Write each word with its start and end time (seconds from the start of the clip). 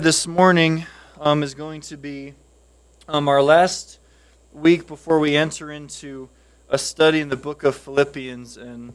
this 0.00 0.26
morning 0.26 0.86
um, 1.20 1.42
is 1.42 1.52
going 1.52 1.82
to 1.82 1.98
be 1.98 2.32
um, 3.08 3.28
our 3.28 3.42
last 3.42 3.98
week 4.50 4.86
before 4.86 5.18
we 5.18 5.36
enter 5.36 5.70
into 5.70 6.30
a 6.70 6.78
study 6.78 7.20
in 7.20 7.28
the 7.28 7.36
book 7.36 7.62
of 7.62 7.76
Philippians 7.76 8.56
and 8.56 8.94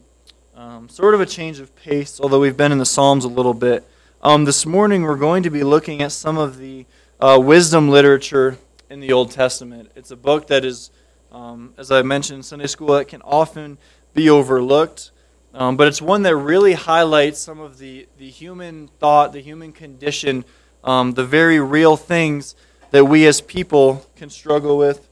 um, 0.55 0.89
sort 0.89 1.13
of 1.13 1.21
a 1.21 1.25
change 1.27 1.59
of 1.59 1.75
pace, 1.75 2.19
although 2.19 2.39
we've 2.39 2.57
been 2.57 2.71
in 2.71 2.79
the 2.79 2.85
Psalms 2.85 3.25
a 3.25 3.27
little 3.27 3.53
bit. 3.53 3.87
Um, 4.23 4.45
this 4.45 4.65
morning 4.65 5.03
we're 5.03 5.17
going 5.17 5.43
to 5.43 5.51
be 5.51 5.63
looking 5.63 6.01
at 6.01 6.13
some 6.13 6.39
of 6.39 6.57
the 6.57 6.87
uh, 7.19 7.39
wisdom 7.39 7.89
literature 7.89 8.57
in 8.89 8.99
the 8.99 9.13
Old 9.13 9.29
Testament. 9.29 9.91
It's 9.95 10.09
a 10.09 10.17
book 10.17 10.47
that 10.47 10.65
is, 10.65 10.89
um, 11.31 11.75
as 11.77 11.91
I 11.91 12.01
mentioned 12.01 12.37
in 12.37 12.43
Sunday 12.43 12.67
school, 12.67 12.87
that 12.93 13.07
can 13.07 13.21
often 13.21 13.77
be 14.15 14.31
overlooked. 14.31 15.11
Um, 15.53 15.77
but 15.77 15.87
it's 15.87 16.01
one 16.01 16.23
that 16.23 16.35
really 16.35 16.73
highlights 16.73 17.37
some 17.39 17.59
of 17.59 17.77
the, 17.77 18.07
the 18.17 18.29
human 18.29 18.87
thought, 18.99 19.31
the 19.31 19.41
human 19.41 19.73
condition, 19.73 20.43
um, 20.87 21.13
the 21.13 21.25
very 21.25 21.59
real 21.59 21.97
things 21.97 22.55
that 22.91 23.03
we 23.05 23.27
as 23.27 23.41
people 23.41 24.05
can 24.15 24.29
struggle 24.29 24.77
with 24.77 25.07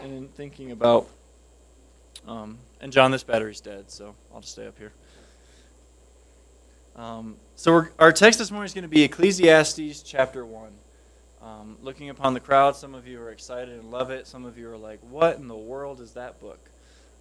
and 0.00 0.32
thinking 0.34 0.70
about. 0.70 1.08
Um, 2.26 2.58
and 2.80 2.92
John, 2.92 3.10
this 3.10 3.24
battery's 3.24 3.60
dead, 3.60 3.90
so 3.90 4.14
I'll 4.32 4.40
just 4.40 4.52
stay 4.52 4.66
up 4.66 4.78
here. 4.78 4.92
Um, 6.94 7.36
so 7.56 7.86
our 7.98 8.12
text 8.12 8.38
this 8.38 8.50
morning 8.50 8.66
is 8.66 8.74
going 8.74 8.82
to 8.82 8.88
be 8.88 9.02
Ecclesiastes 9.02 10.02
chapter 10.02 10.46
1. 10.46 10.70
Um, 11.42 11.76
looking 11.82 12.08
upon 12.08 12.32
the 12.32 12.40
crowd, 12.40 12.76
some 12.76 12.94
of 12.94 13.06
you 13.06 13.20
are 13.20 13.30
excited 13.30 13.78
and 13.78 13.90
love 13.90 14.10
it. 14.10 14.26
Some 14.26 14.44
of 14.44 14.56
you 14.56 14.70
are 14.70 14.76
like, 14.76 15.00
what 15.10 15.36
in 15.36 15.48
the 15.48 15.56
world 15.56 16.00
is 16.00 16.12
that 16.12 16.40
book? 16.40 16.58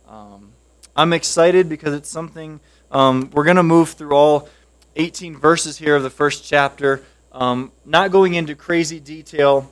Um, 0.08 0.52
I'm 0.96 1.12
excited 1.12 1.68
because 1.68 1.94
it's 1.94 2.10
something 2.10 2.60
um, 2.92 3.30
we're 3.34 3.44
going 3.44 3.58
to 3.58 3.64
move 3.64 3.90
through 3.90 4.16
all 4.16 4.48
18 4.96 5.36
verses 5.38 5.78
here 5.78 5.96
of 5.96 6.04
the 6.04 6.10
first 6.10 6.46
chapter, 6.46 7.04
um, 7.36 7.74
not 7.86 8.12
going 8.12 8.34
into 8.34 8.56
crazy 8.56 9.00
detail 9.00 9.70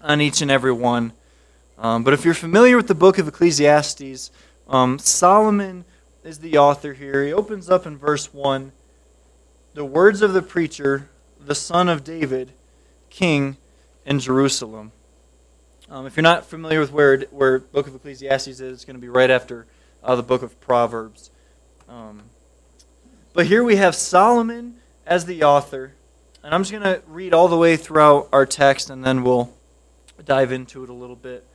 on 0.00 0.20
each 0.20 0.40
and 0.40 0.50
every 0.50 0.72
one. 0.72 1.12
Um, 1.76 2.04
but 2.04 2.14
if 2.14 2.24
you're 2.24 2.32
familiar 2.32 2.76
with 2.76 2.86
the 2.86 2.94
book 2.94 3.18
of 3.18 3.26
Ecclesiastes, 3.26 4.30
um, 4.68 5.00
Solomon 5.00 5.84
is 6.22 6.38
the 6.38 6.56
author 6.56 6.92
here. 6.92 7.24
He 7.24 7.32
opens 7.32 7.68
up 7.68 7.86
in 7.86 7.98
verse 7.98 8.32
1 8.32 8.70
the 9.74 9.84
words 9.84 10.22
of 10.22 10.32
the 10.32 10.42
preacher, 10.42 11.08
the 11.44 11.54
son 11.54 11.88
of 11.88 12.04
David, 12.04 12.52
king 13.10 13.56
in 14.06 14.20
Jerusalem. 14.20 14.92
Um, 15.90 16.06
if 16.06 16.16
you're 16.16 16.22
not 16.22 16.46
familiar 16.46 16.78
with 16.78 16.92
where, 16.92 17.18
where 17.30 17.58
book 17.58 17.88
of 17.88 17.94
Ecclesiastes 17.96 18.46
is, 18.46 18.60
it's 18.60 18.84
going 18.84 18.96
to 18.96 19.00
be 19.00 19.08
right 19.08 19.30
after 19.30 19.66
uh, 20.04 20.14
the 20.14 20.22
book 20.22 20.42
of 20.42 20.60
Proverbs. 20.60 21.30
Um, 21.88 22.22
but 23.32 23.46
here 23.46 23.64
we 23.64 23.76
have 23.76 23.96
Solomon 23.96 24.76
as 25.04 25.24
the 25.24 25.42
author. 25.42 25.94
And 26.44 26.52
I'm 26.54 26.62
just 26.62 26.72
going 26.72 26.82
to 26.82 27.02
read 27.06 27.32
all 27.32 27.46
the 27.46 27.56
way 27.56 27.76
throughout 27.76 28.28
our 28.32 28.46
text 28.46 28.90
and 28.90 29.04
then 29.04 29.22
we'll 29.22 29.54
dive 30.24 30.50
into 30.50 30.82
it 30.82 30.90
a 30.90 30.94
little 30.94 31.16
bit. 31.16 31.46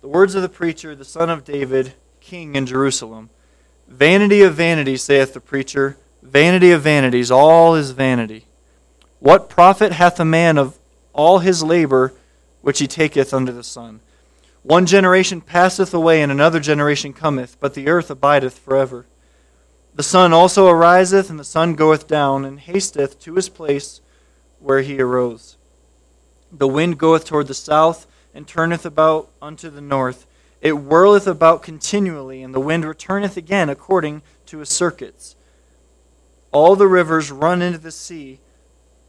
The 0.00 0.08
words 0.08 0.34
of 0.34 0.42
the 0.42 0.48
preacher, 0.48 0.94
the 0.94 1.04
son 1.04 1.30
of 1.30 1.44
David, 1.44 1.94
king 2.20 2.56
in 2.56 2.66
Jerusalem. 2.66 3.30
Vanity 3.86 4.42
of 4.42 4.54
vanities, 4.54 5.02
saith 5.02 5.32
the 5.32 5.40
preacher, 5.40 5.96
vanity 6.22 6.72
of 6.72 6.82
vanities, 6.82 7.30
all 7.30 7.74
is 7.74 7.92
vanity. 7.92 8.46
What 9.20 9.48
profit 9.48 9.92
hath 9.92 10.20
a 10.20 10.24
man 10.24 10.58
of 10.58 10.78
all 11.12 11.38
his 11.38 11.62
labor 11.62 12.12
which 12.60 12.80
he 12.80 12.86
taketh 12.86 13.32
under 13.32 13.52
the 13.52 13.64
sun? 13.64 14.00
One 14.62 14.86
generation 14.86 15.40
passeth 15.40 15.94
away, 15.94 16.20
and 16.20 16.30
another 16.30 16.60
generation 16.60 17.12
cometh, 17.12 17.56
but 17.58 17.74
the 17.74 17.88
earth 17.88 18.10
abideth 18.10 18.58
forever. 18.58 19.06
The 19.98 20.04
sun 20.04 20.32
also 20.32 20.68
ariseth, 20.68 21.28
and 21.28 21.40
the 21.40 21.44
sun 21.44 21.74
goeth 21.74 22.06
down, 22.06 22.44
and 22.44 22.60
hasteth 22.60 23.18
to 23.18 23.34
his 23.34 23.48
place 23.48 24.00
where 24.60 24.80
he 24.82 25.00
arose. 25.00 25.56
The 26.52 26.68
wind 26.68 26.98
goeth 26.98 27.24
toward 27.24 27.48
the 27.48 27.54
south, 27.54 28.06
and 28.32 28.46
turneth 28.46 28.86
about 28.86 29.28
unto 29.42 29.68
the 29.68 29.80
north. 29.80 30.24
It 30.60 30.70
whirleth 30.70 31.26
about 31.26 31.64
continually, 31.64 32.44
and 32.44 32.54
the 32.54 32.60
wind 32.60 32.84
returneth 32.84 33.36
again 33.36 33.68
according 33.68 34.22
to 34.46 34.58
his 34.58 34.68
circuits. 34.68 35.34
All 36.52 36.76
the 36.76 36.86
rivers 36.86 37.32
run 37.32 37.60
into 37.60 37.78
the 37.78 37.90
sea, 37.90 38.38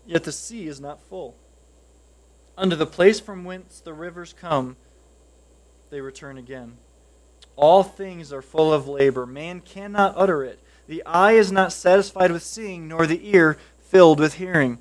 yet 0.08 0.24
the 0.24 0.31
sea 0.31 0.66
is 0.66 0.81
not 0.81 1.03
full. 1.03 1.35
Unto 2.58 2.75
the 2.75 2.88
place 2.88 3.19
from 3.19 3.44
whence 3.44 3.80
the 3.80 3.94
rivers 3.94 4.34
come, 4.34 4.75
they 5.91 6.02
return 6.02 6.40
again. 6.40 6.78
All 7.56 7.84
things 7.84 8.34
are 8.34 8.41
full 8.41 8.74
of 8.74 8.88
labor. 8.88 9.28
Man 9.28 9.59
cannot 9.59 10.16
utter 10.18 10.44
it. 10.44 10.59
The 10.90 11.06
eye 11.06 11.34
is 11.34 11.52
not 11.52 11.72
satisfied 11.72 12.32
with 12.32 12.42
seeing, 12.42 12.88
nor 12.88 13.06
the 13.06 13.30
ear 13.30 13.60
filled 13.80 14.20
with 14.20 14.34
hearing. 14.34 14.80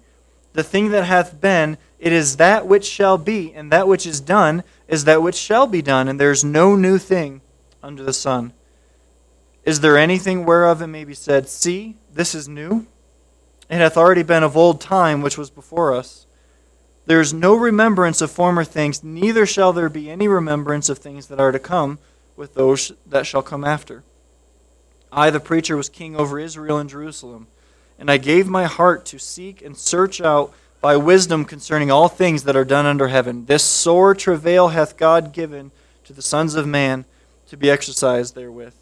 The 0.55 0.63
thing 0.63 0.91
that 0.93 1.05
hath 1.05 1.39
been, 1.39 1.77
it 1.99 2.15
is 2.15 2.39
that 2.39 2.67
which 2.67 2.87
shall 2.87 3.19
be, 3.19 3.53
and 3.53 3.71
that 3.71 3.87
which 3.87 4.07
is 4.07 4.19
done 4.19 4.65
is 4.89 5.05
that 5.05 5.21
which 5.21 5.35
shall 5.35 5.67
be 5.67 5.83
done, 5.83 6.09
and 6.09 6.19
there 6.19 6.31
is 6.31 6.43
no 6.43 6.75
new 6.77 6.97
thing 6.97 7.43
under 7.83 8.03
the 8.03 8.15
sun. 8.15 8.55
Is 9.65 9.81
there 9.81 9.99
anything 9.99 10.47
whereof 10.47 10.81
it 10.81 10.87
may 10.87 11.05
be 11.05 11.13
said, 11.13 11.47
See, 11.47 11.97
this 12.11 12.35
is 12.35 12.49
new? 12.49 12.87
It 13.69 13.77
hath 13.77 13.99
already 13.99 14.23
been 14.23 14.43
of 14.43 14.57
old 14.57 14.81
time 14.81 15.21
which 15.21 15.37
was 15.37 15.51
before 15.51 15.95
us. 15.95 16.25
There 17.05 17.21
is 17.21 17.35
no 17.35 17.55
remembrance 17.55 18.23
of 18.23 18.31
former 18.31 18.65
things, 18.65 19.05
neither 19.05 19.45
shall 19.45 19.75
there 19.75 19.91
be 19.91 20.11
any 20.11 20.27
remembrance 20.27 20.89
of 20.89 20.97
things 20.97 21.27
that 21.27 21.39
are 21.39 21.53
to 21.53 21.59
come 21.59 21.99
with 22.35 22.55
those 22.55 22.93
that 23.07 23.27
shall 23.27 23.43
come 23.43 23.63
after. 23.63 24.05
I, 25.13 25.31
the 25.31 25.41
preacher, 25.41 25.77
was 25.77 25.89
king 25.89 26.17
over 26.17 26.39
Israel 26.39 26.79
and 26.79 26.91
Jerusalem, 26.91 27.47
and 27.99 28.11
I 28.11 28.17
gave 28.17 28.47
my 28.49 28.65
heart 28.65 29.05
to 29.07 29.19
seek 29.19 29.63
and 29.63 29.77
search 29.77 30.21
out 30.21 30.53
by 30.81 30.97
wisdom 30.97 31.45
concerning 31.45 31.91
all 31.91 32.09
things 32.09 32.45
that 32.45 32.57
are 32.57 32.65
done 32.65 32.87
under 32.87 33.09
heaven. 33.09 33.47
This 33.47 33.65
sore 33.65 34.15
travail 34.15 34.69
hath 34.69 34.97
God 34.97 35.33
given 35.33 35.71
to 36.05 36.13
the 36.13 36.23
sons 36.23 36.55
of 36.55 36.67
man 36.67 37.05
to 37.49 37.57
be 37.57 37.71
exercised 37.71 38.35
therewith. 38.35 38.75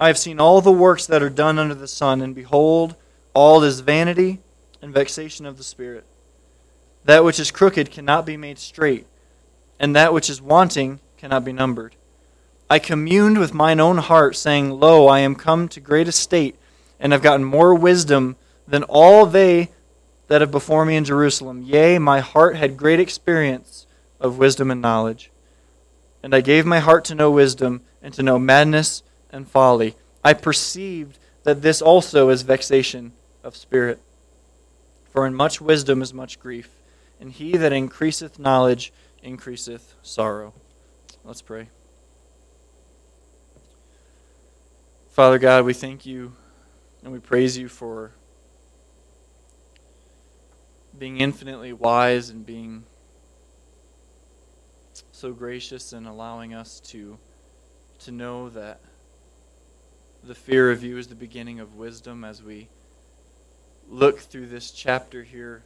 I 0.00 0.08
have 0.08 0.18
seen 0.18 0.40
all 0.40 0.60
the 0.60 0.72
works 0.72 1.06
that 1.06 1.22
are 1.22 1.30
done 1.30 1.58
under 1.58 1.74
the 1.74 1.86
sun, 1.86 2.20
and 2.20 2.34
behold, 2.34 2.96
all 3.32 3.62
is 3.62 3.80
vanity 3.80 4.40
and 4.82 4.92
vexation 4.92 5.46
of 5.46 5.56
the 5.56 5.62
Spirit. 5.62 6.04
That 7.04 7.24
which 7.24 7.38
is 7.38 7.50
crooked 7.50 7.90
cannot 7.90 8.26
be 8.26 8.36
made 8.36 8.58
straight, 8.58 9.06
and 9.78 9.94
that 9.94 10.12
which 10.12 10.28
is 10.28 10.42
wanting 10.42 11.00
cannot 11.16 11.44
be 11.44 11.52
numbered. 11.52 11.94
I 12.74 12.80
communed 12.80 13.38
with 13.38 13.54
mine 13.54 13.78
own 13.78 13.98
heart, 13.98 14.34
saying, 14.34 14.80
Lo, 14.80 15.06
I 15.06 15.20
am 15.20 15.36
come 15.36 15.68
to 15.68 15.78
great 15.78 16.08
estate, 16.08 16.56
and 16.98 17.12
have 17.12 17.22
gotten 17.22 17.44
more 17.44 17.72
wisdom 17.72 18.34
than 18.66 18.82
all 18.82 19.26
they 19.26 19.70
that 20.26 20.40
have 20.40 20.50
before 20.50 20.84
me 20.84 20.96
in 20.96 21.04
Jerusalem. 21.04 21.62
Yea, 21.62 22.00
my 22.00 22.18
heart 22.18 22.56
had 22.56 22.76
great 22.76 22.98
experience 22.98 23.86
of 24.18 24.38
wisdom 24.38 24.72
and 24.72 24.82
knowledge. 24.82 25.30
And 26.20 26.34
I 26.34 26.40
gave 26.40 26.66
my 26.66 26.80
heart 26.80 27.04
to 27.04 27.14
know 27.14 27.30
wisdom, 27.30 27.82
and 28.02 28.12
to 28.14 28.24
know 28.24 28.40
madness 28.40 29.04
and 29.30 29.46
folly. 29.46 29.94
I 30.24 30.32
perceived 30.32 31.20
that 31.44 31.62
this 31.62 31.80
also 31.80 32.28
is 32.30 32.42
vexation 32.42 33.12
of 33.44 33.54
spirit. 33.54 34.00
For 35.12 35.28
in 35.28 35.34
much 35.36 35.60
wisdom 35.60 36.02
is 36.02 36.12
much 36.12 36.40
grief 36.40 36.70
and 37.20 37.30
he 37.30 37.56
that 37.56 37.72
increaseth 37.72 38.40
knowledge 38.40 38.92
increaseth 39.22 39.94
sorrow. 40.02 40.52
Let's 41.24 41.40
pray. 41.40 41.68
Father 45.14 45.38
God, 45.38 45.64
we 45.64 45.74
thank 45.74 46.04
you 46.04 46.32
and 47.04 47.12
we 47.12 47.20
praise 47.20 47.56
you 47.56 47.68
for 47.68 48.10
being 50.98 51.18
infinitely 51.18 51.72
wise 51.72 52.30
and 52.30 52.44
being 52.44 52.82
so 55.12 55.30
gracious 55.30 55.92
and 55.92 56.08
allowing 56.08 56.52
us 56.52 56.80
to 56.80 57.16
to 58.00 58.10
know 58.10 58.48
that 58.48 58.80
the 60.24 60.34
fear 60.34 60.72
of 60.72 60.82
you 60.82 60.98
is 60.98 61.06
the 61.06 61.14
beginning 61.14 61.60
of 61.60 61.76
wisdom 61.76 62.24
as 62.24 62.42
we 62.42 62.66
look 63.88 64.18
through 64.18 64.48
this 64.48 64.72
chapter 64.72 65.22
here 65.22 65.62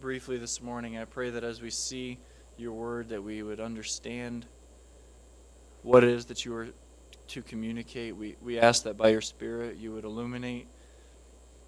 briefly 0.00 0.38
this 0.38 0.60
morning. 0.60 0.98
I 0.98 1.04
pray 1.04 1.30
that 1.30 1.44
as 1.44 1.62
we 1.62 1.70
see 1.70 2.18
your 2.58 2.72
word, 2.72 3.10
that 3.10 3.22
we 3.22 3.44
would 3.44 3.60
understand 3.60 4.44
what 5.82 6.02
it 6.02 6.10
is 6.10 6.24
that 6.24 6.44
you 6.44 6.52
are 6.56 6.66
to 7.30 7.42
communicate. 7.42 8.16
We, 8.16 8.36
we 8.40 8.58
ask 8.58 8.84
that 8.84 8.96
by 8.96 9.08
your 9.08 9.20
Spirit 9.20 9.76
you 9.76 9.92
would 9.92 10.04
illuminate 10.04 10.66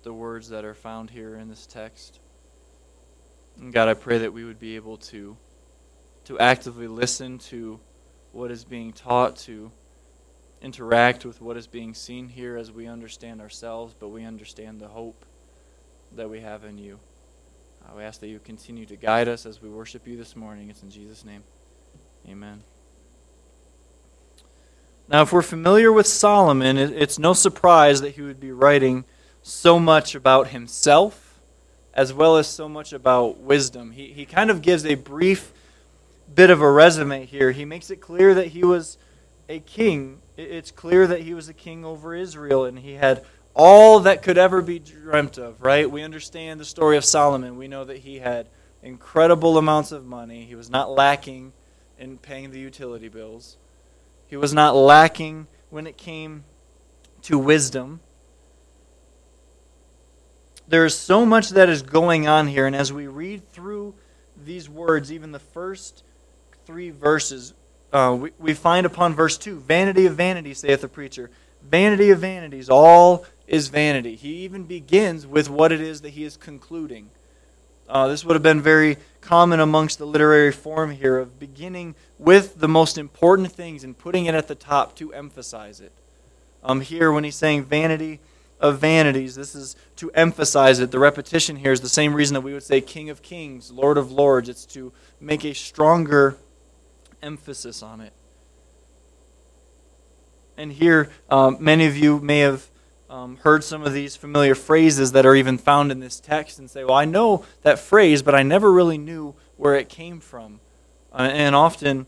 the 0.02 0.12
words 0.12 0.48
that 0.48 0.64
are 0.64 0.74
found 0.74 1.10
here 1.10 1.36
in 1.36 1.48
this 1.48 1.66
text. 1.66 2.18
And 3.58 3.72
God, 3.72 3.88
I 3.88 3.94
pray 3.94 4.18
that 4.18 4.32
we 4.32 4.44
would 4.44 4.58
be 4.58 4.76
able 4.76 4.96
to, 4.98 5.36
to 6.24 6.38
actively 6.38 6.88
listen 6.88 7.38
to 7.38 7.78
what 8.32 8.50
is 8.50 8.64
being 8.64 8.92
taught, 8.92 9.36
to 9.36 9.70
interact 10.60 11.24
with 11.24 11.40
what 11.40 11.56
is 11.56 11.66
being 11.66 11.94
seen 11.94 12.28
here 12.28 12.56
as 12.56 12.72
we 12.72 12.86
understand 12.86 13.40
ourselves, 13.40 13.94
but 13.98 14.08
we 14.08 14.24
understand 14.24 14.80
the 14.80 14.88
hope 14.88 15.24
that 16.16 16.30
we 16.30 16.40
have 16.40 16.64
in 16.64 16.78
you. 16.78 16.98
Uh, 17.84 17.96
we 17.96 18.02
ask 18.02 18.20
that 18.20 18.28
you 18.28 18.38
continue 18.38 18.86
to 18.86 18.96
guide 18.96 19.28
us 19.28 19.44
as 19.44 19.60
we 19.60 19.68
worship 19.68 20.06
you 20.06 20.16
this 20.16 20.36
morning. 20.36 20.70
It's 20.70 20.82
in 20.82 20.90
Jesus' 20.90 21.24
name. 21.24 21.42
Amen. 22.28 22.62
Now, 25.08 25.22
if 25.22 25.32
we're 25.32 25.42
familiar 25.42 25.92
with 25.92 26.06
Solomon, 26.06 26.78
it's 26.78 27.18
no 27.18 27.32
surprise 27.32 28.00
that 28.00 28.10
he 28.10 28.22
would 28.22 28.40
be 28.40 28.52
writing 28.52 29.04
so 29.42 29.78
much 29.78 30.14
about 30.14 30.48
himself 30.48 31.22
as 31.94 32.12
well 32.12 32.36
as 32.36 32.46
so 32.46 32.68
much 32.68 32.92
about 32.92 33.38
wisdom. 33.38 33.90
He, 33.92 34.12
he 34.12 34.24
kind 34.24 34.50
of 34.50 34.62
gives 34.62 34.86
a 34.86 34.94
brief 34.94 35.52
bit 36.34 36.50
of 36.50 36.60
a 36.62 36.70
resume 36.70 37.26
here. 37.26 37.52
He 37.52 37.64
makes 37.64 37.90
it 37.90 37.96
clear 37.96 38.34
that 38.34 38.48
he 38.48 38.64
was 38.64 38.96
a 39.48 39.60
king. 39.60 40.20
It's 40.36 40.70
clear 40.70 41.06
that 41.06 41.20
he 41.20 41.34
was 41.34 41.48
a 41.48 41.54
king 41.54 41.84
over 41.84 42.14
Israel 42.14 42.64
and 42.64 42.78
he 42.78 42.94
had 42.94 43.24
all 43.54 44.00
that 44.00 44.22
could 44.22 44.38
ever 44.38 44.62
be 44.62 44.78
dreamt 44.78 45.36
of, 45.36 45.60
right? 45.60 45.90
We 45.90 46.02
understand 46.02 46.58
the 46.58 46.64
story 46.64 46.96
of 46.96 47.04
Solomon. 47.04 47.58
We 47.58 47.68
know 47.68 47.84
that 47.84 47.98
he 47.98 48.18
had 48.18 48.46
incredible 48.82 49.58
amounts 49.58 49.92
of 49.92 50.06
money. 50.06 50.46
He 50.46 50.54
was 50.54 50.70
not 50.70 50.90
lacking 50.90 51.52
in 51.98 52.16
paying 52.16 52.50
the 52.50 52.58
utility 52.58 53.08
bills. 53.08 53.58
He 54.32 54.38
was 54.38 54.54
not 54.54 54.74
lacking 54.74 55.46
when 55.68 55.86
it 55.86 55.98
came 55.98 56.44
to 57.20 57.38
wisdom. 57.38 58.00
There 60.66 60.86
is 60.86 60.98
so 60.98 61.26
much 61.26 61.50
that 61.50 61.68
is 61.68 61.82
going 61.82 62.26
on 62.26 62.46
here, 62.46 62.66
and 62.66 62.74
as 62.74 62.90
we 62.94 63.06
read 63.08 63.46
through 63.52 63.92
these 64.42 64.70
words, 64.70 65.12
even 65.12 65.32
the 65.32 65.38
first 65.38 66.02
three 66.64 66.88
verses, 66.88 67.52
uh, 67.92 68.16
we, 68.18 68.30
we 68.38 68.54
find 68.54 68.86
upon 68.86 69.14
verse 69.14 69.36
2 69.36 69.58
Vanity 69.58 70.06
of 70.06 70.16
vanities, 70.16 70.60
saith 70.60 70.80
the 70.80 70.88
preacher. 70.88 71.30
Vanity 71.62 72.08
of 72.08 72.20
vanities, 72.20 72.70
all 72.70 73.26
is 73.46 73.68
vanity. 73.68 74.14
He 74.14 74.36
even 74.44 74.64
begins 74.64 75.26
with 75.26 75.50
what 75.50 75.72
it 75.72 75.82
is 75.82 76.00
that 76.00 76.14
he 76.14 76.24
is 76.24 76.38
concluding. 76.38 77.10
Uh, 77.86 78.08
this 78.08 78.24
would 78.24 78.34
have 78.34 78.42
been 78.42 78.62
very 78.62 78.96
common 79.20 79.60
amongst 79.60 79.98
the 79.98 80.06
literary 80.06 80.52
form 80.52 80.90
here 80.90 81.18
of 81.18 81.38
beginning 81.38 81.94
with 82.22 82.60
the 82.60 82.68
most 82.68 82.96
important 82.96 83.50
things 83.50 83.82
and 83.82 83.98
putting 83.98 84.26
it 84.26 84.34
at 84.34 84.46
the 84.46 84.54
top 84.54 84.94
to 84.96 85.12
emphasize 85.12 85.80
it. 85.80 85.92
Um, 86.62 86.80
here, 86.80 87.10
when 87.10 87.24
he's 87.24 87.34
saying 87.34 87.64
vanity 87.64 88.20
of 88.60 88.78
vanities, 88.78 89.34
this 89.34 89.56
is 89.56 89.74
to 89.96 90.10
emphasize 90.12 90.78
it. 90.78 90.92
The 90.92 91.00
repetition 91.00 91.56
here 91.56 91.72
is 91.72 91.80
the 91.80 91.88
same 91.88 92.14
reason 92.14 92.34
that 92.34 92.42
we 92.42 92.52
would 92.52 92.62
say 92.62 92.80
King 92.80 93.10
of 93.10 93.22
Kings, 93.22 93.72
Lord 93.72 93.98
of 93.98 94.12
Lords. 94.12 94.48
It's 94.48 94.64
to 94.66 94.92
make 95.20 95.44
a 95.44 95.52
stronger 95.52 96.36
emphasis 97.20 97.82
on 97.82 98.00
it. 98.00 98.12
And 100.56 100.72
here, 100.72 101.10
um, 101.28 101.56
many 101.58 101.86
of 101.86 101.96
you 101.96 102.20
may 102.20 102.40
have 102.40 102.68
um, 103.10 103.38
heard 103.38 103.64
some 103.64 103.82
of 103.82 103.92
these 103.92 104.14
familiar 104.14 104.54
phrases 104.54 105.10
that 105.12 105.26
are 105.26 105.34
even 105.34 105.58
found 105.58 105.90
in 105.90 105.98
this 105.98 106.20
text 106.20 106.60
and 106.60 106.70
say, 106.70 106.84
Well, 106.84 106.94
I 106.94 107.04
know 107.04 107.44
that 107.62 107.80
phrase, 107.80 108.22
but 108.22 108.34
I 108.34 108.44
never 108.44 108.70
really 108.70 108.98
knew 108.98 109.34
where 109.56 109.74
it 109.74 109.88
came 109.88 110.20
from. 110.20 110.60
Uh, 111.12 111.28
and 111.32 111.54
often, 111.54 112.06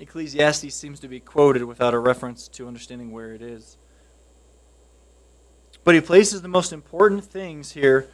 Ecclesiastes 0.00 0.74
seems 0.74 0.98
to 1.00 1.08
be 1.08 1.20
quoted 1.20 1.64
without 1.64 1.92
a 1.92 1.98
reference 1.98 2.48
to 2.48 2.66
understanding 2.66 3.12
where 3.12 3.34
it 3.34 3.42
is. 3.42 3.76
But 5.84 5.94
he 5.94 6.00
places 6.00 6.42
the 6.42 6.48
most 6.48 6.72
important 6.72 7.24
things 7.24 7.72
here 7.72 8.08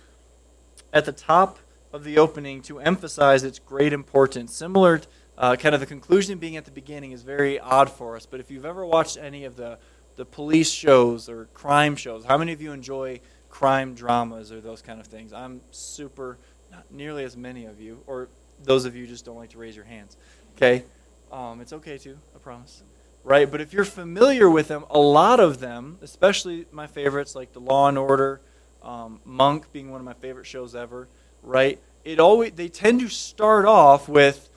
at 0.93 1.05
the 1.05 1.13
top 1.13 1.59
of 1.93 2.05
the 2.05 2.19
opening 2.19 2.61
to 2.63 2.81
emphasize 2.81 3.45
its 3.45 3.59
great 3.59 3.93
importance. 3.93 4.55
Similar 4.55 5.03
uh, 5.39 5.57
kind 5.57 5.75
of 5.75 5.81
the 5.81 5.87
conclusion 5.87 6.39
being 6.39 6.57
at 6.57 6.65
the 6.65 6.71
beginning 6.71 7.13
is 7.13 7.23
very 7.23 7.61
odd 7.61 7.89
for 7.91 8.17
us. 8.17 8.27
But 8.27 8.41
if 8.41 8.51
you've 8.51 8.65
ever 8.65 8.85
watched 8.85 9.17
any 9.17 9.45
of 9.45 9.57
the, 9.57 9.79
the 10.17 10.25
police 10.25 10.71
shows 10.71 11.29
or 11.29 11.47
crime 11.55 11.95
shows, 11.95 12.25
how 12.25 12.37
many 12.37 12.53
of 12.53 12.61
you 12.61 12.73
enjoy 12.73 13.21
crime 13.49 13.95
dramas 13.95 14.51
or 14.51 14.61
those 14.61 14.83
kind 14.83 15.01
of 15.01 15.07
things? 15.07 15.33
I'm 15.33 15.61
super, 15.71 16.39
not 16.73 16.91
nearly 16.91 17.25
as 17.25 17.37
many 17.37 17.67
of 17.67 17.81
you, 17.81 18.03
or 18.07 18.29
those 18.65 18.87
of 18.87 18.97
you 18.97 19.07
just 19.07 19.25
don't 19.25 19.37
like 19.37 19.51
to 19.51 19.59
raise 19.59 19.77
your 19.77 19.85
hands. 19.85 20.17
Okay? 20.57 20.85
Um, 21.33 21.61
it's 21.61 21.73
okay 21.73 21.99
to, 21.99 22.17
I 22.35 22.39
promise. 22.39 22.83
Right? 23.25 23.51
But 23.51 23.61
if 23.61 23.73
you're 23.73 23.85
familiar 23.85 24.49
with 24.49 24.69
them, 24.69 24.85
a 24.89 24.99
lot 24.99 25.41
of 25.41 25.59
them, 25.59 25.99
especially 26.01 26.67
my 26.71 26.87
favorites 26.87 27.35
like 27.35 27.53
The 27.53 27.61
Law 27.61 27.89
and 27.89 27.99
Order, 27.99 28.41
um, 28.83 29.21
Monk 29.25 29.73
being 29.73 29.91
one 29.91 30.01
of 30.01 30.05
my 30.05 30.15
favorite 30.15 30.47
shows 30.47 30.75
ever, 30.75 31.09
right? 31.43 31.81
It 32.05 32.21
always 32.21 32.53
they 32.53 32.69
tend 32.69 33.01
to 33.01 33.09
start 33.09 33.65
off 33.65 34.09
with 34.09 34.49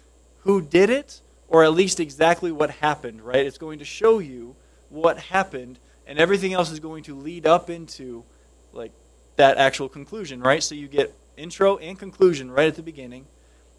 who 0.42 0.62
did 0.62 0.92
it, 0.92 1.22
or 1.48 1.64
at 1.64 1.74
least 1.74 2.00
exactly 2.00 2.52
what 2.52 2.70
happened, 2.70 3.22
right? 3.22 3.46
It's 3.46 3.58
going 3.58 3.80
to 3.80 3.86
show 3.86 4.20
you 4.20 4.56
what 4.90 5.18
happened, 5.18 5.80
and 6.06 6.20
everything 6.20 6.54
else 6.54 6.72
is 6.72 6.80
going 6.80 7.04
to 7.06 7.16
lead 7.16 7.48
up 7.48 7.72
into 7.72 8.24
like 8.72 8.92
that 9.38 9.58
actual 9.58 9.90
conclusion, 9.90 10.42
right? 10.42 10.62
So 10.62 10.76
you 10.76 10.88
get 10.88 11.12
intro 11.38 11.78
and 11.78 11.98
conclusion 11.98 12.52
right 12.52 12.68
at 12.68 12.76
the 12.76 12.84
beginning, 12.84 13.26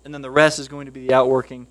and 0.05 0.13
then 0.13 0.23
the 0.23 0.31
rest 0.31 0.59
is 0.59 0.67
going 0.67 0.87
to 0.87 0.93
be 0.93 1.07
the 1.07 1.15
outworking 1.15 1.69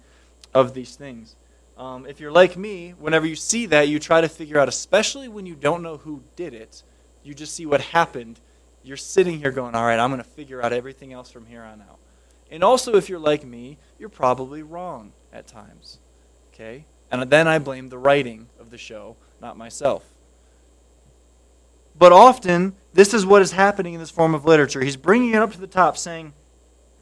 of 0.53 0.73
these 0.73 0.95
things. 0.95 1.35
Um, 1.77 2.05
if 2.05 2.19
you're 2.19 2.31
like 2.31 2.57
me, 2.57 2.93
whenever 2.99 3.25
you 3.25 3.35
see 3.35 3.65
that, 3.67 3.87
you 3.87 3.99
try 3.99 4.19
to 4.19 4.27
figure 4.27 4.59
out, 4.59 4.67
especially 4.67 5.27
when 5.27 5.45
you 5.45 5.55
don't 5.55 5.81
know 5.81 5.97
who 5.97 6.23
did 6.35 6.53
it, 6.53 6.83
you 7.23 7.33
just 7.33 7.55
see 7.55 7.65
what 7.65 7.81
happened. 7.81 8.39
You're 8.83 8.97
sitting 8.97 9.39
here 9.39 9.51
going, 9.51 9.75
all 9.75 9.85
right, 9.85 9.99
I'm 9.99 10.09
going 10.09 10.21
to 10.21 10.29
figure 10.29 10.61
out 10.61 10.73
everything 10.73 11.13
else 11.13 11.31
from 11.31 11.45
here 11.45 11.63
on 11.63 11.81
out. 11.81 11.99
And 12.51 12.63
also, 12.63 12.95
if 12.95 13.07
you're 13.07 13.19
like 13.19 13.45
me, 13.45 13.77
you're 13.97 14.09
probably 14.09 14.63
wrong 14.63 15.13
at 15.31 15.47
times. 15.47 15.99
Okay? 16.53 16.83
And 17.11 17.29
then 17.29 17.47
I 17.47 17.59
blame 17.59 17.89
the 17.89 17.97
writing 17.97 18.47
of 18.59 18.71
the 18.71 18.77
show, 18.77 19.15
not 19.41 19.57
myself. 19.57 20.03
But 21.97 22.11
often, 22.11 22.75
this 22.93 23.13
is 23.13 23.25
what 23.25 23.41
is 23.41 23.51
happening 23.51 23.93
in 23.93 23.99
this 23.99 24.09
form 24.09 24.33
of 24.33 24.45
literature. 24.45 24.81
He's 24.81 24.95
bringing 24.95 25.31
it 25.31 25.41
up 25.41 25.51
to 25.51 25.59
the 25.59 25.67
top, 25.67 25.97
saying, 25.97 26.33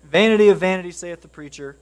Vanity 0.04 0.50
of 0.50 0.60
vanity, 0.60 0.92
saith 0.92 1.22
the 1.22 1.28
preacher, 1.28 1.76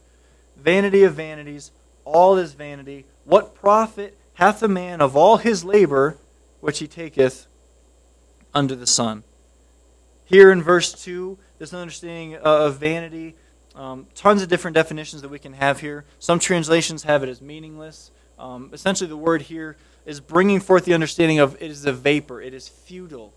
vanity 0.57 1.04
of 1.04 1.13
vanities, 1.13 1.72
all 2.04 2.38
is 2.38 2.54
vanity. 2.54 3.06
What 3.24 3.56
profit 3.56 4.18
hath 4.36 4.62
a 4.62 4.68
man 4.68 5.02
of 5.02 5.16
all 5.16 5.38
his 5.38 5.63
labor 5.63 6.18
which 6.62 6.80
he 6.80 6.88
taketh 6.88 7.48
under 8.54 8.75
the 8.75 8.88
sun? 8.88 9.24
Here 10.25 10.52
in 10.52 10.62
verse 10.63 10.92
2, 10.94 11.38
this 11.60 11.74
understanding 11.74 12.36
of 12.36 12.78
vanity 12.78 13.36
um, 13.75 14.07
tons 14.16 14.42
of 14.42 14.48
different 14.48 14.75
definitions 14.75 15.22
that 15.22 15.30
we 15.30 15.40
can 15.40 15.54
have 15.54 15.81
here. 15.81 16.06
Some 16.19 16.40
translations 16.40 17.04
have 17.04 17.24
it 17.24 17.30
as 17.30 17.42
meaningless. 17.42 18.10
Um, 18.40 18.69
essentially, 18.74 19.10
the 19.10 19.18
word 19.18 19.44
here 19.44 19.75
is 20.06 20.19
bringing 20.19 20.60
forth 20.60 20.86
the 20.86 20.94
understanding 20.94 21.40
of 21.40 21.56
it 21.56 21.69
is 21.69 21.86
a 21.86 21.94
vapor, 21.94 22.42
it 22.42 22.54
is 22.54 22.68
futile, 22.68 23.34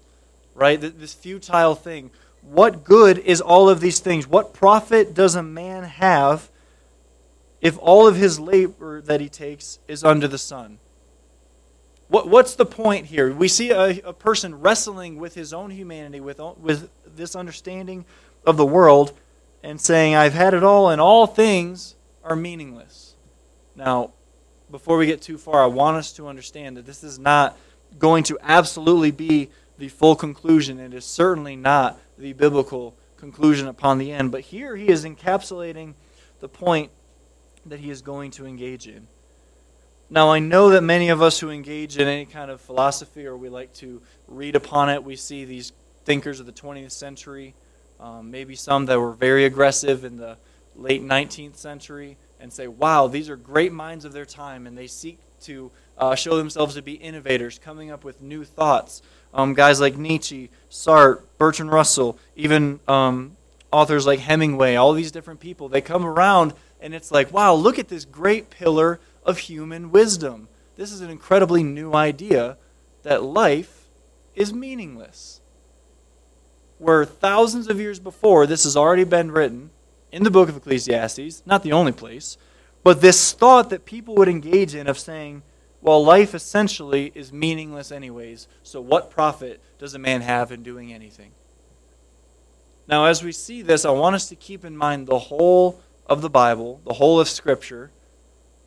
right? 0.55 0.81
This 0.81 1.15
futile 1.15 1.75
thing. 1.75 2.11
What 2.43 2.85
good 2.85 3.19
is 3.19 3.41
all 3.41 3.69
of 3.69 3.81
these 3.81 3.99
things? 3.99 4.27
What 4.27 4.55
profit 4.55 5.13
does 5.13 5.35
a 5.35 5.43
man 5.43 5.83
have 5.85 6.49
if 7.61 7.79
all 7.79 8.07
of 8.07 8.17
his 8.17 8.39
labor 8.39 9.01
that 9.03 9.21
he 9.21 9.29
takes 9.29 9.79
is 9.89 10.05
under 10.05 10.29
the 10.29 10.39
sun? 10.39 10.79
What, 12.09 12.29
what's 12.29 12.55
the 12.55 12.65
point 12.65 13.07
here? 13.07 13.33
We 13.33 13.49
see 13.49 13.71
a, 13.71 14.01
a 14.05 14.13
person 14.13 14.61
wrestling 14.61 15.19
with 15.19 15.35
his 15.35 15.53
own 15.53 15.71
humanity, 15.71 16.21
with, 16.21 16.41
with 16.59 16.91
this 17.17 17.37
understanding 17.37 18.05
of 18.47 18.57
the 18.57 18.67
world 18.67 19.13
and 19.63 19.81
saying, 19.81 20.15
I've 20.15 20.33
had 20.33 20.55
it 20.55 20.63
all, 20.63 20.89
and 20.89 21.01
all 21.01 21.27
things 21.27 21.97
are 22.25 22.37
meaningless. 22.37 23.15
Now, 23.77 24.13
before 24.71 24.97
we 24.97 25.07
get 25.07 25.21
too 25.21 25.39
far, 25.39 25.63
I 25.63 25.67
want 25.67 25.97
us 25.97 26.13
to 26.15 26.29
understand 26.29 26.77
that 26.77 26.87
this 26.87 27.03
is 27.03 27.19
not 27.19 27.57
going 27.99 28.23
to 28.25 28.39
absolutely 28.43 29.11
be 29.11 29.51
the 29.79 29.89
full 29.89 30.17
conclusion. 30.17 30.79
It 30.79 30.95
is 30.95 31.05
certainly 31.05 31.57
not 31.57 31.99
the 32.17 32.33
biblical 32.33 32.95
conclusion 33.17 33.67
upon 33.69 33.99
the 33.99 34.13
end. 34.13 34.33
But 34.33 34.43
here 34.43 34.77
he 34.77 34.89
is 34.89 35.05
encapsulating 35.05 35.95
the 36.41 36.49
point 36.49 36.91
that 37.67 37.81
he 37.81 37.91
is 37.91 38.03
going 38.03 38.31
to 38.33 38.47
engage 38.47 38.87
in. 38.87 39.07
Now, 40.11 40.31
I 40.31 40.39
know 40.39 40.71
that 40.71 40.83
many 40.83 41.11
of 41.11 41.21
us 41.21 41.39
who 41.39 41.51
engage 41.51 41.99
in 41.99 42.09
any 42.09 42.25
kind 42.25 42.51
of 42.51 42.61
philosophy 42.61 43.27
or 43.27 43.37
we 43.37 43.49
like 43.49 43.75
to 43.75 44.01
read 44.27 44.57
upon 44.57 44.89
it, 44.89 45.05
we 45.05 45.17
see 45.17 45.45
these 45.45 45.73
thinkers 46.05 46.41
of 46.41 46.47
the 46.47 46.53
20th 46.53 46.93
century 46.93 47.55
um, 48.01 48.31
maybe 48.31 48.55
some 48.55 48.87
that 48.87 48.99
were 48.99 49.13
very 49.13 49.45
aggressive 49.45 50.05
in 50.05 50.17
the 50.17 50.37
late 50.77 51.03
19th 51.03 51.57
century, 51.57 52.17
and 52.41 52.53
say, 52.53 52.69
wow, 52.69 53.09
these 53.09 53.29
are 53.29 53.37
great 53.37 53.73
minds 53.73 54.05
of 54.05 54.13
their 54.13 54.25
time, 54.25 54.67
and 54.67 54.79
they 54.79 54.87
seek 54.87 55.19
to 55.41 55.73
uh, 55.97 56.15
show 56.15 56.37
themselves 56.37 56.77
to 56.77 56.83
be 56.83 56.93
innovators, 56.93 57.59
coming 57.59 57.91
up 57.91 58.05
with 58.05 58.23
new 58.23 58.45
thoughts. 58.45 59.03
Um, 59.35 59.55
guys 59.55 59.81
like 59.81 59.97
Nietzsche, 59.97 60.51
Sartre, 60.71 61.23
Bertrand 61.37 61.73
Russell, 61.73 62.17
even 62.37 62.79
um, 62.87 63.37
authors 63.73 64.07
like 64.07 64.21
Hemingway, 64.21 64.77
all 64.77 64.93
these 64.93 65.11
different 65.11 65.41
people, 65.41 65.69
they 65.69 65.81
come 65.81 66.07
around 66.07 66.55
and 66.81 66.95
it's 66.95 67.11
like, 67.11 67.33
wow, 67.33 67.55
look 67.55 67.79
at 67.79 67.89
this 67.89 68.05
great 68.05 68.51
pillar 68.51 69.01
of 69.25 69.39
human 69.39 69.91
wisdom. 69.91 70.49
This 70.77 70.93
is 70.93 71.01
an 71.01 71.11
incredibly 71.11 71.63
new 71.63 71.95
idea 71.95 72.57
that 73.03 73.23
life 73.23 73.87
is 74.35 74.53
meaningless 74.53 75.41
where 76.79 77.05
thousands 77.05 77.69
of 77.69 77.81
years 77.81 77.99
before 77.99 78.47
this 78.47 78.65
has 78.65 78.77
already 78.77 79.05
been 79.05 79.33
written 79.33 79.71
in 80.13 80.23
the 80.23 80.31
book 80.31 80.49
of 80.49 80.57
Ecclesiastes, 80.57 81.43
not 81.45 81.63
the 81.63 81.73
only 81.73 81.93
place, 81.93 82.37
but 82.85 83.01
this 83.01 83.33
thought 83.33 83.71
that 83.71 83.85
people 83.85 84.15
would 84.15 84.29
engage 84.29 84.75
in 84.75 84.87
of 84.87 84.99
saying, 84.99 85.43
well, 85.81 86.05
life 86.05 86.35
essentially 86.35 87.13
is 87.15 87.33
meaningless, 87.33 87.93
anyways, 87.93 88.49
so 88.63 88.81
what 88.81 89.11
profit 89.11 89.61
does 89.79 89.95
a 89.95 89.99
man 89.99 90.23
have 90.23 90.51
in 90.51 90.63
doing 90.63 90.93
anything? 90.93 91.33
Now, 92.87 93.05
as 93.05 93.23
we 93.23 93.33
see 93.33 93.61
this, 93.63 93.85
I 93.85 93.91
want 93.91 94.17
us 94.17 94.29
to 94.29 94.37
keep 94.37 94.65
in 94.65 94.77
mind 94.77 95.07
the 95.07 95.19
whole 95.19 95.81
of 96.09 96.23
the 96.23 96.31
Bible, 96.31 96.81
the 96.85 96.95
whole 96.95 97.21
of 97.21 97.29
Scripture. 97.29 97.91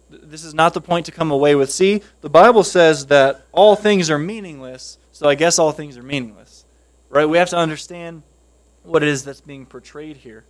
This 0.10 0.44
is 0.44 0.54
not 0.54 0.74
the 0.74 0.82
point 0.82 1.06
to 1.06 1.12
come 1.12 1.32
away 1.32 1.56
with. 1.56 1.72
See, 1.72 2.02
the 2.22 2.30
Bible 2.30 2.64
says 2.64 3.08
that 3.08 3.46
all 3.52 3.76
things 3.76 4.10
are 4.10 4.20
meaningless, 4.20 4.98
so 5.12 5.30
I 5.30 5.36
guess 5.36 5.58
all 5.58 5.72
things 5.72 5.98
are 5.98 6.04
meaningless 6.04 6.62
right? 7.12 7.26
We 7.26 7.38
have 7.38 7.50
to 7.50 7.58
understand 7.58 8.24
what 8.84 9.04
it 9.04 9.10
is 9.10 9.24
that's 9.24 9.42
being 9.42 9.68
portrayed 9.68 10.18
here. 10.18 10.44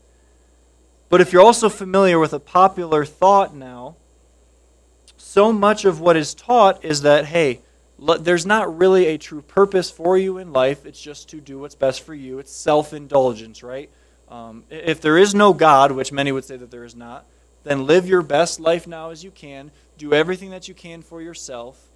But 1.09 1.19
if 1.19 1.33
you're 1.33 1.41
also 1.41 1.67
familiar 1.67 2.17
with 2.19 2.31
a 2.31 2.39
popular 2.39 3.03
thought 3.03 3.53
now, 3.53 3.97
so 5.17 5.51
much 5.51 5.83
of 5.83 5.99
what 5.99 6.15
is 6.15 6.33
taught 6.33 6.85
is 6.85 7.01
that, 7.01 7.25
hey, 7.25 7.59
there's 8.19 8.45
not 8.45 8.77
really 8.77 9.07
a 9.07 9.17
true 9.17 9.41
purpose 9.41 9.91
for 9.91 10.17
you 10.17 10.37
in 10.37 10.53
life. 10.53 10.85
It's 10.85 11.01
just 11.01 11.29
to 11.29 11.41
do 11.41 11.59
what's 11.59 11.75
best 11.75 12.03
for 12.03 12.13
you. 12.13 12.39
It's 12.39 12.51
self 12.51 12.93
indulgence, 12.93 13.61
right? 13.61 13.89
Um, 14.31 14.63
if 14.69 15.01
there 15.01 15.17
is 15.17 15.35
no 15.35 15.53
God, 15.53 15.91
which 15.91 16.11
many 16.11 16.31
would 16.31 16.45
say 16.45 16.57
that 16.57 16.71
there 16.71 16.85
is 16.85 16.95
not, 16.95 17.25
then 17.63 17.85
live 17.85 18.07
your 18.07 18.21
best 18.21 18.59
life 18.59 18.87
now 18.87 19.09
as 19.11 19.23
you 19.23 19.29
can. 19.29 19.71
Do 19.97 20.13
everything 20.13 20.49
that 20.51 20.67
you 20.67 20.73
can 20.73 21.01
for 21.01 21.21
yourself. 21.21 21.87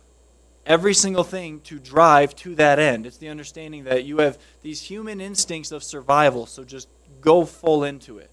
Every 0.65 0.93
single 0.93 1.23
thing 1.23 1.61
to 1.61 1.79
drive 1.79 2.35
to 2.37 2.53
that 2.55 2.77
end. 2.77 3.05
It's 3.05 3.17
the 3.17 3.29
understanding 3.29 3.85
that 3.85 4.03
you 4.03 4.17
have 4.17 4.37
these 4.61 4.81
human 4.81 5.21
instincts 5.21 5.71
of 5.71 5.83
survival, 5.83 6.45
so 6.45 6.63
just 6.63 6.87
go 7.21 7.45
full 7.45 7.83
into 7.83 8.17
it. 8.17 8.29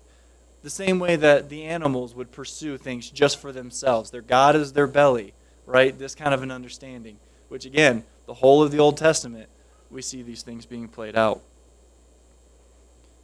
The 0.62 0.71
same 0.71 0.99
way 0.99 1.16
that 1.16 1.49
the 1.49 1.64
animals 1.64 2.14
would 2.14 2.32
pursue 2.32 2.76
things 2.76 3.09
just 3.09 3.38
for 3.38 3.52
themselves. 3.52 4.11
Their 4.11 4.23
God 4.23 4.56
is 4.56 4.73
their 4.73 4.87
belly, 4.87 5.32
right? 5.66 5.97
This 5.99 6.14
kind 6.14 6.35
of 6.35 6.42
an 6.42 6.50
understanding 6.50 7.18
which 7.52 7.66
again, 7.66 8.02
the 8.25 8.32
whole 8.32 8.62
of 8.62 8.71
the 8.71 8.78
Old 8.78 8.97
Testament, 8.97 9.47
we 9.90 10.00
see 10.00 10.23
these 10.23 10.40
things 10.40 10.64
being 10.64 10.88
played 10.88 11.14
out. 11.14 11.42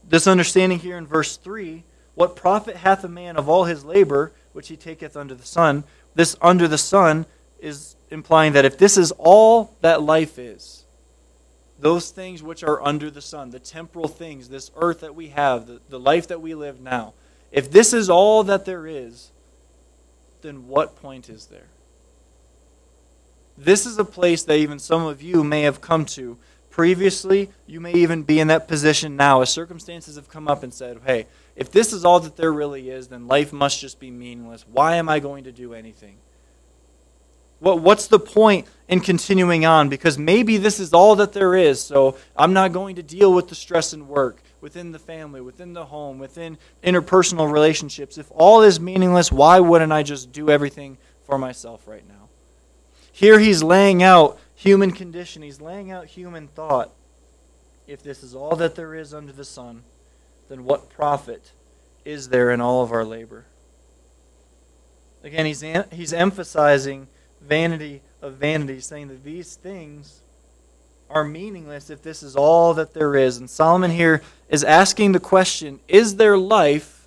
This 0.08 0.26
understanding 0.26 0.78
here 0.78 0.96
in 0.96 1.06
verse 1.06 1.36
3 1.36 1.84
what 2.18 2.34
profit 2.34 2.74
hath 2.74 3.04
a 3.04 3.08
man 3.08 3.36
of 3.36 3.48
all 3.48 3.62
his 3.62 3.84
labor 3.84 4.32
which 4.52 4.66
he 4.66 4.76
taketh 4.76 5.16
under 5.16 5.36
the 5.36 5.46
sun? 5.46 5.84
This 6.16 6.36
under 6.42 6.66
the 6.66 6.76
sun 6.76 7.26
is 7.60 7.94
implying 8.10 8.54
that 8.54 8.64
if 8.64 8.76
this 8.76 8.96
is 8.96 9.12
all 9.18 9.76
that 9.82 10.02
life 10.02 10.36
is, 10.36 10.82
those 11.78 12.10
things 12.10 12.42
which 12.42 12.64
are 12.64 12.82
under 12.82 13.08
the 13.08 13.20
sun, 13.22 13.50
the 13.50 13.60
temporal 13.60 14.08
things, 14.08 14.48
this 14.48 14.72
earth 14.74 14.98
that 14.98 15.14
we 15.14 15.28
have, 15.28 15.68
the, 15.68 15.80
the 15.90 16.00
life 16.00 16.26
that 16.26 16.40
we 16.40 16.56
live 16.56 16.80
now, 16.80 17.14
if 17.52 17.70
this 17.70 17.92
is 17.92 18.10
all 18.10 18.42
that 18.42 18.64
there 18.64 18.84
is, 18.84 19.30
then 20.42 20.66
what 20.66 21.00
point 21.00 21.28
is 21.28 21.46
there? 21.46 21.68
This 23.56 23.86
is 23.86 23.96
a 23.96 24.04
place 24.04 24.42
that 24.42 24.56
even 24.56 24.80
some 24.80 25.06
of 25.06 25.22
you 25.22 25.44
may 25.44 25.62
have 25.62 25.80
come 25.80 26.04
to 26.06 26.36
previously. 26.78 27.50
You 27.66 27.80
may 27.80 27.92
even 27.94 28.22
be 28.22 28.38
in 28.38 28.46
that 28.46 28.68
position 28.68 29.16
now 29.16 29.40
as 29.40 29.50
circumstances 29.50 30.14
have 30.14 30.28
come 30.28 30.46
up 30.46 30.62
and 30.62 30.72
said, 30.72 31.00
hey, 31.04 31.26
if 31.56 31.72
this 31.72 31.92
is 31.92 32.04
all 32.04 32.20
that 32.20 32.36
there 32.36 32.52
really 32.52 32.88
is, 32.88 33.08
then 33.08 33.26
life 33.26 33.52
must 33.52 33.80
just 33.80 33.98
be 33.98 34.12
meaningless. 34.12 34.64
Why 34.70 34.94
am 34.94 35.08
I 35.08 35.18
going 35.18 35.42
to 35.42 35.50
do 35.50 35.74
anything? 35.74 36.18
What, 37.58 37.80
what's 37.80 38.06
the 38.06 38.20
point 38.20 38.68
in 38.86 39.00
continuing 39.00 39.66
on? 39.66 39.88
Because 39.88 40.18
maybe 40.18 40.56
this 40.56 40.78
is 40.78 40.94
all 40.94 41.16
that 41.16 41.32
there 41.32 41.56
is, 41.56 41.82
so 41.82 42.16
I'm 42.36 42.52
not 42.52 42.72
going 42.72 42.94
to 42.94 43.02
deal 43.02 43.34
with 43.34 43.48
the 43.48 43.56
stress 43.56 43.92
and 43.92 44.08
work 44.08 44.40
within 44.60 44.92
the 44.92 45.00
family, 45.00 45.40
within 45.40 45.72
the 45.72 45.86
home, 45.86 46.20
within 46.20 46.58
interpersonal 46.84 47.50
relationships. 47.50 48.18
If 48.18 48.30
all 48.30 48.62
is 48.62 48.78
meaningless, 48.78 49.32
why 49.32 49.58
wouldn't 49.58 49.90
I 49.90 50.04
just 50.04 50.30
do 50.30 50.48
everything 50.48 50.96
for 51.26 51.38
myself 51.38 51.88
right 51.88 52.06
now? 52.06 52.28
Here 53.10 53.40
he's 53.40 53.64
laying 53.64 54.00
out 54.00 54.38
human 54.58 54.90
condition, 54.90 55.42
he's 55.42 55.60
laying 55.60 55.90
out 55.90 56.06
human 56.06 56.48
thought. 56.48 56.90
If 57.86 58.02
this 58.02 58.22
is 58.22 58.34
all 58.34 58.56
that 58.56 58.74
there 58.74 58.94
is 58.94 59.14
under 59.14 59.32
the 59.32 59.44
sun, 59.44 59.84
then 60.48 60.64
what 60.64 60.90
profit 60.90 61.52
is 62.04 62.28
there 62.28 62.50
in 62.50 62.60
all 62.60 62.82
of 62.82 62.92
our 62.92 63.04
labor? 63.04 63.46
Again, 65.22 65.46
he's, 65.46 65.64
he's 65.92 66.12
emphasizing 66.12 67.06
vanity 67.40 68.02
of 68.20 68.34
vanity, 68.34 68.80
saying 68.80 69.08
that 69.08 69.24
these 69.24 69.54
things 69.54 70.20
are 71.08 71.24
meaningless 71.24 71.88
if 71.88 72.02
this 72.02 72.22
is 72.22 72.36
all 72.36 72.74
that 72.74 72.94
there 72.94 73.14
is. 73.14 73.38
And 73.38 73.48
Solomon 73.48 73.92
here 73.92 74.22
is 74.48 74.64
asking 74.64 75.12
the 75.12 75.20
question 75.20 75.80
is 75.88 76.16
there 76.16 76.36
life 76.36 77.06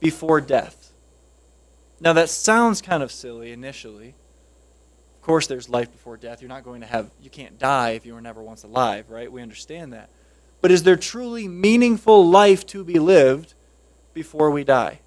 before 0.00 0.40
death? 0.40 0.92
Now, 2.00 2.12
that 2.12 2.28
sounds 2.28 2.80
kind 2.80 3.02
of 3.02 3.10
silly 3.10 3.52
initially 3.52 4.14
course, 5.26 5.48
there's 5.48 5.68
life 5.68 5.90
before 5.90 6.16
death. 6.16 6.40
You're 6.40 6.48
not 6.48 6.64
going 6.64 6.82
to 6.82 6.86
have, 6.86 7.10
you 7.20 7.30
can't 7.30 7.58
die 7.58 7.90
if 7.90 8.06
you 8.06 8.14
were 8.14 8.20
never 8.20 8.42
once 8.42 8.62
alive, 8.62 9.10
right? 9.10 9.30
We 9.30 9.42
understand 9.42 9.92
that. 9.92 10.08
But 10.60 10.70
is 10.70 10.84
there 10.84 10.96
truly 10.96 11.48
meaningful 11.48 12.28
life 12.28 12.64
to 12.68 12.84
be 12.84 12.98
lived 12.98 13.54
before 14.14 14.50
we 14.50 14.62
die? 14.62 15.00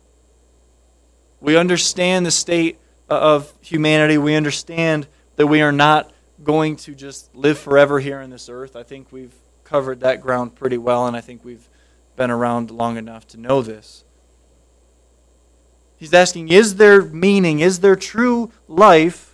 We 1.39 1.55
understand 1.55 2.25
the 2.25 2.31
state 2.31 2.77
of 3.09 3.53
humanity. 3.61 4.17
We 4.17 4.35
understand 4.35 5.07
that 5.37 5.47
we 5.47 5.61
are 5.61 5.71
not 5.71 6.11
going 6.43 6.75
to 6.77 6.93
just 6.93 7.33
live 7.33 7.57
forever 7.57 7.99
here 7.99 8.19
on 8.19 8.29
this 8.29 8.49
earth. 8.49 8.75
I 8.75 8.83
think 8.83 9.11
we've 9.11 9.33
covered 9.63 10.01
that 10.01 10.21
ground 10.21 10.55
pretty 10.55 10.77
well, 10.77 11.07
and 11.07 11.15
I 11.15 11.21
think 11.21 11.45
we've 11.45 11.67
been 12.17 12.29
around 12.29 12.71
long 12.71 12.97
enough 12.97 13.25
to 13.29 13.37
know 13.37 13.61
this. 13.61 14.03
He's 15.97 16.13
asking, 16.13 16.49
is 16.49 16.75
there 16.75 17.01
meaning? 17.03 17.61
Is 17.61 17.79
there 17.79 17.95
true 17.95 18.51
life 18.67 19.28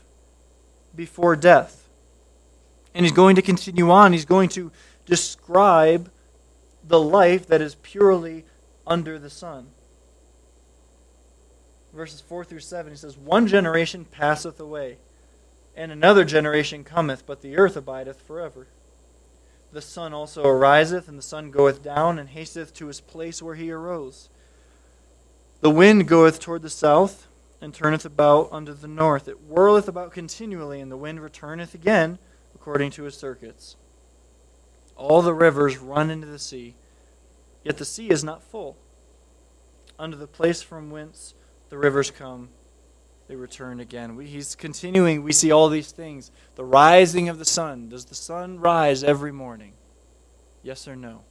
before 0.96 1.36
death. 1.36 1.88
And 2.94 3.06
he's 3.06 3.14
going 3.14 3.36
to 3.36 3.42
continue 3.42 3.92
on. 3.92 4.14
He's 4.14 4.26
going 4.26 4.50
to 4.50 4.72
describe 5.06 6.10
the 6.88 7.00
life 7.00 7.48
that 7.48 7.62
is 7.62 7.76
purely 7.76 8.46
under 8.88 9.20
the 9.20 9.30
sun. 9.30 9.68
Verses 11.94 12.22
4 12.22 12.44
through 12.44 12.60
7, 12.60 12.92
he 12.92 12.98
says, 12.98 13.18
One 13.18 13.48
generation 13.48 14.06
passeth 14.06 14.60
away, 14.60 14.98
and 15.76 15.92
another 15.92 16.26
generation 16.26 16.84
cometh, 16.84 17.26
but 17.26 17.42
the 17.42 17.58
earth 17.58 17.78
abideth 17.78 18.22
forever. 18.22 18.68
The 19.72 19.82
sun 19.82 20.14
also 20.14 20.44
ariseth, 20.44 21.08
and 21.08 21.18
the 21.18 21.24
sun 21.24 21.52
goeth 21.52 21.84
down, 21.84 22.20
and 22.20 22.30
hasteth 22.30 22.74
to 22.76 22.88
his 22.88 23.02
place 23.02 23.42
where 23.42 23.56
he 23.56 23.72
arose. 23.72 24.30
The 25.62 25.70
wind 25.70 26.08
goeth 26.08 26.40
toward 26.40 26.62
the 26.62 26.70
south 26.70 27.28
and 27.66 27.74
turneth 27.74 28.06
about 28.06 28.48
unto 28.52 28.76
the 28.76 28.88
north. 28.88 29.28
It 29.28 29.40
whirleth 29.40 29.88
about 29.88 30.12
continually, 30.12 30.80
and 30.80 30.92
the 30.92 30.96
wind 30.96 31.20
returneth 31.20 31.74
again 31.74 32.20
according 32.54 32.92
to 32.92 33.04
his 33.04 33.18
circuits. 33.18 33.76
All 34.96 35.24
the 35.24 35.34
rivers 35.34 35.80
run 35.80 36.12
into 36.12 36.28
the 36.28 36.38
sea, 36.38 36.76
yet 37.64 37.78
the 37.78 37.84
sea 37.84 38.12
is 38.12 38.24
not 38.24 38.44
full. 38.44 38.78
Unto 39.98 40.16
the 40.16 40.28
place 40.28 40.62
from 40.62 40.92
whence 40.92 41.34
the 41.70 41.80
rivers 41.80 42.12
come, 42.12 42.50
they 43.28 43.36
return 43.36 43.80
again. 43.80 44.16
We, 44.16 44.28
he's 44.28 44.54
continuing. 44.54 45.24
We 45.24 45.32
see 45.32 45.52
all 45.52 45.68
these 45.68 45.92
things. 45.92 46.30
The 46.54 46.64
rising 46.64 47.30
of 47.30 47.40
the 47.40 47.46
sun. 47.46 47.90
Does 47.90 48.06
the 48.06 48.14
sun 48.14 48.60
rise 48.60 49.04
every 49.04 49.32
morning? 49.32 49.74
Yes 50.62 50.88
or 50.88 50.96
no? 50.96 51.24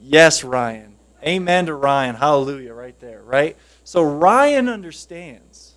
Yes, 0.00 0.42
Ryan. 0.42 0.94
Amen 1.22 1.66
to 1.66 1.74
Ryan. 1.74 2.14
Hallelujah, 2.14 2.72
right 2.72 2.98
there, 3.00 3.22
right? 3.22 3.58
So 3.84 4.02
Ryan 4.02 4.68
understands. 4.68 5.74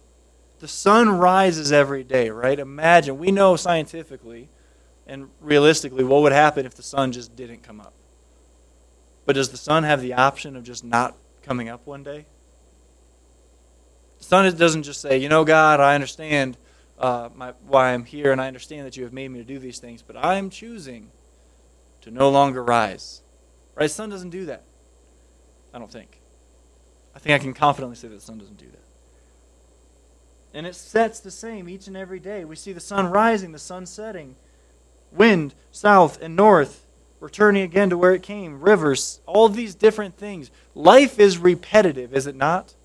The 0.60 0.68
sun 0.68 1.10
rises 1.10 1.72
every 1.72 2.04
day, 2.04 2.30
right? 2.30 2.58
Imagine, 2.58 3.20
we 3.20 3.32
know 3.32 3.56
scientifically 3.56 4.50
and 5.06 5.30
realistically 5.40 6.04
what 6.04 6.24
would 6.24 6.32
happen 6.32 6.66
if 6.66 6.74
the 6.74 6.84
sun 6.84 7.12
just 7.12 7.36
didn't 7.36 7.64
come 7.64 7.80
up. 7.80 7.94
But 9.26 9.36
does 9.36 9.50
the 9.50 9.58
sun 9.58 9.84
have 9.84 10.02
the 10.02 10.14
option 10.14 10.56
of 10.56 10.64
just 10.64 10.84
not 10.84 11.16
coming 11.44 11.70
up 11.70 11.86
one 11.86 12.02
day? 12.02 12.26
The 14.20 14.24
sun 14.24 14.56
doesn't 14.56 14.84
just 14.84 15.02
say, 15.02 15.18
you 15.18 15.30
know, 15.30 15.46
God, 15.46 15.80
I 15.80 15.94
understand 15.94 16.58
uh, 16.98 17.30
my, 17.36 17.52
why 17.68 17.94
I'm 17.94 18.06
here, 18.06 18.32
and 18.32 18.42
I 18.42 18.48
understand 18.48 18.88
that 18.88 18.98
you 18.98 19.04
have 19.04 19.14
made 19.14 19.30
me 19.30 19.40
to 19.40 19.46
do 19.46 19.60
these 19.60 19.80
things, 19.80 20.02
but 20.02 20.16
I'm 20.18 20.50
choosing 20.50 21.12
to 22.02 22.10
no 22.10 22.30
longer 22.30 22.64
rise. 22.64 23.22
Right? 23.76 23.86
The 23.86 23.90
sun 23.90 24.10
doesn't 24.10 24.32
do 24.32 24.46
that. 24.46 24.64
I 25.74 25.78
don't 25.78 25.92
think. 25.92 26.16
I 27.17 27.19
think 27.19 27.33
I 27.33 27.39
can 27.39 27.55
confidently 27.55 27.95
say 27.95 28.07
that 28.09 28.13
the 28.13 28.21
sun 28.21 28.38
doesn't 28.38 28.59
do 28.59 28.67
that. 28.67 28.83
And 30.53 30.67
it 30.67 30.75
sets 30.75 31.19
the 31.19 31.31
same 31.31 31.67
each 31.67 31.88
and 31.88 31.97
every 31.97 32.19
day. 32.19 32.45
We 32.45 32.55
see 32.55 32.74
the 32.74 32.79
sun 32.79 33.07
rising, 33.07 33.53
the 33.53 33.57
sun 33.57 33.88
setting, 33.88 34.36
wind, 35.12 35.55
south 35.71 36.21
and 36.21 36.36
north, 36.36 36.86
returning 37.19 37.63
again 37.63 37.89
to 37.89 37.97
where 37.97 38.13
it 38.13 38.21
came, 38.21 38.62
rivers, 38.62 39.19
all 39.25 39.50
these 39.50 39.74
different 39.74 40.15
things. 40.15 40.51
Life 40.75 41.19
is 41.19 41.39
repetitive, 41.39 42.13
is 42.13 42.27
it 42.27 42.36
not? 42.36 42.75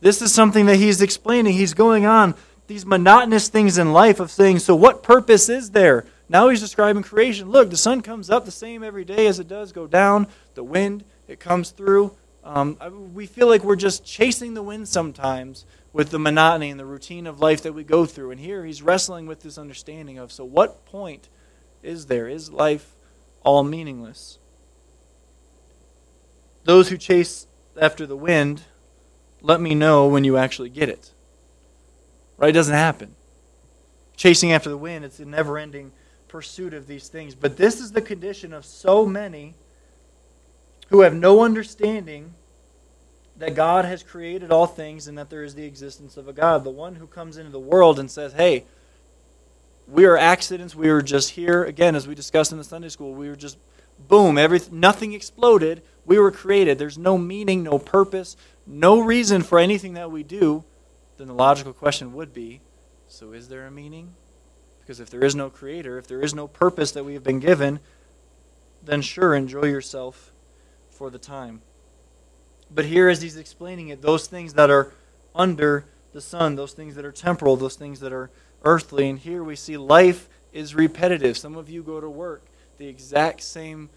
This 0.00 0.20
is 0.20 0.34
something 0.34 0.66
that 0.66 0.76
he's 0.76 1.00
explaining. 1.00 1.52
He's 1.52 1.72
going 1.72 2.06
on 2.06 2.34
these 2.66 2.84
monotonous 2.84 3.46
things 3.46 3.78
in 3.78 3.92
life 3.92 4.18
of 4.18 4.32
saying, 4.32 4.58
so 4.58 4.74
what 4.74 5.04
purpose 5.04 5.48
is 5.48 5.70
there? 5.70 6.04
Now 6.28 6.48
he's 6.48 6.60
describing 6.60 7.04
creation. 7.04 7.48
Look, 7.48 7.70
the 7.70 7.76
sun 7.76 8.00
comes 8.00 8.28
up 8.28 8.44
the 8.44 8.50
same 8.50 8.82
every 8.82 9.04
day 9.04 9.28
as 9.28 9.38
it 9.38 9.46
does 9.46 9.70
go 9.70 9.86
down. 9.86 10.26
The 10.56 10.64
wind, 10.64 11.04
it 11.28 11.38
comes 11.38 11.70
through. 11.70 12.16
Um, 12.44 12.76
we 13.14 13.24
feel 13.26 13.48
like 13.48 13.64
we're 13.64 13.74
just 13.74 14.04
chasing 14.04 14.52
the 14.52 14.62
wind 14.62 14.86
sometimes 14.86 15.64
with 15.94 16.10
the 16.10 16.18
monotony 16.18 16.68
and 16.68 16.78
the 16.78 16.84
routine 16.84 17.26
of 17.26 17.40
life 17.40 17.62
that 17.62 17.72
we 17.72 17.84
go 17.84 18.04
through. 18.04 18.32
And 18.32 18.40
here 18.40 18.64
he's 18.66 18.82
wrestling 18.82 19.26
with 19.26 19.40
this 19.40 19.56
understanding 19.56 20.18
of 20.18 20.30
so, 20.30 20.44
what 20.44 20.84
point 20.84 21.28
is 21.82 22.06
there? 22.06 22.28
Is 22.28 22.52
life 22.52 22.92
all 23.42 23.64
meaningless? 23.64 24.38
Those 26.64 26.90
who 26.90 26.98
chase 26.98 27.46
after 27.80 28.06
the 28.06 28.16
wind, 28.16 28.62
let 29.40 29.60
me 29.60 29.74
know 29.74 30.06
when 30.06 30.24
you 30.24 30.36
actually 30.36 30.70
get 30.70 30.90
it. 30.90 31.12
Right? 32.36 32.50
It 32.50 32.52
doesn't 32.52 32.74
happen. 32.74 33.14
Chasing 34.16 34.52
after 34.52 34.68
the 34.68 34.76
wind, 34.76 35.04
it's 35.04 35.18
a 35.18 35.24
never 35.24 35.58
ending 35.58 35.92
pursuit 36.28 36.74
of 36.74 36.86
these 36.86 37.08
things. 37.08 37.34
But 37.34 37.56
this 37.56 37.80
is 37.80 37.92
the 37.92 38.02
condition 38.02 38.52
of 38.52 38.64
so 38.64 39.06
many 39.06 39.54
who 40.88 41.00
have 41.00 41.14
no 41.14 41.42
understanding 41.42 42.34
that 43.36 43.54
God 43.54 43.84
has 43.84 44.02
created 44.02 44.52
all 44.52 44.66
things 44.66 45.08
and 45.08 45.18
that 45.18 45.30
there 45.30 45.42
is 45.42 45.54
the 45.54 45.64
existence 45.64 46.16
of 46.16 46.28
a 46.28 46.32
God. 46.32 46.64
The 46.64 46.70
one 46.70 46.96
who 46.96 47.06
comes 47.06 47.36
into 47.36 47.50
the 47.50 47.58
world 47.58 47.98
and 47.98 48.10
says, 48.10 48.32
hey, 48.34 48.64
we 49.88 50.04
are 50.04 50.16
accidents. 50.16 50.74
We 50.74 50.90
were 50.90 51.02
just 51.02 51.30
here. 51.30 51.64
Again, 51.64 51.96
as 51.96 52.06
we 52.06 52.14
discussed 52.14 52.52
in 52.52 52.58
the 52.58 52.64
Sunday 52.64 52.88
school, 52.88 53.12
we 53.12 53.28
were 53.28 53.36
just, 53.36 53.58
boom, 54.08 54.38
everything, 54.38 54.80
nothing 54.80 55.12
exploded. 55.12 55.82
We 56.06 56.18
were 56.18 56.30
created. 56.30 56.78
There's 56.78 56.98
no 56.98 57.18
meaning, 57.18 57.62
no 57.62 57.78
purpose, 57.78 58.36
no 58.66 59.00
reason 59.00 59.42
for 59.42 59.58
anything 59.58 59.94
that 59.94 60.10
we 60.10 60.22
do. 60.22 60.64
Then 61.18 61.26
the 61.26 61.34
logical 61.34 61.72
question 61.72 62.14
would 62.14 62.32
be 62.32 62.60
so 63.08 63.32
is 63.32 63.48
there 63.48 63.66
a 63.66 63.70
meaning? 63.70 64.14
Because 64.80 64.98
if 64.98 65.08
there 65.08 65.24
is 65.24 65.36
no 65.36 65.48
creator, 65.48 65.98
if 65.98 66.06
there 66.08 66.20
is 66.20 66.34
no 66.34 66.48
purpose 66.48 66.90
that 66.92 67.04
we 67.04 67.14
have 67.14 67.22
been 67.22 67.38
given, 67.38 67.78
then 68.82 69.02
sure, 69.02 69.34
enjoy 69.34 69.66
yourself 69.66 70.32
for 70.94 71.10
the 71.10 71.18
time. 71.18 71.60
But 72.70 72.86
here, 72.86 73.08
as 73.08 73.22
he's 73.22 73.36
explaining 73.36 73.88
it, 73.88 74.02
those 74.02 74.26
things 74.26 74.54
that 74.54 74.70
are 74.70 74.92
under 75.34 75.84
the 76.12 76.20
sun, 76.20 76.56
those 76.56 76.72
things 76.72 76.94
that 76.94 77.04
are 77.04 77.12
temporal, 77.12 77.56
those 77.56 77.76
things 77.76 78.00
that 78.00 78.12
are 78.12 78.30
earthly, 78.64 79.08
and 79.08 79.18
here 79.18 79.44
we 79.44 79.56
see 79.56 79.76
life 79.76 80.28
is 80.52 80.74
repetitive. 80.74 81.36
Some 81.36 81.56
of 81.56 81.68
you 81.68 81.82
go 81.82 82.00
to 82.00 82.08
work 82.08 82.42
the 82.78 82.86
exact 82.86 83.42
same 83.42 83.90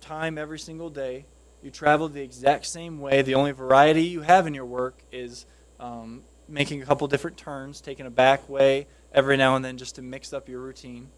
time 0.00 0.38
every 0.38 0.58
single 0.58 0.90
day. 0.90 1.26
You 1.62 1.70
travel 1.70 2.08
the 2.08 2.22
exact 2.22 2.66
same 2.66 3.00
way. 3.00 3.22
The 3.22 3.34
only 3.34 3.52
variety 3.52 4.04
you 4.04 4.22
have 4.22 4.46
in 4.46 4.54
your 4.54 4.64
work 4.64 4.98
is 5.12 5.46
um, 5.78 6.22
making 6.48 6.82
a 6.82 6.86
couple 6.86 7.06
different 7.06 7.36
turns, 7.36 7.80
taking 7.80 8.06
a 8.06 8.10
back 8.10 8.48
way 8.48 8.86
every 9.12 9.36
now 9.36 9.56
and 9.56 9.64
then 9.64 9.76
just 9.76 9.96
to 9.96 10.02
mix 10.02 10.32
up 10.32 10.48
your 10.48 10.60
routine. 10.60 11.08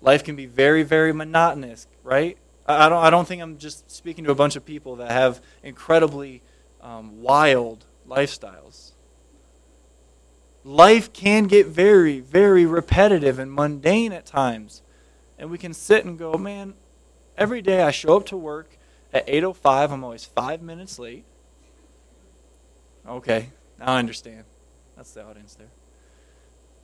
Life 0.00 0.24
can 0.24 0.36
be 0.36 0.46
very, 0.46 0.82
very 0.82 1.12
monotonous, 1.12 1.86
right? 2.02 2.36
I 2.66 2.88
don't, 2.88 3.02
I 3.02 3.10
don't 3.10 3.26
think 3.26 3.42
I'm 3.42 3.58
just 3.58 3.90
speaking 3.90 4.24
to 4.24 4.30
a 4.30 4.34
bunch 4.34 4.56
of 4.56 4.64
people 4.64 4.96
that 4.96 5.10
have 5.10 5.40
incredibly 5.62 6.42
um, 6.80 7.22
wild 7.22 7.84
lifestyles. 8.08 8.92
Life 10.64 11.12
can 11.12 11.44
get 11.44 11.66
very, 11.66 12.20
very 12.20 12.66
repetitive 12.66 13.38
and 13.38 13.52
mundane 13.52 14.12
at 14.12 14.26
times. 14.26 14.82
And 15.38 15.50
we 15.50 15.58
can 15.58 15.74
sit 15.74 16.04
and 16.04 16.16
go, 16.16 16.34
man, 16.34 16.74
every 17.36 17.62
day 17.62 17.82
I 17.82 17.90
show 17.90 18.16
up 18.16 18.26
to 18.26 18.36
work 18.36 18.76
at 19.12 19.26
8.05. 19.26 19.90
I'm 19.90 20.04
always 20.04 20.24
five 20.24 20.62
minutes 20.62 20.98
late. 20.98 21.24
Okay, 23.08 23.48
now 23.80 23.86
I 23.86 23.98
understand. 23.98 24.44
That's 24.96 25.12
the 25.12 25.24
audience 25.24 25.54
there. 25.56 25.70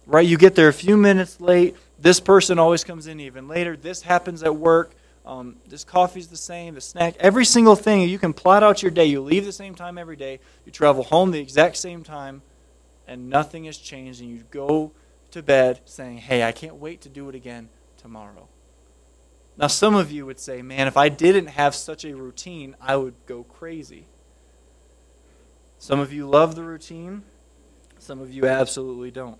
Right? 0.06 0.26
You 0.26 0.37
get 0.37 0.56
there 0.56 0.68
a 0.68 0.73
few 0.73 0.97
minutes 0.97 1.40
late. 1.40 1.76
This 2.00 2.18
person 2.18 2.58
always 2.58 2.82
comes 2.82 3.06
in 3.06 3.20
even 3.20 3.47
later. 3.47 3.76
This 3.76 4.02
happens 4.02 4.42
at 4.42 4.56
work. 4.56 4.92
Um, 5.28 5.56
this 5.66 5.85
coffee's 5.85 6.28
the 6.28 6.38
same, 6.38 6.75
the 6.75 6.80
snack, 6.80 7.14
every 7.20 7.44
single 7.44 7.76
thing. 7.76 8.08
You 8.08 8.18
can 8.18 8.32
plot 8.32 8.62
out 8.62 8.82
your 8.82 8.90
day. 8.90 9.04
You 9.04 9.20
leave 9.20 9.44
the 9.44 9.52
same 9.52 9.75
time 9.75 9.99
every 9.99 10.16
day. 10.16 10.40
You 10.64 10.73
travel 10.73 11.02
home 11.02 11.32
the 11.32 11.38
exact 11.38 11.76
same 11.76 12.02
time, 12.02 12.40
and 13.06 13.28
nothing 13.28 13.64
has 13.64 13.76
changed. 13.76 14.23
And 14.23 14.30
you 14.30 14.44
go 14.50 14.92
to 15.32 15.42
bed 15.42 15.82
saying, 15.85 16.16
Hey, 16.16 16.42
I 16.42 16.52
can't 16.52 16.76
wait 16.76 17.02
to 17.02 17.11
do 17.11 17.28
it 17.28 17.35
again 17.35 17.68
tomorrow. 17.99 18.49
Now, 19.58 19.66
some 19.66 19.94
of 19.94 20.11
you 20.11 20.25
would 20.25 20.40
say, 20.40 20.62
Man, 20.62 20.87
if 20.87 20.97
I 20.97 21.11
didn't 21.11 21.49
have 21.49 21.75
such 21.75 22.06
a 22.06 22.16
routine, 22.16 22.75
I 22.80 22.97
would 22.97 23.14
go 23.26 23.42
crazy. 23.44 24.06
Some 25.78 26.00
of 26.00 26.11
you 26.11 26.26
love 26.26 26.54
the 26.54 26.62
routine, 26.62 27.23
some 27.99 28.23
of 28.23 28.32
you 28.32 28.47
absolutely 28.47 29.11
don't. 29.11 29.38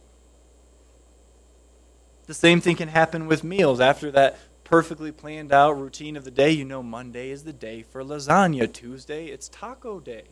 The 2.27 2.35
same 2.35 2.61
thing 2.61 2.77
can 2.77 2.89
happen 2.89 3.27
with 3.27 3.43
meals. 3.43 3.81
After 3.81 4.11
that 4.11 4.39
perfectly 4.69 5.11
planned 5.11 5.51
out 5.53 5.73
routine 5.73 6.17
of 6.17 6.25
the 6.25 6.31
day. 6.31 6.51
You 6.51 6.65
know, 6.65 6.83
Monday 6.83 7.31
is 7.31 7.45
the 7.45 7.53
day 7.53 7.83
for 7.83 8.05
lasagna. 8.05 8.73
Tuesday, 8.73 9.27
it's 9.27 9.49
taco 9.49 9.99
day, 9.99 10.25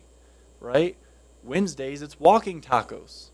right? 0.61 0.97
Wednesdays, 1.43 2.03
it's 2.03 2.21
walking 2.21 2.61
tacos, 2.61 3.31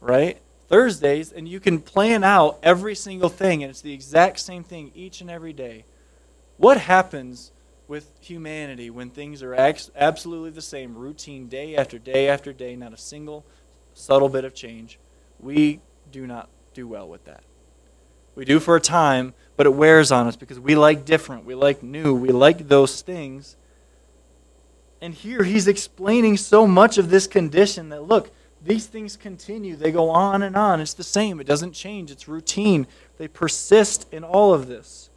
right? 0.00 0.38
Thursdays, 0.68 1.32
and 1.32 1.48
you 1.48 1.60
can 1.60 1.80
plan 1.80 2.24
out 2.24 2.58
every 2.62 2.94
single 2.94 3.28
thing, 3.28 3.62
and 3.62 3.70
it's 3.70 3.80
the 3.80 3.92
exact 3.92 4.40
same 4.40 4.64
thing 4.64 4.90
each 4.94 5.20
and 5.20 5.30
every 5.30 5.52
day. 5.52 5.84
What 6.56 6.78
happens 6.78 7.52
with 7.86 8.10
humanity 8.20 8.90
when 8.90 9.10
things 9.10 9.42
are 9.42 9.54
absolutely 9.54 10.50
the 10.50 10.60
same, 10.60 10.96
routine 10.96 11.48
day 11.48 11.76
after 11.76 11.98
day 11.98 12.28
after 12.28 12.52
day, 12.52 12.76
not 12.76 12.92
a 12.92 12.98
single 12.98 13.46
subtle 13.94 14.28
bit 14.28 14.44
of 14.44 14.54
change? 14.54 14.98
We 15.38 15.80
do 16.10 16.26
not 16.26 16.48
do 16.74 16.88
well 16.88 17.08
with 17.08 17.24
that. 17.26 17.44
We 18.38 18.44
do 18.44 18.60
for 18.60 18.76
a 18.76 18.80
time, 18.80 19.34
but 19.56 19.66
it 19.66 19.74
wears 19.74 20.12
on 20.12 20.28
us 20.28 20.36
because 20.36 20.60
we 20.60 20.76
like 20.76 21.04
different, 21.04 21.44
we 21.44 21.56
like 21.56 21.82
new, 21.82 22.14
we 22.14 22.28
like 22.28 22.68
those 22.68 23.02
things. 23.02 23.56
And 25.02 25.12
here 25.12 25.42
he's 25.42 25.66
explaining 25.66 26.36
so 26.36 26.64
much 26.64 26.98
of 26.98 27.10
this 27.10 27.26
condition 27.26 27.88
that 27.88 28.04
look, 28.04 28.30
these 28.64 28.86
things 28.86 29.16
continue. 29.16 29.74
They 29.74 29.90
go 29.90 30.10
on 30.10 30.44
and 30.44 30.54
on. 30.54 30.80
It's 30.80 30.94
the 30.94 31.02
same. 31.02 31.40
It 31.40 31.48
doesn't 31.48 31.72
change. 31.72 32.12
It's 32.12 32.28
routine. 32.28 32.86
They 33.18 33.26
persist 33.26 34.06
in 34.12 34.22
all 34.22 34.54
of 34.54 34.68
this. 34.68 35.10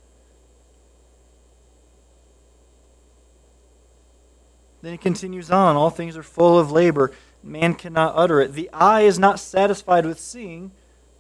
Then 4.82 4.94
he 4.94 4.98
continues 4.98 5.52
on. 5.52 5.76
All 5.76 5.92
things 5.92 6.18
are 6.18 6.24
full 6.24 6.58
of 6.58 6.72
labor. 6.72 7.12
Man 7.44 7.76
cannot 7.76 8.14
utter 8.16 8.42
it. 8.42 8.54
The 8.54 8.72
eye 8.74 9.02
is 9.02 9.20
not 9.20 9.40
satisfied 9.40 10.08
with 10.08 10.20
seeing, 10.20 10.72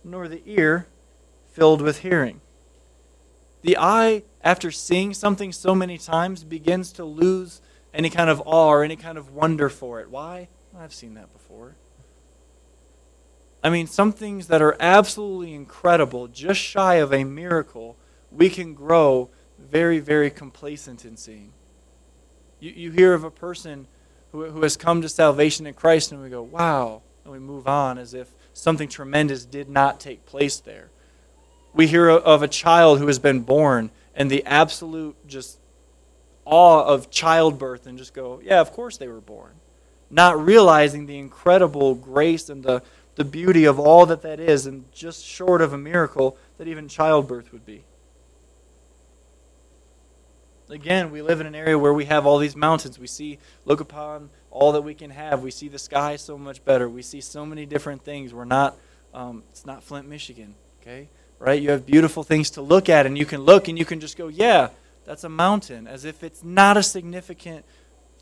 nor 0.04 0.28
the 0.28 0.42
ear 0.48 0.88
filled 1.52 1.82
with 1.82 2.00
hearing. 2.00 2.42
The 3.62 3.78
eye, 3.78 4.24
after 4.44 4.72
seeing 4.72 5.14
something 5.14 5.52
so 5.52 5.76
many 5.76 5.98
times, 5.98 6.44
begins 6.44 6.92
to 6.94 7.06
lose 7.06 7.62
any 7.94 8.10
kind 8.10 8.30
of 8.30 8.42
awe 8.46 8.70
or 8.70 8.84
any 8.84 8.96
kind 8.96 9.18
of 9.18 9.34
wonder 9.34 9.70
for 9.70 10.00
it. 10.00 10.10
Why? 10.10 10.48
I've 10.78 10.94
seen 10.94 11.14
that 11.16 11.32
before. 11.34 11.76
I 13.64 13.70
mean, 13.70 13.86
some 13.86 14.12
things 14.12 14.48
that 14.48 14.62
are 14.62 14.76
absolutely 14.80 15.54
incredible, 15.54 16.28
just 16.28 16.60
shy 16.60 16.96
of 16.96 17.14
a 17.14 17.24
miracle, 17.24 17.96
we 18.32 18.50
can 18.50 18.74
grow 18.74 19.30
very, 19.60 20.00
very 20.00 20.32
complacent 20.32 21.06
in 21.06 21.16
seeing. 21.18 21.52
You, 22.60 22.72
you 22.72 22.92
hear 22.92 23.14
of 23.14 23.24
a 23.24 23.30
person 23.30 23.86
who, 24.32 24.46
who 24.46 24.62
has 24.64 24.78
come 24.78 25.04
to 25.04 25.10
salvation 25.10 25.68
in 25.68 25.76
Christ, 25.76 26.12
and 26.12 26.24
we 26.24 26.30
go, 26.30 26.42
wow, 26.42 27.04
and 27.24 27.32
we 27.32 27.38
move 27.38 27.68
on 27.68 28.00
as 28.00 28.16
if 28.16 28.32
something 28.54 28.90
tremendous 28.90 29.46
did 29.46 29.70
not 29.70 30.00
take 30.00 30.26
place 30.26 30.60
there 30.60 30.90
we 31.74 31.88
hear 31.88 32.10
of 32.10 32.44
a 32.44 32.48
child 32.48 33.00
who 33.00 33.08
has 33.08 33.20
been 33.20 33.42
born 33.42 33.92
and 34.16 34.30
the 34.30 34.46
absolute 34.46 35.16
just 35.28 35.58
awe 36.46 36.84
of 36.84 37.10
childbirth 37.10 37.88
and 37.88 37.98
just 37.98 38.14
go, 38.14 38.42
yeah, 38.44 38.60
of 38.60 38.72
course 38.72 38.98
they 38.98 39.08
were 39.08 39.22
born. 39.22 39.54
Not 40.10 40.44
realizing 40.44 41.06
the 41.06 41.18
incredible 41.18 41.96
grace 41.96 42.50
and 42.50 42.64
the, 42.64 42.84
the 43.16 43.24
beauty 43.24 43.66
of 43.66 43.80
all 43.80 44.06
that 44.08 44.22
that 44.24 44.40
is, 44.40 44.66
and 44.66 44.92
just 44.92 45.24
short 45.26 45.62
of 45.62 45.72
a 45.72 45.78
miracle 45.78 46.38
that 46.58 46.68
even 46.68 46.90
childbirth 46.90 47.54
would 47.54 47.66
be. 47.66 47.84
Again, 50.70 51.12
we 51.12 51.22
live 51.22 51.42
in 51.42 51.48
an 51.48 51.56
area 51.56 51.78
where 51.78 51.94
we 51.94 52.06
have 52.06 52.26
all 52.26 52.38
these 52.38 52.56
mountains. 52.56 52.98
We 52.98 53.08
see, 53.08 53.40
look 53.66 53.82
upon 53.82 54.30
all 54.50 54.72
that 54.74 54.82
we 54.82 54.94
can 54.94 55.10
have. 55.10 55.42
We 55.42 55.52
see 55.52 55.68
the 55.68 55.80
sky 55.80 56.16
so 56.16 56.38
much 56.38 56.64
better. 56.64 56.90
We 56.90 57.02
see 57.02 57.20
so 57.20 57.46
many 57.46 57.66
different 57.66 58.04
things. 58.04 58.34
We're 58.34 58.46
not, 58.46 58.78
um, 59.14 59.44
it's 59.50 59.66
not 59.66 59.84
Flint, 59.84 60.08
Michigan, 60.08 60.56
okay? 60.82 61.10
Right? 61.42 61.60
You 61.60 61.72
have 61.72 61.88
beautiful 61.88 62.24
things 62.24 62.52
to 62.52 62.62
look 62.62 62.88
at, 62.88 63.06
and 63.06 63.18
you 63.18 63.26
can 63.26 63.42
look 63.42 63.68
and 63.68 63.78
you 63.78 63.84
can 63.84 64.00
just 64.00 64.16
go, 64.16 64.28
yeah, 64.28 64.70
that's 65.06 65.24
a 65.24 65.30
mountain, 65.30 65.88
as 65.88 66.06
if 66.06 66.24
it's 66.24 66.44
not 66.44 66.78
a 66.78 66.84
significant 66.84 67.66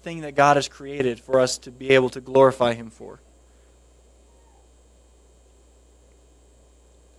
thing 0.02 0.22
that 0.22 0.36
God 0.36 0.56
has 0.56 0.70
created 0.70 1.20
for 1.20 1.40
us 1.40 1.58
to 1.60 1.72
be 1.72 1.90
able 1.90 2.10
to 2.12 2.22
glorify 2.22 2.74
Him 2.74 2.90
for. 2.90 3.20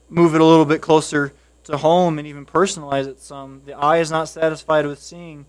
Move 0.08 0.34
it 0.34 0.40
a 0.40 0.44
little 0.44 0.64
bit 0.64 0.80
closer 0.80 1.34
to 1.64 1.76
home 1.76 2.18
and 2.18 2.26
even 2.26 2.46
personalize 2.46 3.06
it 3.06 3.20
some. 3.20 3.60
The 3.66 3.74
eye 3.74 3.98
is 3.98 4.10
not 4.10 4.28
satisfied 4.28 4.86
with 4.86 4.98
seeing, 4.98 5.44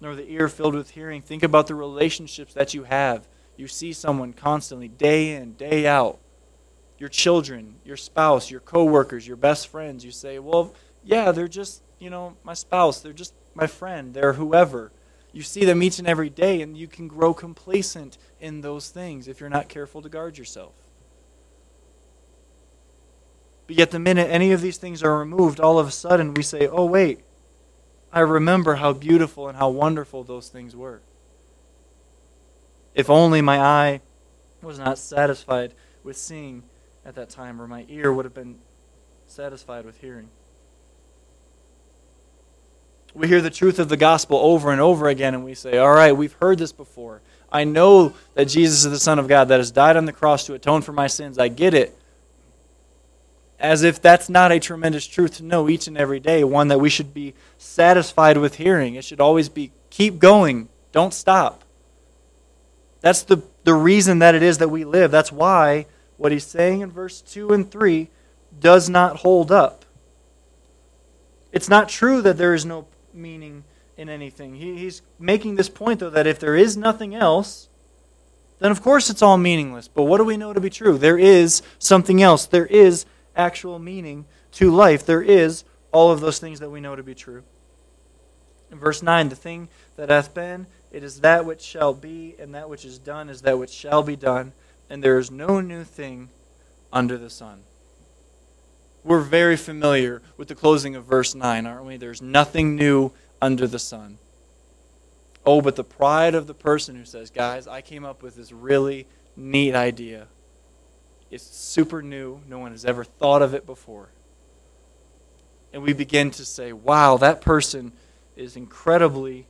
nor 0.00 0.16
the 0.16 0.28
ear 0.28 0.48
filled 0.48 0.74
with 0.74 0.90
hearing. 0.90 1.22
Think 1.22 1.44
about 1.44 1.68
the 1.68 1.76
relationships 1.76 2.52
that 2.54 2.74
you 2.74 2.82
have. 2.82 3.28
You 3.56 3.68
see 3.68 3.92
someone 3.92 4.32
constantly, 4.32 4.88
day 4.88 5.36
in, 5.36 5.52
day 5.52 5.86
out 5.86 6.18
your 6.98 7.08
children, 7.08 7.74
your 7.84 7.96
spouse, 7.96 8.50
your 8.50 8.60
coworkers, 8.60 9.26
your 9.26 9.36
best 9.36 9.68
friends, 9.68 10.04
you 10.04 10.10
say, 10.10 10.38
well, 10.38 10.74
yeah, 11.04 11.32
they're 11.32 11.48
just, 11.48 11.82
you 11.98 12.10
know, 12.10 12.36
my 12.44 12.54
spouse, 12.54 13.00
they're 13.00 13.12
just 13.12 13.34
my 13.54 13.66
friend, 13.66 14.14
they're 14.14 14.34
whoever. 14.34 14.90
You 15.32 15.42
see 15.42 15.64
them 15.64 15.82
each 15.82 15.98
and 15.98 16.06
every 16.06 16.30
day, 16.30 16.62
and 16.62 16.76
you 16.76 16.86
can 16.86 17.08
grow 17.08 17.34
complacent 17.34 18.18
in 18.40 18.60
those 18.60 18.88
things 18.88 19.26
if 19.26 19.40
you're 19.40 19.50
not 19.50 19.68
careful 19.68 20.00
to 20.02 20.08
guard 20.08 20.38
yourself. 20.38 20.72
But 23.66 23.76
yet, 23.76 23.90
the 23.90 23.98
minute 23.98 24.28
any 24.30 24.52
of 24.52 24.60
these 24.60 24.76
things 24.76 25.02
are 25.02 25.18
removed, 25.18 25.58
all 25.58 25.78
of 25.78 25.88
a 25.88 25.90
sudden 25.90 26.34
we 26.34 26.42
say, 26.42 26.68
oh, 26.68 26.84
wait, 26.84 27.20
I 28.12 28.20
remember 28.20 28.76
how 28.76 28.92
beautiful 28.92 29.48
and 29.48 29.58
how 29.58 29.70
wonderful 29.70 30.22
those 30.22 30.48
things 30.48 30.76
were. 30.76 31.00
If 32.94 33.10
only 33.10 33.40
my 33.40 33.58
eye 33.58 34.00
was 34.62 34.78
not 34.78 34.98
satisfied 34.98 35.72
with 36.04 36.16
seeing 36.16 36.62
at 37.04 37.14
that 37.16 37.30
time, 37.30 37.60
or 37.60 37.66
my 37.66 37.84
ear 37.88 38.12
would 38.12 38.24
have 38.24 38.34
been 38.34 38.56
satisfied 39.26 39.84
with 39.84 40.00
hearing. 40.00 40.28
We 43.14 43.28
hear 43.28 43.40
the 43.40 43.50
truth 43.50 43.78
of 43.78 43.88
the 43.88 43.96
gospel 43.96 44.38
over 44.38 44.72
and 44.72 44.80
over 44.80 45.08
again, 45.08 45.34
and 45.34 45.44
we 45.44 45.54
say, 45.54 45.78
All 45.78 45.92
right, 45.92 46.12
we've 46.12 46.32
heard 46.34 46.58
this 46.58 46.72
before. 46.72 47.20
I 47.52 47.62
know 47.62 48.14
that 48.34 48.46
Jesus 48.46 48.84
is 48.84 48.90
the 48.90 48.98
Son 48.98 49.20
of 49.20 49.28
God 49.28 49.48
that 49.48 49.60
has 49.60 49.70
died 49.70 49.96
on 49.96 50.06
the 50.06 50.12
cross 50.12 50.46
to 50.46 50.54
atone 50.54 50.82
for 50.82 50.92
my 50.92 51.06
sins. 51.06 51.38
I 51.38 51.46
get 51.48 51.74
it. 51.74 51.96
As 53.60 53.84
if 53.84 54.02
that's 54.02 54.28
not 54.28 54.50
a 54.50 54.58
tremendous 54.58 55.06
truth 55.06 55.36
to 55.36 55.44
know 55.44 55.68
each 55.68 55.86
and 55.86 55.96
every 55.96 56.18
day, 56.18 56.42
one 56.42 56.68
that 56.68 56.80
we 56.80 56.90
should 56.90 57.14
be 57.14 57.34
satisfied 57.56 58.36
with 58.36 58.56
hearing. 58.56 58.96
It 58.96 59.04
should 59.04 59.20
always 59.20 59.48
be 59.48 59.70
keep 59.90 60.18
going, 60.18 60.68
don't 60.90 61.14
stop. 61.14 61.62
That's 63.00 63.22
the, 63.22 63.42
the 63.62 63.74
reason 63.74 64.18
that 64.18 64.34
it 64.34 64.42
is 64.42 64.58
that 64.58 64.68
we 64.68 64.84
live. 64.84 65.12
That's 65.12 65.30
why 65.30 65.86
what 66.16 66.32
he's 66.32 66.46
saying 66.46 66.80
in 66.80 66.90
verse 66.90 67.20
2 67.20 67.52
and 67.52 67.70
3 67.70 68.08
does 68.60 68.88
not 68.88 69.16
hold 69.18 69.50
up. 69.50 69.84
It's 71.52 71.68
not 71.68 71.88
true 71.88 72.22
that 72.22 72.36
there 72.36 72.54
is 72.54 72.64
no 72.64 72.86
meaning 73.12 73.64
in 73.96 74.08
anything. 74.08 74.54
He, 74.54 74.76
he's 74.76 75.02
making 75.18 75.54
this 75.54 75.68
point, 75.68 76.00
though, 76.00 76.10
that 76.10 76.26
if 76.26 76.38
there 76.38 76.56
is 76.56 76.76
nothing 76.76 77.14
else, 77.14 77.68
then 78.58 78.70
of 78.70 78.82
course 78.82 79.10
it's 79.10 79.22
all 79.22 79.36
meaningless. 79.36 79.88
But 79.88 80.04
what 80.04 80.18
do 80.18 80.24
we 80.24 80.36
know 80.36 80.52
to 80.52 80.60
be 80.60 80.70
true? 80.70 80.98
There 80.98 81.18
is 81.18 81.62
something 81.78 82.22
else. 82.22 82.46
There 82.46 82.66
is 82.66 83.06
actual 83.36 83.78
meaning 83.78 84.24
to 84.52 84.70
life. 84.70 85.04
There 85.04 85.22
is 85.22 85.64
all 85.92 86.10
of 86.10 86.20
those 86.20 86.38
things 86.38 86.60
that 86.60 86.70
we 86.70 86.80
know 86.80 86.96
to 86.96 87.02
be 87.02 87.14
true. 87.14 87.44
In 88.70 88.78
verse 88.78 89.02
9, 89.02 89.28
the 89.28 89.36
thing 89.36 89.68
that 89.96 90.10
hath 90.10 90.34
been, 90.34 90.66
it 90.90 91.04
is 91.04 91.20
that 91.20 91.44
which 91.44 91.60
shall 91.60 91.94
be, 91.94 92.34
and 92.38 92.54
that 92.54 92.68
which 92.68 92.84
is 92.84 92.98
done 92.98 93.28
is 93.28 93.42
that 93.42 93.58
which 93.58 93.70
shall 93.70 94.02
be 94.02 94.16
done, 94.16 94.52
and 94.88 95.02
there 95.02 95.18
is 95.18 95.30
no 95.30 95.60
new 95.60 95.84
thing 95.84 96.30
under 96.92 97.18
the 97.18 97.30
sun. 97.30 97.62
We're 99.02 99.20
very 99.20 99.56
familiar 99.56 100.22
with 100.36 100.48
the 100.48 100.54
closing 100.54 100.96
of 100.96 101.04
verse 101.04 101.34
9, 101.34 101.66
aren't 101.66 101.84
we? 101.84 101.96
There's 101.96 102.22
nothing 102.22 102.74
new 102.74 103.12
under 103.40 103.66
the 103.66 103.78
sun. 103.78 104.18
Oh, 105.44 105.60
but 105.60 105.76
the 105.76 105.84
pride 105.84 106.34
of 106.34 106.46
the 106.46 106.54
person 106.54 106.96
who 106.96 107.04
says, 107.04 107.30
Guys, 107.30 107.66
I 107.66 107.82
came 107.82 108.04
up 108.04 108.22
with 108.22 108.34
this 108.34 108.50
really 108.50 109.06
neat 109.36 109.74
idea. 109.74 110.26
It's 111.30 111.44
super 111.44 112.00
new. 112.00 112.40
No 112.48 112.58
one 112.58 112.70
has 112.70 112.84
ever 112.84 113.04
thought 113.04 113.42
of 113.42 113.52
it 113.52 113.66
before. 113.66 114.08
And 115.72 115.82
we 115.82 115.92
begin 115.92 116.30
to 116.32 116.44
say, 116.44 116.72
Wow, 116.72 117.18
that 117.18 117.42
person 117.42 117.92
is 118.36 118.56
incredibly 118.56 119.46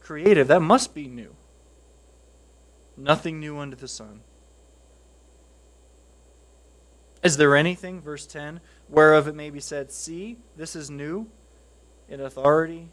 creative. 0.00 0.48
That 0.48 0.62
must 0.62 0.94
be 0.94 1.06
new. 1.06 1.36
Nothing 2.96 3.38
new 3.38 3.58
under 3.58 3.76
the 3.76 3.88
sun. 3.88 4.20
Is 7.22 7.36
there 7.36 7.54
anything, 7.56 8.00
verse 8.00 8.26
10, 8.26 8.60
whereof 8.88 9.28
it 9.28 9.34
may 9.34 9.50
be 9.50 9.60
said, 9.60 9.92
See, 9.92 10.38
this 10.56 10.74
is 10.74 10.90
new 10.90 11.26
in 12.08 12.20
authority 12.20 12.88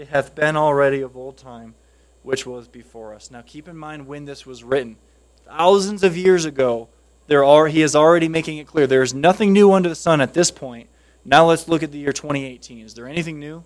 it 0.00 0.08
hath 0.08 0.34
been 0.34 0.56
already 0.56 1.02
of 1.02 1.14
old 1.14 1.36
time, 1.36 1.74
which 2.22 2.46
was 2.46 2.68
before 2.68 3.14
us. 3.14 3.30
Now 3.30 3.42
keep 3.42 3.68
in 3.68 3.76
mind 3.76 4.06
when 4.06 4.24
this 4.24 4.46
was 4.46 4.64
written. 4.64 4.96
Thousands 5.44 6.02
of 6.02 6.16
years 6.16 6.46
ago, 6.46 6.88
there 7.26 7.44
are, 7.44 7.66
he 7.66 7.82
is 7.82 7.94
already 7.94 8.26
making 8.26 8.56
it 8.56 8.66
clear 8.66 8.86
there 8.86 9.02
is 9.02 9.12
nothing 9.12 9.52
new 9.52 9.72
under 9.72 9.90
the 9.90 9.94
sun 9.94 10.22
at 10.22 10.32
this 10.32 10.50
point. 10.50 10.88
Now 11.22 11.44
let's 11.44 11.68
look 11.68 11.82
at 11.82 11.92
the 11.92 11.98
year 11.98 12.14
2018. 12.14 12.86
Is 12.86 12.94
there 12.94 13.06
anything 13.06 13.38
new? 13.38 13.62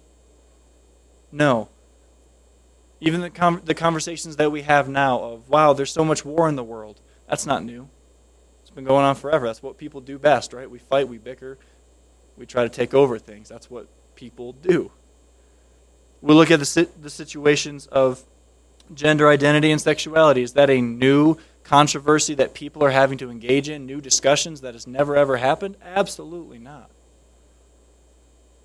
No. 1.31 1.69
Even 3.01 3.21
the, 3.21 3.31
com- 3.31 3.63
the 3.65 3.75
conversations 3.75 4.35
that 4.35 4.51
we 4.51 4.63
have 4.63 4.89
now 4.89 5.21
of, 5.21 5.49
wow, 5.49 5.73
there's 5.73 5.93
so 5.93 6.05
much 6.05 6.25
war 6.25 6.49
in 6.49 6.57
the 6.57 6.65
world, 6.65 7.01
that's 7.29 7.47
not 7.47 7.63
new. 7.63 7.89
Been 8.75 8.85
going 8.85 9.05
on 9.05 9.15
forever. 9.15 9.47
That's 9.47 9.63
what 9.63 9.79
people 9.79 10.01
do 10.01 10.19
best, 10.19 10.53
right? 10.53 10.69
We 10.69 10.79
fight, 10.79 11.09
we 11.09 11.19
bicker, 11.19 11.59
we 12.37 12.47
try 12.47 12.65
to 12.65 12.69
take 12.69 12.93
over 12.93 13.19
things. 13.19 13.49
That's 13.49 13.71
what 13.71 13.87
people 14.17 14.53
do. 14.53 14.91
We 16.21 16.35
look 16.35 16.51
at 16.51 16.59
the, 16.59 16.89
the 17.01 17.11
situations 17.11 17.87
of 17.87 18.23
gender 18.93 19.29
identity 19.29 19.71
and 19.71 19.81
sexuality. 19.81 20.43
Is 20.43 20.55
that 20.55 20.71
a 20.71 20.81
new 20.81 21.37
controversy 21.63 22.35
that 22.35 22.55
people 22.55 22.83
are 22.83 22.91
having 22.91 23.19
to 23.19 23.31
engage 23.31 23.69
in, 23.69 23.87
new 23.87 24.01
discussions 24.01 24.61
that 24.63 24.75
has 24.75 24.87
never 24.87 25.17
ever 25.17 25.37
happened? 25.37 25.77
Absolutely 25.83 26.59
not. 26.59 26.91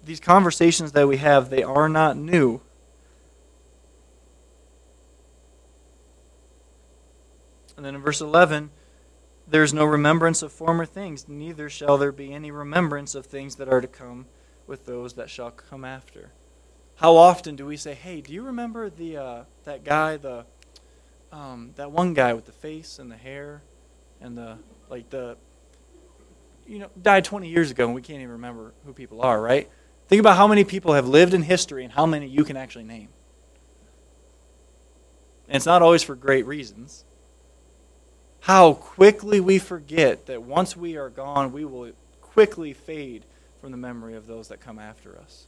These 0.04 0.20
conversations 0.20 0.94
that 0.94 1.08
we 1.08 1.18
have, 1.18 1.50
they 1.50 1.64
are 1.64 1.90
not 1.90 2.18
new. 2.18 2.62
And 7.78 7.86
then 7.86 7.96
in 7.96 8.02
verse 8.02 8.20
11, 8.20 8.72
there's 9.50 9.74
no 9.74 9.86
remembrance 9.86 10.42
of 10.42 10.52
former 10.52 10.86
things, 10.86 11.28
neither 11.28 11.70
shall 11.70 11.98
there 11.98 12.12
be 12.12 12.34
any 12.34 12.52
remembrance 12.52 13.16
of 13.16 13.26
things 13.26 13.56
that 13.56 13.68
are 13.68 13.82
to 13.82 13.88
come 13.88 14.26
with 14.68 14.86
those 14.86 15.14
that 15.14 15.30
shall 15.30 15.52
come 15.52 15.84
after. 15.84 16.32
How 16.96 17.16
often 17.16 17.56
do 17.56 17.66
we 17.66 17.78
say, 17.78 17.94
"Hey, 17.94 18.22
do 18.22 18.34
you 18.34 18.44
remember 18.44 18.90
the 18.90 19.18
uh, 19.18 19.44
that 19.64 19.84
guy, 19.84 20.18
the 20.18 20.46
um, 21.32 21.72
that 21.76 21.92
one 21.92 22.14
guy 22.14 22.34
with 22.34 22.46
the 22.46 22.52
face 22.52 23.00
and 23.00 23.12
the 23.12 23.18
hair 23.18 23.62
and 24.22 24.38
the 24.38 24.58
like 24.90 25.10
the 25.10 25.38
you 26.68 26.80
know 26.80 26.90
died 27.02 27.26
20 27.26 27.50
years 27.50 27.72
ago 27.72 27.86
and 27.86 27.96
we 27.96 28.02
can't 28.02 28.20
even 28.20 28.32
remember 28.34 28.74
who 28.86 28.94
people 28.94 29.22
are, 29.22 29.42
right? 29.42 29.70
Think 30.08 30.20
about 30.20 30.38
how 30.38 30.48
many 30.48 30.64
people 30.64 30.94
have 30.94 31.08
lived 31.08 31.34
in 31.34 31.44
history 31.44 31.84
and 31.84 31.94
how 31.94 32.06
many 32.06 32.28
you 32.28 32.44
can 32.44 32.58
actually 32.58 32.84
name. 32.84 33.10
And 35.48 35.56
it's 35.56 35.66
not 35.66 35.82
always 35.82 36.04
for 36.04 36.16
great 36.16 36.46
reasons. 36.46 37.06
How 38.42 38.74
quickly 38.74 39.40
we 39.40 39.60
forget 39.60 40.26
that 40.28 40.44
once 40.44 40.76
we 40.76 40.98
are 40.98 41.10
gone, 41.10 41.52
we 41.52 41.66
will 41.66 41.92
quickly 42.22 42.74
fade 42.74 43.24
from 43.62 43.72
the 43.72 43.78
memory 43.78 44.16
of 44.16 44.28
those 44.28 44.48
that 44.48 44.62
come 44.62 44.80
after 44.80 45.18
us 45.18 45.46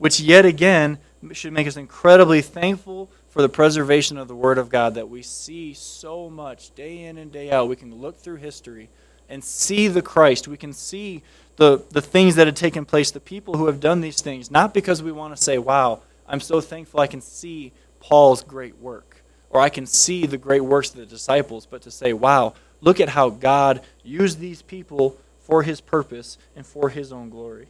which 0.00 0.18
yet 0.18 0.46
again 0.46 0.96
should 1.32 1.52
make 1.52 1.66
us 1.66 1.76
incredibly 1.76 2.40
thankful 2.40 3.10
for 3.28 3.42
the 3.42 3.48
preservation 3.50 4.16
of 4.16 4.28
the 4.28 4.34
Word 4.34 4.56
of 4.56 4.70
God 4.70 4.94
that 4.94 5.10
we 5.10 5.20
see 5.20 5.74
so 5.74 6.30
much 6.30 6.74
day 6.74 7.04
in 7.04 7.18
and 7.18 7.30
day 7.30 7.50
out. 7.50 7.68
We 7.68 7.76
can 7.76 7.94
look 7.94 8.16
through 8.16 8.36
history 8.36 8.88
and 9.28 9.44
see 9.44 9.88
the 9.88 10.00
Christ. 10.00 10.48
We 10.48 10.56
can 10.56 10.72
see 10.72 11.22
the, 11.56 11.84
the 11.90 12.00
things 12.00 12.36
that 12.36 12.46
have 12.46 12.56
taken 12.56 12.86
place, 12.86 13.10
the 13.10 13.20
people 13.20 13.58
who 13.58 13.66
have 13.66 13.78
done 13.78 14.00
these 14.00 14.22
things, 14.22 14.50
not 14.50 14.72
because 14.72 15.02
we 15.02 15.12
want 15.12 15.36
to 15.36 15.42
say, 15.42 15.58
wow, 15.58 16.00
I'm 16.26 16.40
so 16.40 16.62
thankful 16.62 17.00
I 17.00 17.06
can 17.06 17.20
see 17.20 17.72
Paul's 18.00 18.42
great 18.42 18.78
work, 18.78 19.09
or 19.50 19.60
I 19.60 19.68
can 19.68 19.86
see 19.86 20.26
the 20.26 20.38
great 20.38 20.64
works 20.64 20.90
of 20.90 20.96
the 20.96 21.06
disciples, 21.06 21.66
but 21.66 21.82
to 21.82 21.90
say, 21.90 22.12
wow, 22.12 22.54
look 22.80 23.00
at 23.00 23.10
how 23.10 23.30
God 23.30 23.82
used 24.02 24.38
these 24.38 24.62
people 24.62 25.16
for 25.40 25.62
his 25.62 25.80
purpose 25.80 26.38
and 26.56 26.64
for 26.64 26.88
his 26.88 27.12
own 27.12 27.28
glory 27.28 27.68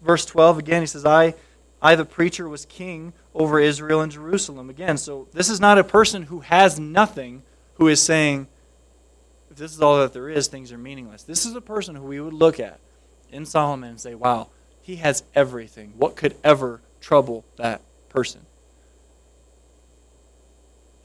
verse 0.00 0.24
12 0.24 0.58
again, 0.58 0.82
he 0.82 0.86
says, 0.86 1.04
I, 1.04 1.34
I, 1.80 1.94
the 1.94 2.04
preacher, 2.04 2.48
was 2.48 2.64
king 2.64 3.12
over 3.34 3.60
Israel 3.60 4.00
and 4.00 4.10
Jerusalem. 4.10 4.70
Again, 4.70 4.96
so 4.96 5.28
this 5.32 5.48
is 5.48 5.60
not 5.60 5.78
a 5.78 5.84
person 5.84 6.24
who 6.24 6.40
has 6.40 6.78
nothing 6.78 7.42
who 7.74 7.88
is 7.88 8.02
saying, 8.02 8.48
if 9.50 9.56
this 9.56 9.72
is 9.72 9.80
all 9.80 9.98
that 9.98 10.12
there 10.12 10.28
is, 10.28 10.48
things 10.48 10.72
are 10.72 10.78
meaningless. 10.78 11.22
This 11.22 11.46
is 11.46 11.54
a 11.54 11.60
person 11.60 11.94
who 11.94 12.04
we 12.04 12.20
would 12.20 12.34
look 12.34 12.58
at 12.58 12.80
in 13.30 13.46
Solomon 13.46 13.90
and 13.90 14.00
say, 14.00 14.14
wow, 14.14 14.48
he 14.82 14.96
has 14.96 15.22
everything. 15.34 15.92
What 15.96 16.16
could 16.16 16.34
ever 16.42 16.80
trouble 17.00 17.44
that 17.56 17.80
person? 18.08 18.40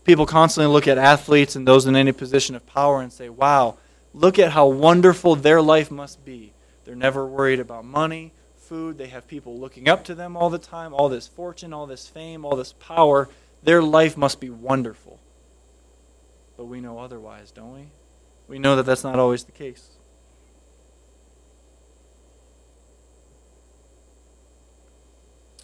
People 0.04 0.26
constantly 0.26 0.72
look 0.72 0.88
at 0.88 0.98
athletes 0.98 1.56
and 1.56 1.68
those 1.68 1.86
in 1.86 1.96
any 1.96 2.12
position 2.12 2.56
of 2.56 2.66
power 2.68 3.02
and 3.02 3.12
say, 3.12 3.30
wow, 3.30 3.78
look 4.13 4.38
at 4.38 4.52
how 4.52 4.68
wonderful 4.68 5.36
their 5.36 5.62
life 5.62 5.89
must 5.89 6.26
be. 6.26 6.54
They're 6.86 6.96
never 6.96 7.26
worried 7.26 7.60
about 7.60 7.86
money 7.86 8.34
food. 8.58 8.98
They 8.98 9.08
have 9.08 9.28
people 9.28 9.58
looking 9.60 9.88
up 9.88 10.04
to 10.06 10.16
them 10.16 10.36
all 10.36 10.50
the 10.50 10.58
time, 10.58 10.94
all 10.94 11.08
this 11.08 11.28
fortune, 11.28 11.74
all 11.74 11.86
this 11.86 12.08
fame, 12.08 12.44
all 12.44 12.56
this 12.56 12.74
power. 12.74 13.30
Their 13.62 13.82
life 13.82 14.18
must 14.18 14.39
be 14.42 14.50
wonderful. 14.50 15.20
But 16.58 16.66
we 16.66 16.82
know 16.82 17.00
otherwise, 17.00 17.52
don't 17.52 17.74
we? 17.74 17.86
We 18.48 18.60
know 18.60 18.76
that 18.76 18.84
that's 18.84 19.04
not 19.04 19.20
always 19.20 19.46
the 19.46 19.52
case. 19.52 19.89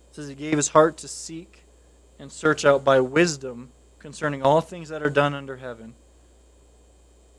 It 0.10 0.16
says 0.16 0.28
he 0.30 0.36
gave 0.36 0.56
his 0.56 0.70
heart 0.70 0.98
to 0.98 1.08
seek 1.08 1.64
and 2.18 2.32
search 2.32 2.64
out 2.64 2.84
by 2.84 3.00
wisdom 3.00 3.70
concerning 4.00 4.42
all 4.42 4.62
things 4.62 4.90
that 4.90 5.04
are 5.04 5.10
done 5.10 5.34
under 5.34 5.58
heaven. 5.58 5.94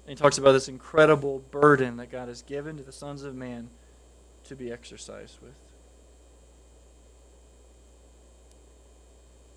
And 0.04 0.08
he 0.08 0.14
talks 0.14 0.38
about 0.38 0.52
this 0.52 0.68
incredible 0.68 1.40
burden 1.50 1.96
that 1.96 2.10
God 2.10 2.28
has 2.28 2.42
given 2.42 2.76
to 2.76 2.82
the 2.82 2.92
sons 2.92 3.22
of 3.22 3.34
man 3.34 3.70
to 4.44 4.54
be 4.54 4.70
exercised 4.70 5.38
with. 5.42 5.54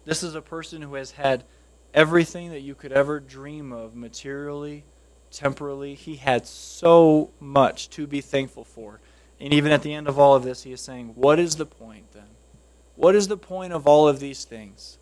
This 0.06 0.24
is 0.24 0.36
a 0.36 0.42
person 0.42 0.82
who 0.82 0.96
has 0.96 1.12
had 1.12 1.44
everything 1.94 2.52
that 2.52 2.62
you 2.62 2.76
could 2.76 2.92
ever 2.92 3.20
dream 3.20 3.72
of 3.72 3.96
materially, 3.96 4.84
temporally. 5.32 5.96
He 5.96 6.18
had 6.18 6.46
so 6.46 7.32
much 7.40 7.90
to 7.92 8.06
be 8.06 8.22
thankful 8.22 8.64
for. 8.64 9.00
And 9.40 9.54
even 9.54 9.72
at 9.72 9.82
the 9.82 9.94
end 9.94 10.08
of 10.08 10.20
all 10.20 10.36
of 10.36 10.44
this, 10.44 10.64
he 10.64 10.72
is 10.72 10.82
saying, 10.82 11.14
What 11.16 11.40
is 11.40 11.56
the 11.56 11.66
point 11.66 12.12
then? 12.12 12.28
What 12.96 13.16
is 13.16 13.28
the 13.28 13.38
point 13.38 13.74
of 13.74 13.88
all 13.88 14.08
of 14.08 14.20
these 14.20 14.44
things? 14.44 14.98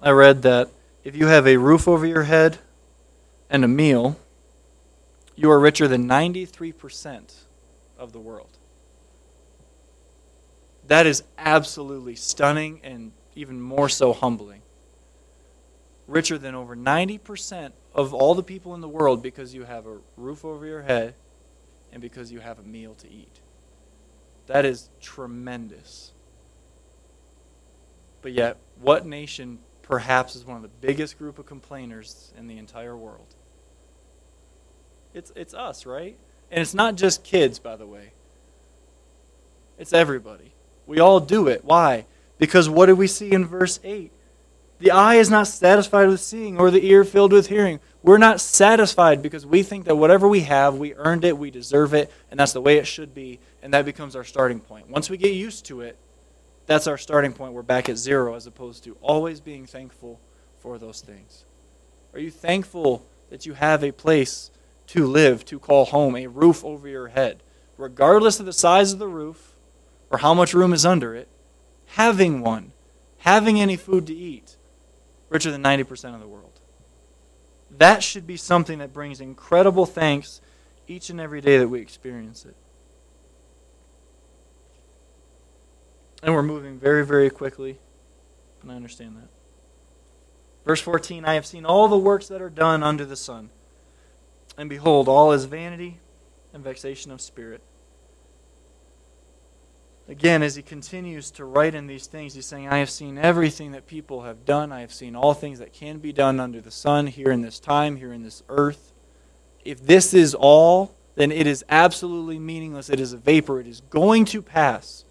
I 0.00 0.10
read 0.10 0.42
that 0.42 0.68
if 1.04 1.16
you 1.16 1.26
have 1.26 1.46
a 1.46 1.56
roof 1.56 1.88
over 1.88 2.04
your 2.04 2.24
head 2.24 2.58
and 3.48 3.64
a 3.64 3.68
meal, 3.68 4.18
you 5.34 5.50
are 5.50 5.58
richer 5.58 5.88
than 5.88 6.08
93% 6.08 7.34
of 7.98 8.12
the 8.12 8.18
world. 8.18 8.48
That 10.86 11.06
is 11.06 11.22
absolutely 11.38 12.14
stunning 12.14 12.80
and 12.84 13.12
even 13.34 13.60
more 13.60 13.88
so 13.88 14.12
humbling. 14.12 14.62
Richer 16.06 16.38
than 16.38 16.54
over 16.54 16.76
90% 16.76 17.72
of 17.94 18.14
all 18.14 18.34
the 18.34 18.42
people 18.42 18.74
in 18.74 18.80
the 18.80 18.88
world 18.88 19.22
because 19.22 19.54
you 19.54 19.64
have 19.64 19.86
a 19.86 19.98
roof 20.16 20.44
over 20.44 20.66
your 20.66 20.82
head 20.82 21.14
and 21.92 22.00
because 22.00 22.30
you 22.30 22.40
have 22.40 22.58
a 22.58 22.62
meal 22.62 22.94
to 22.94 23.10
eat. 23.10 23.40
That 24.46 24.64
is 24.64 24.88
tremendous. 25.00 26.12
But 28.22 28.32
yet, 28.32 28.58
what 28.80 29.06
nation 29.06 29.58
perhaps 29.86 30.36
is 30.36 30.44
one 30.44 30.56
of 30.56 30.62
the 30.62 30.86
biggest 30.86 31.18
group 31.18 31.38
of 31.38 31.46
complainers 31.46 32.32
in 32.36 32.46
the 32.46 32.58
entire 32.58 32.96
world? 32.96 33.26
It's, 35.14 35.32
it's 35.34 35.54
us, 35.54 35.86
right? 35.86 36.16
And 36.50 36.60
it's 36.60 36.74
not 36.74 36.96
just 36.96 37.24
kids, 37.24 37.58
by 37.58 37.76
the 37.76 37.86
way. 37.86 38.12
It's 39.78 39.92
everybody. 39.92 40.52
We 40.86 41.00
all 41.00 41.20
do 41.20 41.48
it. 41.48 41.64
Why? 41.64 42.06
Because 42.38 42.68
what 42.68 42.86
do 42.86 42.96
we 42.96 43.06
see 43.06 43.32
in 43.32 43.46
verse 43.46 43.80
8? 43.82 44.12
The 44.78 44.90
eye 44.90 45.14
is 45.14 45.30
not 45.30 45.46
satisfied 45.46 46.08
with 46.08 46.20
seeing, 46.20 46.58
or 46.58 46.70
the 46.70 46.84
ear 46.86 47.02
filled 47.02 47.32
with 47.32 47.46
hearing. 47.46 47.80
We're 48.02 48.18
not 48.18 48.40
satisfied 48.40 49.22
because 49.22 49.46
we 49.46 49.62
think 49.62 49.86
that 49.86 49.96
whatever 49.96 50.28
we 50.28 50.40
have, 50.40 50.74
we 50.74 50.94
earned 50.94 51.24
it, 51.24 51.38
we 51.38 51.50
deserve 51.50 51.94
it, 51.94 52.12
and 52.30 52.38
that's 52.38 52.52
the 52.52 52.60
way 52.60 52.76
it 52.76 52.86
should 52.86 53.14
be, 53.14 53.40
and 53.62 53.72
that 53.72 53.86
becomes 53.86 54.14
our 54.14 54.24
starting 54.24 54.60
point. 54.60 54.90
Once 54.90 55.08
we 55.08 55.16
get 55.16 55.32
used 55.32 55.64
to 55.66 55.80
it, 55.80 55.96
that's 56.66 56.86
our 56.86 56.98
starting 56.98 57.32
point. 57.32 57.52
We're 57.52 57.62
back 57.62 57.88
at 57.88 57.96
zero 57.96 58.34
as 58.34 58.46
opposed 58.46 58.84
to 58.84 58.96
always 59.00 59.40
being 59.40 59.66
thankful 59.66 60.20
for 60.60 60.78
those 60.78 61.00
things. 61.00 61.44
Are 62.12 62.20
you 62.20 62.30
thankful 62.30 63.06
that 63.30 63.46
you 63.46 63.54
have 63.54 63.84
a 63.84 63.92
place 63.92 64.50
to 64.88 65.06
live, 65.06 65.44
to 65.46 65.58
call 65.58 65.86
home, 65.86 66.16
a 66.16 66.26
roof 66.26 66.64
over 66.64 66.88
your 66.88 67.08
head? 67.08 67.42
Regardless 67.78 68.40
of 68.40 68.46
the 68.46 68.52
size 68.52 68.92
of 68.92 68.98
the 68.98 69.08
roof 69.08 69.52
or 70.10 70.18
how 70.18 70.34
much 70.34 70.54
room 70.54 70.72
is 70.72 70.86
under 70.86 71.14
it, 71.14 71.28
having 71.88 72.40
one, 72.40 72.72
having 73.18 73.60
any 73.60 73.76
food 73.76 74.06
to 74.06 74.14
eat, 74.14 74.56
richer 75.28 75.50
than 75.50 75.62
90% 75.62 76.14
of 76.14 76.20
the 76.20 76.28
world. 76.28 76.52
That 77.70 78.02
should 78.02 78.26
be 78.26 78.36
something 78.36 78.78
that 78.78 78.92
brings 78.92 79.20
incredible 79.20 79.86
thanks 79.86 80.40
each 80.88 81.10
and 81.10 81.20
every 81.20 81.40
day 81.40 81.58
that 81.58 81.68
we 81.68 81.80
experience 81.80 82.44
it. 82.44 82.56
And 86.26 86.34
we're 86.34 86.42
moving 86.42 86.78
very, 86.78 87.06
very 87.06 87.30
quickly, 87.30 87.78
and 88.60 88.70
I 88.70 88.74
understand 88.74 89.16
that. 89.16 89.28
Verse 90.66 90.82
14 90.82 91.24
I 91.24 91.32
have 91.32 91.46
seen 91.46 91.64
all 91.64 91.88
the 91.88 91.96
works 91.96 92.28
that 92.28 92.42
are 92.42 92.50
done 92.50 92.82
under 92.82 93.06
the 93.06 93.16
sun, 93.16 93.48
and 94.58 94.68
behold, 94.68 95.08
all 95.08 95.32
is 95.32 95.46
vanity 95.46 96.00
and 96.52 96.62
vexation 96.62 97.10
of 97.10 97.22
spirit 97.22 97.62
Again, 100.08 100.44
as 100.44 100.54
he 100.54 100.62
continues 100.62 101.32
to 101.32 101.44
write 101.44 101.74
in 101.74 101.88
these 101.88 102.06
things, 102.06 102.34
he's 102.34 102.46
saying, 102.46 102.68
I 102.68 102.78
have 102.78 102.90
seen 102.90 103.18
everything 103.18 103.72
that 103.72 103.88
people 103.88 104.22
have 104.22 104.44
done. 104.44 104.70
I 104.70 104.80
have 104.80 104.94
seen 104.94 105.16
all 105.16 105.34
things 105.34 105.58
that 105.58 105.72
can 105.72 105.98
be 105.98 106.12
done 106.12 106.38
under 106.38 106.60
the 106.60 106.70
sun, 106.70 107.08
here 107.08 107.32
in 107.32 107.42
this 107.42 107.58
time, 107.58 107.96
here 107.96 108.12
in 108.12 108.22
this 108.22 108.44
earth. 108.48 108.92
If 109.64 109.84
this 109.84 110.14
is 110.14 110.32
all, 110.32 110.94
then 111.16 111.32
it 111.32 111.48
is 111.48 111.64
absolutely 111.68 112.38
meaningless. 112.38 112.88
It 112.88 113.00
is 113.00 113.12
a 113.12 113.16
vapor. 113.16 113.58
It 113.58 113.66
is 113.66 113.80
going 113.80 114.26
to 114.26 114.42
pass. 114.42 115.04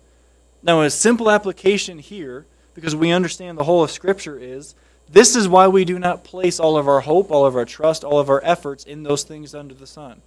Now, 0.65 0.81
a 0.81 0.89
simple 0.89 1.29
application 1.29 1.99
here, 1.99 2.47
because 2.73 2.95
we 2.95 3.11
understand 3.11 3.55
the 3.55 3.63
whole 3.65 3.83
of 3.83 3.91
Scripture, 3.91 4.39
is 4.39 4.73
this 5.07 5.35
is 5.35 5.47
why 5.47 5.67
we 5.67 5.85
do 5.85 5.99
not 5.99 6.23
place 6.23 6.59
all 6.59 6.75
of 6.75 6.87
our 6.87 7.01
hope, 7.01 7.29
all 7.29 7.45
of 7.45 7.55
our 7.55 7.65
trust, 7.65 8.03
all 8.03 8.19
of 8.19 8.31
our 8.31 8.41
efforts 8.43 8.83
in 8.83 9.03
those 9.03 9.23
things 9.23 9.53
under 9.53 9.75
the 9.75 9.85
sun. 9.85 10.23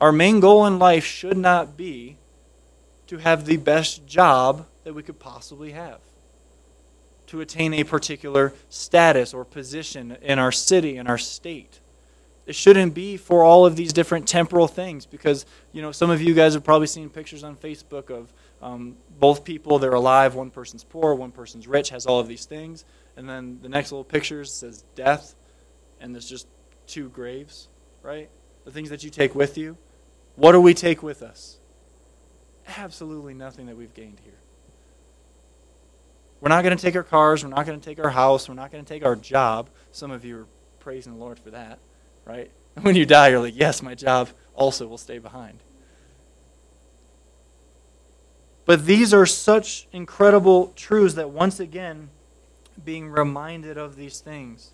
Our 0.00 0.12
main 0.12 0.38
goal 0.38 0.64
in 0.66 0.78
life 0.78 1.04
should 1.04 1.36
not 1.36 1.76
be 1.76 2.16
to 3.08 3.18
have 3.18 3.44
the 3.44 3.56
best 3.56 4.06
job 4.06 4.66
that 4.84 4.94
we 4.94 5.02
could 5.02 5.18
possibly 5.18 5.72
have, 5.72 5.98
to 7.26 7.40
attain 7.40 7.74
a 7.74 7.82
particular 7.82 8.54
status 8.68 9.34
or 9.34 9.44
position 9.44 10.16
in 10.22 10.38
our 10.38 10.52
city, 10.52 10.96
in 10.96 11.08
our 11.08 11.18
state. 11.18 11.80
It 12.46 12.54
shouldn't 12.54 12.94
be 12.94 13.16
for 13.16 13.42
all 13.42 13.66
of 13.66 13.74
these 13.74 13.92
different 13.92 14.28
temporal 14.28 14.68
things 14.68 15.06
because, 15.06 15.44
you 15.72 15.82
know, 15.82 15.90
some 15.90 16.08
of 16.08 16.22
you 16.22 16.34
guys 16.34 16.54
have 16.54 16.62
probably 16.62 16.86
seen 16.86 17.10
pictures 17.10 17.42
on 17.42 17.56
Facebook 17.56 18.10
of 18.10 18.32
um, 18.62 18.96
both 19.18 19.44
people, 19.44 19.78
they're 19.78 19.92
alive, 19.92 20.34
one 20.34 20.50
person's 20.50 20.84
poor, 20.84 21.14
one 21.14 21.32
person's 21.32 21.66
rich, 21.66 21.90
has 21.90 22.06
all 22.06 22.20
of 22.20 22.28
these 22.28 22.44
things. 22.44 22.84
And 23.16 23.28
then 23.28 23.58
the 23.62 23.68
next 23.68 23.92
little 23.92 24.04
picture 24.04 24.44
says 24.44 24.84
death, 24.94 25.34
and 26.00 26.14
there's 26.14 26.28
just 26.28 26.46
two 26.86 27.08
graves, 27.08 27.68
right? 28.02 28.28
The 28.64 28.70
things 28.70 28.90
that 28.90 29.02
you 29.02 29.10
take 29.10 29.34
with 29.34 29.56
you. 29.58 29.76
What 30.36 30.52
do 30.52 30.60
we 30.60 30.74
take 30.74 31.02
with 31.02 31.22
us? 31.22 31.60
absolutely 32.78 33.34
nothing 33.34 33.66
that 33.66 33.76
we've 33.76 33.94
gained 33.94 34.18
here. 34.24 34.32
We're 36.40 36.48
not 36.48 36.62
going 36.62 36.76
to 36.76 36.82
take 36.82 36.96
our 36.96 37.02
cars. 37.02 37.44
We're 37.44 37.50
not 37.50 37.66
going 37.66 37.78
to 37.78 37.84
take 37.84 38.02
our 38.02 38.10
house. 38.10 38.48
We're 38.48 38.54
not 38.54 38.72
going 38.72 38.84
to 38.84 38.88
take 38.88 39.04
our 39.04 39.16
job. 39.16 39.68
Some 39.92 40.10
of 40.10 40.24
you 40.24 40.38
are 40.38 40.46
praising 40.78 41.12
the 41.12 41.18
Lord 41.18 41.38
for 41.38 41.50
that, 41.50 41.78
right? 42.24 42.50
When 42.80 42.94
you 42.94 43.04
die, 43.04 43.28
you're 43.28 43.40
like, 43.40 43.56
yes, 43.56 43.82
my 43.82 43.94
job 43.94 44.30
also 44.54 44.86
will 44.86 44.96
stay 44.96 45.18
behind. 45.18 45.58
But 48.70 48.86
these 48.86 49.12
are 49.12 49.26
such 49.26 49.88
incredible 49.90 50.72
truths 50.76 51.14
that 51.14 51.30
once 51.30 51.58
again, 51.58 52.08
being 52.84 53.08
reminded 53.08 53.76
of 53.76 53.96
these 53.96 54.20
things. 54.20 54.70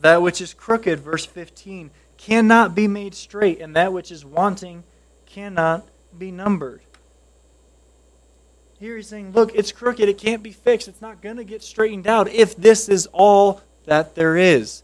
That 0.00 0.22
which 0.22 0.40
is 0.40 0.54
crooked, 0.54 0.98
verse 0.98 1.24
15, 1.24 1.92
cannot 2.16 2.74
be 2.74 2.88
made 2.88 3.14
straight, 3.14 3.60
and 3.60 3.76
that 3.76 3.92
which 3.92 4.10
is 4.10 4.24
wanting 4.24 4.82
cannot 5.24 5.86
be 6.18 6.32
numbered. 6.32 6.80
Here 8.80 8.96
he's 8.96 9.06
saying, 9.06 9.30
look, 9.30 9.54
it's 9.54 9.70
crooked. 9.70 10.08
It 10.08 10.18
can't 10.18 10.42
be 10.42 10.50
fixed. 10.50 10.88
It's 10.88 11.00
not 11.00 11.22
going 11.22 11.36
to 11.36 11.44
get 11.44 11.62
straightened 11.62 12.08
out 12.08 12.26
if 12.28 12.56
this 12.56 12.88
is 12.88 13.06
all 13.12 13.60
that 13.84 14.16
there 14.16 14.36
is. 14.36 14.82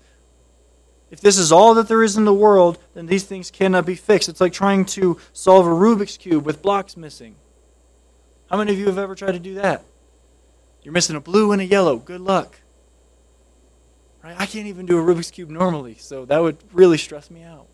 If 1.11 1.21
this 1.21 1.39
is 1.39 1.53
all 1.53 1.75
that 1.75 1.89
there 1.89 2.03
is 2.03 2.17
in 2.17 2.25
the 2.25 2.35
world, 2.35 2.79
then 2.95 3.07
these 3.07 3.25
things 3.25 3.51
cannot 3.51 3.87
be 3.87 3.95
fixed. 3.95 4.29
It's 4.29 4.41
like 4.41 4.53
trying 4.53 4.85
to 4.87 5.19
solve 5.33 5.67
a 5.67 5.71
Rubik's 5.71 6.17
Cube 6.17 6.45
with 6.45 6.63
blocks 6.63 6.97
missing. 6.97 7.37
How 8.51 8.57
many 8.57 8.73
of 8.73 8.79
you 8.79 8.87
have 8.87 8.99
ever 8.99 9.15
tried 9.15 9.33
to 9.33 9.39
do 9.39 9.55
that? 9.55 9.85
You're 10.83 10.93
missing 10.93 11.17
a 11.17 11.21
blue 11.21 11.53
and 11.53 11.61
a 11.61 11.65
yellow. 11.65 11.97
Good 11.97 12.21
luck. 12.21 12.61
Right? 14.23 14.37
I 14.39 14.47
can't 14.47 14.67
even 14.67 14.87
do 14.87 14.99
a 14.99 15.03
Rubik's 15.03 15.31
Cube 15.31 15.51
normally, 15.51 15.95
so 15.95 16.25
that 16.25 16.39
would 16.39 16.59
really 16.73 16.99
stress 16.99 17.31
me 17.31 17.43
out. 17.43 17.67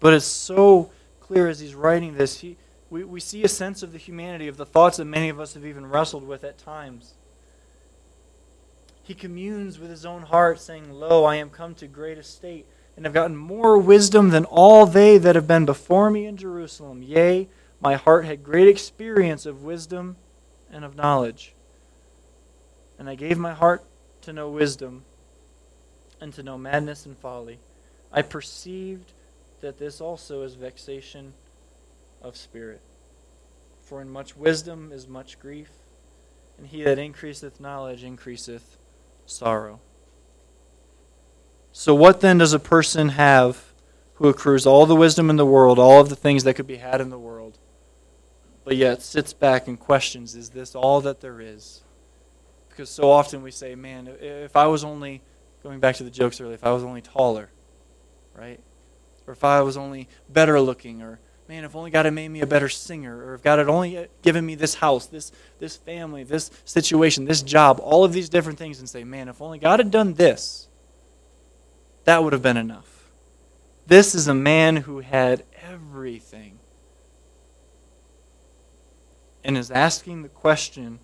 But 0.00 0.14
it's 0.14 0.26
so 0.26 0.90
clear 1.20 1.48
as 1.48 1.60
he's 1.60 1.74
writing 1.74 2.16
this. 2.16 2.40
He, 2.40 2.56
we, 2.94 3.02
we 3.02 3.18
see 3.18 3.42
a 3.42 3.48
sense 3.48 3.82
of 3.82 3.90
the 3.90 3.98
humanity 3.98 4.46
of 4.46 4.56
the 4.56 4.64
thoughts 4.64 4.98
that 4.98 5.04
many 5.04 5.28
of 5.28 5.40
us 5.40 5.54
have 5.54 5.66
even 5.66 5.84
wrestled 5.84 6.24
with 6.24 6.44
at 6.44 6.58
times. 6.58 7.14
He 9.02 9.14
communes 9.14 9.80
with 9.80 9.90
his 9.90 10.06
own 10.06 10.22
heart, 10.22 10.60
saying, 10.60 10.92
Lo, 10.92 11.24
I 11.24 11.34
am 11.34 11.50
come 11.50 11.74
to 11.74 11.88
great 11.88 12.18
estate, 12.18 12.66
and 12.96 13.04
have 13.04 13.12
gotten 13.12 13.36
more 13.36 13.76
wisdom 13.78 14.30
than 14.30 14.44
all 14.44 14.86
they 14.86 15.18
that 15.18 15.34
have 15.34 15.48
been 15.48 15.66
before 15.66 16.08
me 16.08 16.24
in 16.24 16.36
Jerusalem. 16.36 17.02
Yea, 17.02 17.48
my 17.80 17.96
heart 17.96 18.26
had 18.26 18.44
great 18.44 18.68
experience 18.68 19.44
of 19.44 19.64
wisdom 19.64 20.14
and 20.70 20.84
of 20.84 20.94
knowledge. 20.94 21.52
And 22.96 23.08
I 23.08 23.16
gave 23.16 23.38
my 23.38 23.54
heart 23.54 23.82
to 24.22 24.32
know 24.32 24.48
wisdom 24.48 25.02
and 26.20 26.32
to 26.34 26.44
know 26.44 26.56
madness 26.56 27.06
and 27.06 27.18
folly. 27.18 27.58
I 28.12 28.22
perceived 28.22 29.10
that 29.62 29.80
this 29.80 30.00
also 30.00 30.42
is 30.42 30.54
vexation 30.54 31.32
of 32.24 32.36
spirit. 32.36 32.80
For 33.84 34.00
in 34.00 34.10
much 34.10 34.36
wisdom 34.36 34.90
is 34.92 35.06
much 35.06 35.38
grief, 35.38 35.70
and 36.58 36.66
he 36.66 36.82
that 36.82 36.98
increaseth 36.98 37.60
knowledge 37.60 38.02
increaseth 38.02 38.78
sorrow. 39.26 39.80
So, 41.72 41.94
what 41.94 42.20
then 42.20 42.38
does 42.38 42.52
a 42.52 42.58
person 42.58 43.10
have 43.10 43.72
who 44.14 44.28
accrues 44.28 44.66
all 44.66 44.86
the 44.86 44.96
wisdom 44.96 45.28
in 45.28 45.36
the 45.36 45.46
world, 45.46 45.78
all 45.78 46.00
of 46.00 46.08
the 46.08 46.16
things 46.16 46.44
that 46.44 46.54
could 46.54 46.66
be 46.66 46.76
had 46.76 47.00
in 47.00 47.10
the 47.10 47.18
world, 47.18 47.58
but 48.64 48.76
yet 48.76 49.02
sits 49.02 49.32
back 49.32 49.68
and 49.68 49.78
questions, 49.78 50.34
is 50.34 50.50
this 50.50 50.74
all 50.74 51.00
that 51.02 51.20
there 51.20 51.40
is? 51.40 51.82
Because 52.68 52.88
so 52.88 53.10
often 53.10 53.42
we 53.42 53.50
say, 53.50 53.74
man, 53.74 54.08
if 54.20 54.56
I 54.56 54.66
was 54.66 54.82
only, 54.82 55.20
going 55.62 55.80
back 55.80 55.96
to 55.96 56.04
the 56.04 56.10
jokes 56.10 56.40
earlier, 56.40 56.54
if 56.54 56.64
I 56.64 56.72
was 56.72 56.84
only 56.84 57.02
taller, 57.02 57.50
right? 58.34 58.60
or 59.26 59.32
if 59.32 59.44
I 59.44 59.62
was 59.62 59.76
only 59.76 60.08
better 60.28 60.60
looking, 60.60 61.02
or 61.02 61.18
man, 61.48 61.64
if 61.64 61.76
only 61.76 61.90
God 61.90 62.04
had 62.04 62.14
made 62.14 62.28
me 62.28 62.40
a 62.40 62.46
better 62.46 62.68
singer, 62.68 63.16
or 63.24 63.34
if 63.34 63.42
God 63.42 63.58
had 63.58 63.68
only 63.68 64.08
given 64.22 64.44
me 64.44 64.54
this 64.54 64.74
house, 64.74 65.06
this 65.06 65.32
this 65.58 65.76
family, 65.76 66.24
this 66.24 66.50
situation, 66.64 67.24
this 67.24 67.42
job, 67.42 67.80
all 67.82 68.04
of 68.04 68.12
these 68.12 68.28
different 68.28 68.58
things, 68.58 68.78
and 68.78 68.88
say, 68.88 69.04
man, 69.04 69.28
if 69.28 69.40
only 69.42 69.58
God 69.58 69.80
had 69.80 69.90
done 69.90 70.14
this, 70.14 70.68
that 72.04 72.22
would 72.22 72.32
have 72.32 72.42
been 72.42 72.56
enough. 72.56 73.10
This 73.86 74.14
is 74.14 74.28
a 74.28 74.34
man 74.34 74.76
who 74.76 75.00
had 75.00 75.44
everything 75.62 76.58
and 79.44 79.58
is 79.58 79.70
asking 79.70 80.22
the 80.22 80.28
question 80.28 80.98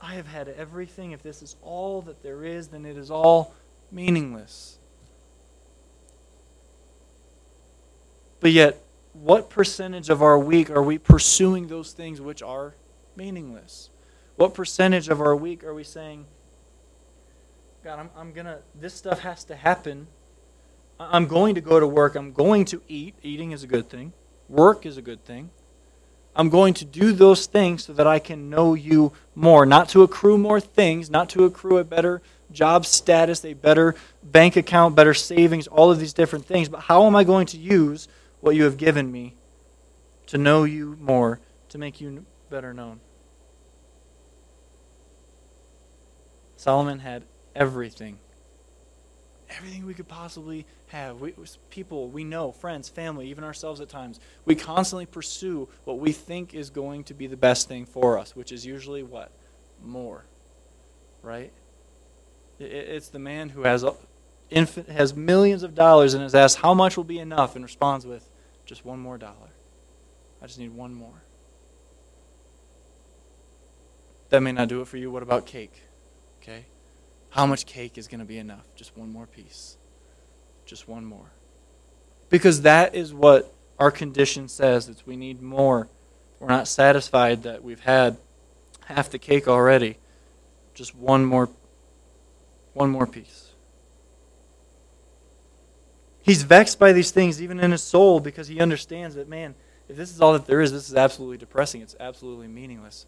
I 0.00 0.14
have 0.14 0.26
had 0.26 0.48
everything. 0.48 1.12
If 1.12 1.22
this 1.22 1.42
is 1.42 1.56
all 1.62 2.02
that 2.02 2.22
there 2.22 2.44
is, 2.44 2.68
then 2.68 2.84
it 2.84 2.96
is 2.96 3.10
all 3.10 3.54
meaningless. 3.90 4.78
But 8.40 8.52
yet, 8.52 8.83
what 9.14 9.48
percentage 9.48 10.10
of 10.10 10.22
our 10.22 10.38
week 10.38 10.70
are 10.70 10.82
we 10.82 10.98
pursuing 10.98 11.68
those 11.68 11.92
things 11.92 12.20
which 12.20 12.42
are 12.42 12.74
meaningless? 13.16 13.88
What 14.36 14.54
percentage 14.54 15.08
of 15.08 15.20
our 15.20 15.34
week 15.36 15.62
are 15.62 15.72
we 15.72 15.84
saying, 15.84 16.26
God, 17.84 18.00
I'm, 18.00 18.10
I'm 18.16 18.32
going 18.32 18.46
to, 18.46 18.58
this 18.74 18.92
stuff 18.94 19.20
has 19.20 19.44
to 19.44 19.54
happen. 19.54 20.08
I'm 20.98 21.26
going 21.26 21.54
to 21.54 21.60
go 21.60 21.78
to 21.78 21.86
work. 21.86 22.16
I'm 22.16 22.32
going 22.32 22.64
to 22.66 22.82
eat. 22.88 23.14
Eating 23.22 23.52
is 23.52 23.62
a 23.62 23.66
good 23.68 23.88
thing. 23.88 24.12
Work 24.48 24.84
is 24.84 24.96
a 24.96 25.02
good 25.02 25.24
thing. 25.24 25.50
I'm 26.36 26.48
going 26.48 26.74
to 26.74 26.84
do 26.84 27.12
those 27.12 27.46
things 27.46 27.84
so 27.84 27.92
that 27.92 28.08
I 28.08 28.18
can 28.18 28.50
know 28.50 28.74
you 28.74 29.12
more, 29.36 29.64
not 29.64 29.88
to 29.90 30.02
accrue 30.02 30.36
more 30.36 30.60
things, 30.60 31.08
not 31.08 31.28
to 31.30 31.44
accrue 31.44 31.78
a 31.78 31.84
better 31.84 32.20
job 32.50 32.84
status, 32.84 33.44
a 33.44 33.52
better 33.52 33.94
bank 34.22 34.56
account, 34.56 34.96
better 34.96 35.14
savings, 35.14 35.68
all 35.68 35.92
of 35.92 36.00
these 36.00 36.12
different 36.12 36.46
things, 36.46 36.68
but 36.68 36.80
how 36.80 37.06
am 37.06 37.14
I 37.14 37.22
going 37.22 37.46
to 37.46 37.58
use 37.58 38.08
what 38.44 38.54
you 38.54 38.64
have 38.64 38.76
given 38.76 39.10
me 39.10 39.34
to 40.26 40.38
know 40.38 40.64
you 40.64 40.96
more, 41.00 41.40
to 41.70 41.78
make 41.78 42.00
you 42.00 42.24
better 42.50 42.74
known? 42.74 43.00
Solomon 46.56 46.98
had 47.00 47.24
everything 47.54 48.18
everything 49.56 49.86
we 49.86 49.94
could 49.94 50.08
possibly 50.08 50.66
have. 50.88 51.20
We, 51.20 51.34
people 51.70 52.08
we 52.08 52.24
know, 52.24 52.52
friends, 52.52 52.88
family, 52.88 53.28
even 53.30 53.44
ourselves 53.44 53.80
at 53.80 53.88
times, 53.88 54.20
we 54.44 54.54
constantly 54.54 55.06
pursue 55.06 55.68
what 55.84 55.98
we 55.98 56.12
think 56.12 56.54
is 56.54 56.70
going 56.70 57.04
to 57.04 57.14
be 57.14 57.26
the 57.26 57.36
best 57.36 57.68
thing 57.68 57.86
for 57.86 58.18
us, 58.18 58.34
which 58.34 58.52
is 58.52 58.66
usually 58.66 59.02
what? 59.02 59.30
More. 59.82 60.24
Right? 61.22 61.52
It, 62.58 62.64
it's 62.64 63.08
the 63.08 63.18
man 63.18 63.50
who 63.50 63.62
has, 63.62 63.84
infant, 64.50 64.88
has 64.88 65.14
millions 65.14 65.62
of 65.62 65.74
dollars 65.74 66.14
and 66.14 66.24
is 66.24 66.34
asked 66.34 66.58
how 66.58 66.74
much 66.74 66.96
will 66.96 67.04
be 67.04 67.18
enough 67.18 67.54
and 67.54 67.64
responds 67.64 68.06
with 68.06 68.28
just 68.66 68.84
one 68.84 68.98
more 68.98 69.18
dollar. 69.18 69.52
I 70.42 70.46
just 70.46 70.58
need 70.58 70.72
one 70.72 70.94
more. 70.94 71.22
That 74.30 74.40
may 74.40 74.52
not 74.52 74.68
do 74.68 74.80
it 74.80 74.88
for 74.88 74.96
you. 74.96 75.10
What 75.10 75.22
about 75.22 75.46
cake? 75.46 75.82
Okay? 76.42 76.66
How 77.30 77.46
much 77.46 77.66
cake 77.66 77.98
is 77.98 78.08
going 78.08 78.20
to 78.20 78.26
be 78.26 78.38
enough? 78.38 78.66
Just 78.76 78.96
one 78.96 79.12
more 79.12 79.26
piece. 79.26 79.76
Just 80.66 80.88
one 80.88 81.04
more. 81.04 81.32
Because 82.30 82.62
that 82.62 82.94
is 82.94 83.12
what 83.12 83.54
our 83.78 83.90
condition 83.90 84.48
says 84.48 84.86
that 84.86 85.06
we 85.06 85.16
need 85.16 85.42
more. 85.42 85.88
We're 86.40 86.48
not 86.48 86.68
satisfied 86.68 87.42
that 87.42 87.62
we've 87.62 87.80
had 87.80 88.16
half 88.86 89.10
the 89.10 89.18
cake 89.18 89.48
already. 89.48 89.98
Just 90.74 90.94
one 90.94 91.24
more 91.24 91.48
one 92.72 92.90
more 92.90 93.06
piece. 93.06 93.43
He's 96.24 96.42
vexed 96.42 96.78
by 96.78 96.92
these 96.92 97.10
things 97.12 97.40
even 97.40 97.60
in 97.60 97.70
his 97.70 97.82
soul 97.82 98.18
because 98.18 98.48
he 98.48 98.60
understands 98.60 99.14
that 99.14 99.28
man, 99.28 99.54
if 99.88 99.96
this 99.96 100.10
is 100.10 100.20
all 100.20 100.32
that 100.32 100.46
there 100.46 100.60
is, 100.60 100.72
this 100.72 100.88
is 100.88 100.96
absolutely 100.96 101.36
depressing. 101.36 101.82
It's 101.82 101.94
absolutely 102.00 102.48
meaningless 102.48 103.06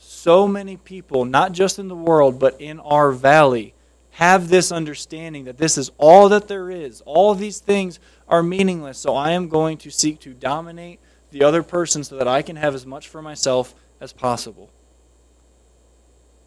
so 0.00 0.48
many 0.48 0.76
people, 0.76 1.24
not 1.24 1.52
just 1.52 1.78
in 1.78 1.88
the 1.88 1.94
world, 1.94 2.38
but 2.38 2.60
in 2.60 2.80
our 2.80 3.12
valley, 3.12 3.74
have 4.12 4.48
this 4.48 4.72
understanding 4.72 5.44
that 5.44 5.58
this 5.58 5.78
is 5.78 5.90
all 5.98 6.28
that 6.30 6.48
there 6.48 6.70
is. 6.70 7.02
All 7.02 7.34
these 7.34 7.60
things 7.60 8.00
are 8.26 8.42
meaningless. 8.42 8.98
So 8.98 9.14
I 9.14 9.32
am 9.32 9.48
going 9.48 9.76
to 9.78 9.90
seek 9.90 10.18
to 10.20 10.32
dominate 10.32 11.00
the 11.30 11.44
other 11.44 11.62
person 11.62 12.02
so 12.02 12.16
that 12.16 12.26
I 12.26 12.42
can 12.42 12.56
have 12.56 12.74
as 12.74 12.86
much 12.86 13.08
for 13.08 13.22
myself 13.22 13.74
as 14.00 14.12
possible. 14.12 14.70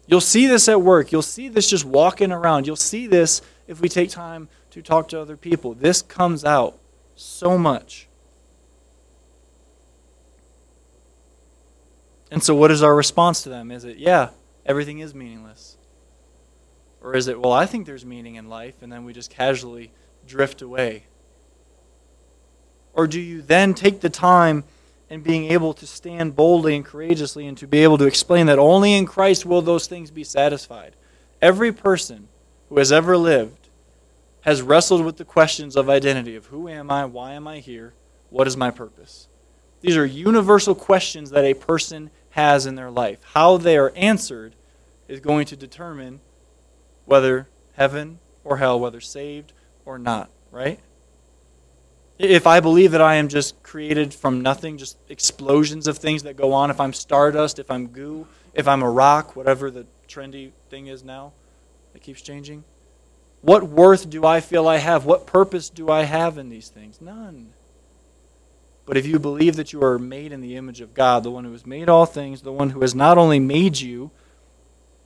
You'll 0.06 0.20
see 0.20 0.46
this 0.46 0.68
at 0.68 0.82
work. 0.82 1.12
You'll 1.12 1.22
see 1.22 1.48
this 1.48 1.70
just 1.70 1.84
walking 1.84 2.32
around. 2.32 2.66
You'll 2.66 2.76
see 2.76 3.06
this 3.06 3.40
if 3.66 3.80
we 3.80 3.88
take 3.88 4.10
time 4.10 4.48
to 4.74 4.82
talk 4.82 5.08
to 5.08 5.20
other 5.20 5.36
people. 5.36 5.72
This 5.72 6.02
comes 6.02 6.44
out 6.44 6.76
so 7.14 7.56
much. 7.56 8.08
And 12.28 12.42
so, 12.42 12.56
what 12.56 12.72
is 12.72 12.82
our 12.82 12.96
response 12.96 13.44
to 13.44 13.48
them? 13.48 13.70
Is 13.70 13.84
it, 13.84 13.98
yeah, 13.98 14.30
everything 14.66 14.98
is 14.98 15.14
meaningless? 15.14 15.76
Or 17.00 17.14
is 17.14 17.28
it, 17.28 17.40
well, 17.40 17.52
I 17.52 17.66
think 17.66 17.86
there's 17.86 18.04
meaning 18.04 18.34
in 18.34 18.48
life, 18.48 18.82
and 18.82 18.90
then 18.90 19.04
we 19.04 19.12
just 19.12 19.30
casually 19.30 19.92
drift 20.26 20.60
away? 20.60 21.04
Or 22.94 23.06
do 23.06 23.20
you 23.20 23.42
then 23.42 23.74
take 23.74 24.00
the 24.00 24.10
time 24.10 24.64
and 25.08 25.22
being 25.22 25.52
able 25.52 25.72
to 25.74 25.86
stand 25.86 26.34
boldly 26.34 26.74
and 26.74 26.84
courageously 26.84 27.46
and 27.46 27.56
to 27.58 27.68
be 27.68 27.84
able 27.84 27.98
to 27.98 28.06
explain 28.06 28.46
that 28.46 28.58
only 28.58 28.94
in 28.94 29.06
Christ 29.06 29.46
will 29.46 29.62
those 29.62 29.86
things 29.86 30.10
be 30.10 30.24
satisfied? 30.24 30.96
Every 31.40 31.70
person 31.70 32.26
who 32.68 32.78
has 32.78 32.90
ever 32.90 33.16
lived 33.16 33.63
has 34.44 34.60
wrestled 34.60 35.04
with 35.04 35.16
the 35.16 35.24
questions 35.24 35.74
of 35.74 35.88
identity 35.88 36.36
of 36.36 36.46
who 36.46 36.68
am 36.68 36.90
I, 36.90 37.06
why 37.06 37.32
am 37.32 37.48
I 37.48 37.60
here, 37.60 37.94
what 38.28 38.46
is 38.46 38.58
my 38.58 38.70
purpose? 38.70 39.26
These 39.80 39.96
are 39.96 40.04
universal 40.04 40.74
questions 40.74 41.30
that 41.30 41.44
a 41.44 41.54
person 41.54 42.10
has 42.30 42.66
in 42.66 42.74
their 42.74 42.90
life. 42.90 43.18
How 43.32 43.56
they 43.56 43.78
are 43.78 43.92
answered 43.96 44.54
is 45.08 45.20
going 45.20 45.46
to 45.46 45.56
determine 45.56 46.20
whether 47.06 47.48
heaven 47.74 48.18
or 48.44 48.58
hell, 48.58 48.78
whether 48.78 49.00
saved 49.00 49.52
or 49.86 49.98
not, 49.98 50.28
right? 50.50 50.78
If 52.18 52.46
I 52.46 52.60
believe 52.60 52.92
that 52.92 53.00
I 53.00 53.14
am 53.14 53.28
just 53.28 53.62
created 53.62 54.12
from 54.12 54.42
nothing, 54.42 54.76
just 54.76 54.98
explosions 55.08 55.86
of 55.86 55.96
things 55.96 56.22
that 56.24 56.36
go 56.36 56.52
on, 56.52 56.70
if 56.70 56.80
I'm 56.80 56.92
stardust, 56.92 57.58
if 57.58 57.70
I'm 57.70 57.86
goo, 57.86 58.26
if 58.52 58.68
I'm 58.68 58.82
a 58.82 58.90
rock, 58.90 59.36
whatever 59.36 59.70
the 59.70 59.86
trendy 60.06 60.52
thing 60.68 60.88
is 60.88 61.02
now 61.02 61.32
that 61.94 62.02
keeps 62.02 62.20
changing, 62.20 62.62
what 63.44 63.64
worth 63.64 64.08
do 64.08 64.24
I 64.24 64.40
feel 64.40 64.66
I 64.66 64.78
have? 64.78 65.04
What 65.04 65.26
purpose 65.26 65.68
do 65.68 65.90
I 65.90 66.04
have 66.04 66.38
in 66.38 66.48
these 66.48 66.70
things? 66.70 66.98
None. 67.02 67.52
But 68.86 68.96
if 68.96 69.04
you 69.04 69.18
believe 69.18 69.56
that 69.56 69.70
you 69.70 69.84
are 69.84 69.98
made 69.98 70.32
in 70.32 70.40
the 70.40 70.56
image 70.56 70.80
of 70.80 70.94
God, 70.94 71.22
the 71.22 71.30
one 71.30 71.44
who 71.44 71.52
has 71.52 71.66
made 71.66 71.90
all 71.90 72.06
things, 72.06 72.40
the 72.40 72.52
one 72.52 72.70
who 72.70 72.80
has 72.80 72.94
not 72.94 73.18
only 73.18 73.38
made 73.38 73.78
you, 73.80 74.10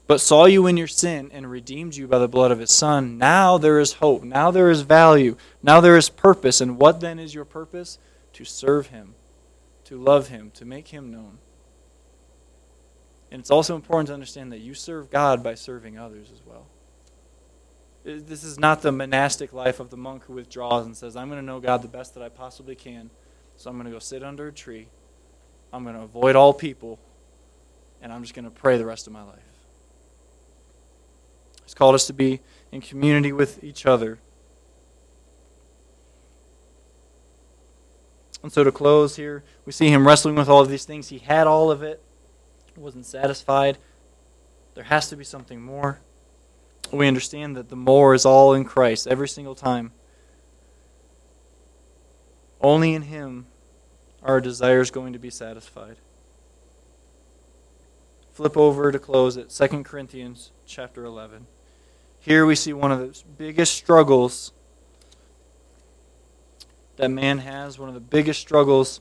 but 0.07 0.21
saw 0.21 0.47
you 0.47 0.69
in 0.69 0.77
your 0.77 0.87
sin 0.87 1.31
and 1.33 1.51
redeemed 1.51 1.97
you 1.97 2.07
by 2.07 2.19
the 2.21 2.29
blood 2.29 2.53
of 2.53 2.61
his 2.61 2.71
Son, 2.71 3.19
now 3.19 3.59
there 3.59 3.81
is 3.81 3.95
hope. 3.95 4.23
Now 4.23 4.53
there 4.53 4.71
is 4.71 4.83
value. 4.83 5.37
Now 5.61 5.81
there 5.81 5.97
is 5.97 6.09
purpose. 6.09 6.61
And 6.61 6.79
what 6.79 7.01
then 7.01 7.19
is 7.19 7.35
your 7.35 7.45
purpose? 7.45 7.99
To 8.35 8.45
serve 8.45 8.89
him, 8.89 9.15
to 9.87 10.01
love 10.01 10.29
him, 10.29 10.53
to 10.53 10.65
make 10.65 10.89
him 10.89 11.11
known. 11.11 11.39
And 13.33 13.41
it's 13.41 13.51
also 13.51 13.75
important 13.75 14.07
to 14.07 14.15
understand 14.15 14.53
that 14.53 14.61
you 14.61 14.75
serve 14.75 15.11
God 15.11 15.43
by 15.43 15.55
serving 15.57 15.99
others 15.99 16.31
as 16.33 16.41
well. 16.47 16.67
This 18.17 18.43
is 18.43 18.59
not 18.59 18.83
the 18.83 18.91
monastic 18.91 19.53
life 19.53 19.81
of 19.81 19.91
the 19.91 19.97
monk 19.97 20.25
who 20.25 20.33
withdraws 20.33 20.87
and 20.87 20.97
says, 20.97 21.15
I'm 21.15 21.29
going 21.29 21.41
to 21.41 21.47
know 21.47 21.61
God 21.61 21.83
the 21.83 21.89
best 21.89 22.15
that 22.15 22.23
I 22.23 22.29
possibly 22.29 22.75
can 22.75 23.11
so 23.59 23.69
I'm 23.69 23.77
going 23.77 23.87
to 23.87 23.93
go 23.93 23.99
sit 23.99 24.23
under 24.23 24.47
a 24.47 24.53
tree. 24.53 24.87
I'm 25.73 25.83
going 25.83 25.97
to 25.97 26.03
avoid 26.03 26.37
all 26.37 26.55
people. 26.55 27.01
And 28.01 28.13
I'm 28.13 28.23
just 28.23 28.35
going 28.35 28.45
to 28.45 28.53
pray 28.53 28.79
the 28.79 28.87
rest 28.87 29.09
of 29.09 29.13
my 29.13 29.25
life. 29.25 29.39
He's 31.65 31.75
called 31.75 31.97
us 31.97 32.07
to 32.07 32.13
be 32.13 32.41
in 32.71 32.81
community 32.81 33.33
with 33.33 33.63
each 33.65 33.85
other. 33.85 34.21
And 38.45 38.53
so 38.53 38.63
to 38.63 38.71
close 38.71 39.17
here, 39.17 39.43
we 39.67 39.73
see 39.73 39.89
him 39.89 40.07
wrestling 40.07 40.37
with 40.37 40.49
all 40.49 40.61
of 40.61 40.69
these 40.69 40.85
things. 40.85 41.09
He 41.09 41.19
had 41.19 41.49
all 41.49 41.73
of 41.73 41.83
it, 41.83 42.01
wasn't 42.77 43.07
satisfied. 43.07 43.77
There 44.77 44.85
has 44.85 45.09
to 45.09 45.17
be 45.17 45.25
something 45.25 45.61
more. 45.61 45.99
We 46.91 47.07
understand 47.07 47.57
that 47.57 47.69
the 47.69 47.77
more 47.77 48.15
is 48.15 48.25
all 48.25 48.55
in 48.55 48.65
Christ 48.65 49.07
every 49.07 49.29
single 49.29 49.55
time. 49.55 49.93
Only 52.61 52.95
in 52.95 53.03
Him 53.03 53.47
are 54.23 54.35
our 54.35 54.41
desires 54.41 54.91
going 54.91 55.13
to 55.13 55.19
be 55.19 55.31
satisfied. 55.31 55.97
Flip 58.33 58.57
over 58.57 58.91
to 58.93 58.99
close 58.99 59.37
at 59.37 59.51
2 59.51 59.83
Corinthians 59.83 60.51
chapter 60.67 61.05
11. 61.05 61.47
Here 62.21 62.47
we 62.47 62.55
see 62.55 62.73
one 62.73 62.93
of 62.93 63.01
the 63.01 63.23
biggest 63.37 63.75
struggles 63.75 64.53
that 66.97 67.11
man 67.11 67.39
has, 67.39 67.79
one 67.79 67.89
of 67.89 67.95
the 67.95 68.01
biggest 68.01 68.41
struggles 68.41 69.01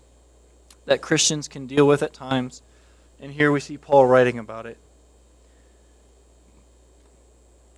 that 0.85 1.01
Christians 1.01 1.47
can 1.47 1.67
deal 1.67 1.87
with 1.87 2.01
at 2.01 2.13
times. 2.13 2.61
And 3.19 3.31
here 3.31 3.51
we 3.51 3.59
see 3.59 3.77
Paul 3.77 4.05
writing 4.05 4.39
about 4.39 4.65
it. 4.65 4.77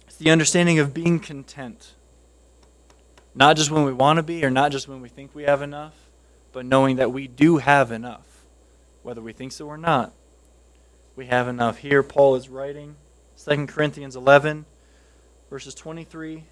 It's 0.07 0.08
the 0.19 0.29
understanding 0.29 0.79
of 0.79 0.93
being 0.93 1.19
content. 1.19 1.93
Not 3.33 3.55
just 3.55 3.71
when 3.71 3.85
we 3.85 3.93
want 3.93 4.17
to 4.17 4.23
be 4.23 4.43
or 4.43 4.49
not 4.51 4.71
just 4.71 4.87
when 4.87 5.01
we 5.01 5.07
think 5.07 5.33
we 5.33 5.43
have 5.43 5.61
enough, 5.61 5.93
but 6.51 6.65
knowing 6.65 6.97
that 6.97 7.11
we 7.11 7.27
do 7.27 7.57
have 7.57 7.91
enough. 7.91 8.43
Whether 9.01 9.21
we 9.21 9.31
think 9.31 9.53
so 9.53 9.65
or 9.67 9.77
not, 9.77 10.11
we 11.15 11.27
have 11.27 11.47
enough. 11.47 11.77
Here, 11.77 12.03
Paul 12.03 12.35
is 12.35 12.49
writing 12.49 12.95
2 13.45 13.67
Corinthians 13.67 14.17
11, 14.17 14.65
verses 15.49 15.73
23 15.73 16.43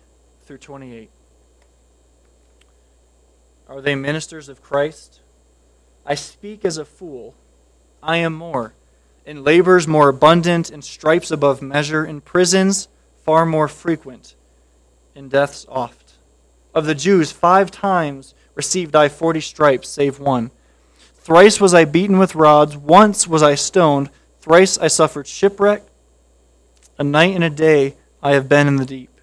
through 0.45 0.57
28. 0.57 1.09
Are 3.68 3.82
they 3.82 3.95
ministers 3.95 4.47
of 4.47 4.63
Christ? 4.63 5.20
I 6.05 6.15
speak 6.15 6.63
as 6.63 6.78
a 6.78 6.86
fool. 6.86 7.36
I 8.01 8.18
am 8.18 8.34
more. 8.34 8.74
in 9.26 9.43
labors 9.43 9.89
more 9.89 10.07
abundant, 10.07 10.70
in 10.70 10.82
stripes 10.82 11.32
above 11.32 11.61
measure, 11.61 12.05
in 12.05 12.22
prisons 12.22 12.88
far 13.28 13.46
more 13.46 13.68
frequent, 13.68 14.36
in 15.14 15.28
deaths 15.28 15.66
oft. 15.68 16.14
Of 16.74 16.86
the 16.86 16.96
Jews, 16.96 17.30
five 17.30 17.70
times 17.70 18.34
received 18.56 18.96
I 18.96 19.10
forty 19.10 19.42
stripes, 19.42 19.90
save 19.90 20.18
one. 20.18 20.50
Thrice 21.18 21.60
was 21.60 21.74
I 21.74 21.84
beaten 21.84 22.20
with 22.20 22.36
rods, 22.36 22.78
once 22.78 23.28
was 23.28 23.44
I 23.44 23.56
stoned, 23.56 24.12
thrice 24.40 24.78
I 24.78 24.88
suffered 24.88 25.28
shipwreck. 25.28 25.84
A 26.98 27.04
night 27.04 27.36
and 27.36 27.44
a 27.44 27.50
day 27.50 27.96
I 28.24 28.32
have 28.32 28.48
been 28.48 28.66
in 28.66 28.78
the 28.78 28.86
deep. 28.86 29.20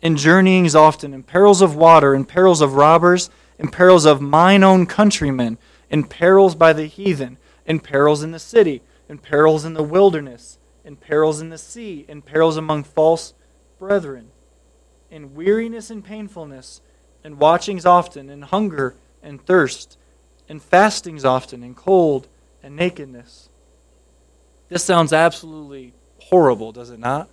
In 0.00 0.16
journeyings 0.16 0.76
often, 0.76 1.12
in 1.12 1.24
perils 1.24 1.60
of 1.60 1.74
water, 1.74 2.14
in 2.14 2.26
perils 2.26 2.60
of 2.60 2.74
robbers, 2.74 3.30
in 3.58 3.66
perils 3.66 4.04
of 4.04 4.20
mine 4.20 4.62
own 4.62 4.86
countrymen, 4.86 5.58
in 5.90 6.04
perils 6.04 6.54
by 6.54 6.72
the 6.72 6.86
heathen, 6.86 7.38
in 7.66 7.80
perils 7.80 8.22
in 8.22 8.30
the 8.30 8.38
city, 8.38 8.80
in 9.08 9.18
perils 9.18 9.64
in 9.64 9.74
the 9.74 9.82
wilderness, 9.82 10.56
in 10.84 10.96
perils 10.96 11.40
in 11.40 11.48
the 11.48 11.58
sea, 11.58 12.04
in 12.08 12.22
perils 12.22 12.56
among 12.56 12.84
false 12.84 13.34
brethren, 13.78 14.30
in 15.10 15.34
weariness 15.34 15.90
and 15.90 16.04
painfulness, 16.04 16.80
in 17.24 17.38
watchings 17.38 17.86
often, 17.86 18.28
in 18.28 18.42
hunger 18.42 18.94
and 19.22 19.44
thirst 19.44 19.96
and 20.48 20.62
fastings 20.62 21.24
often, 21.24 21.62
and 21.62 21.74
cold 21.74 22.28
and 22.62 22.76
nakedness. 22.76 23.48
This 24.68 24.84
sounds 24.84 25.12
absolutely 25.12 25.92
horrible, 26.18 26.72
does 26.72 26.90
it 26.90 26.98
not? 26.98 27.28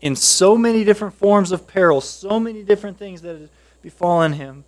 In 0.00 0.14
so 0.14 0.58
many 0.58 0.84
different 0.84 1.14
forms 1.14 1.52
of 1.52 1.66
peril, 1.66 2.00
so 2.00 2.38
many 2.38 2.62
different 2.62 2.98
things 2.98 3.22
that 3.22 3.40
have 3.40 3.50
befallen 3.82 4.34
him. 4.34 4.64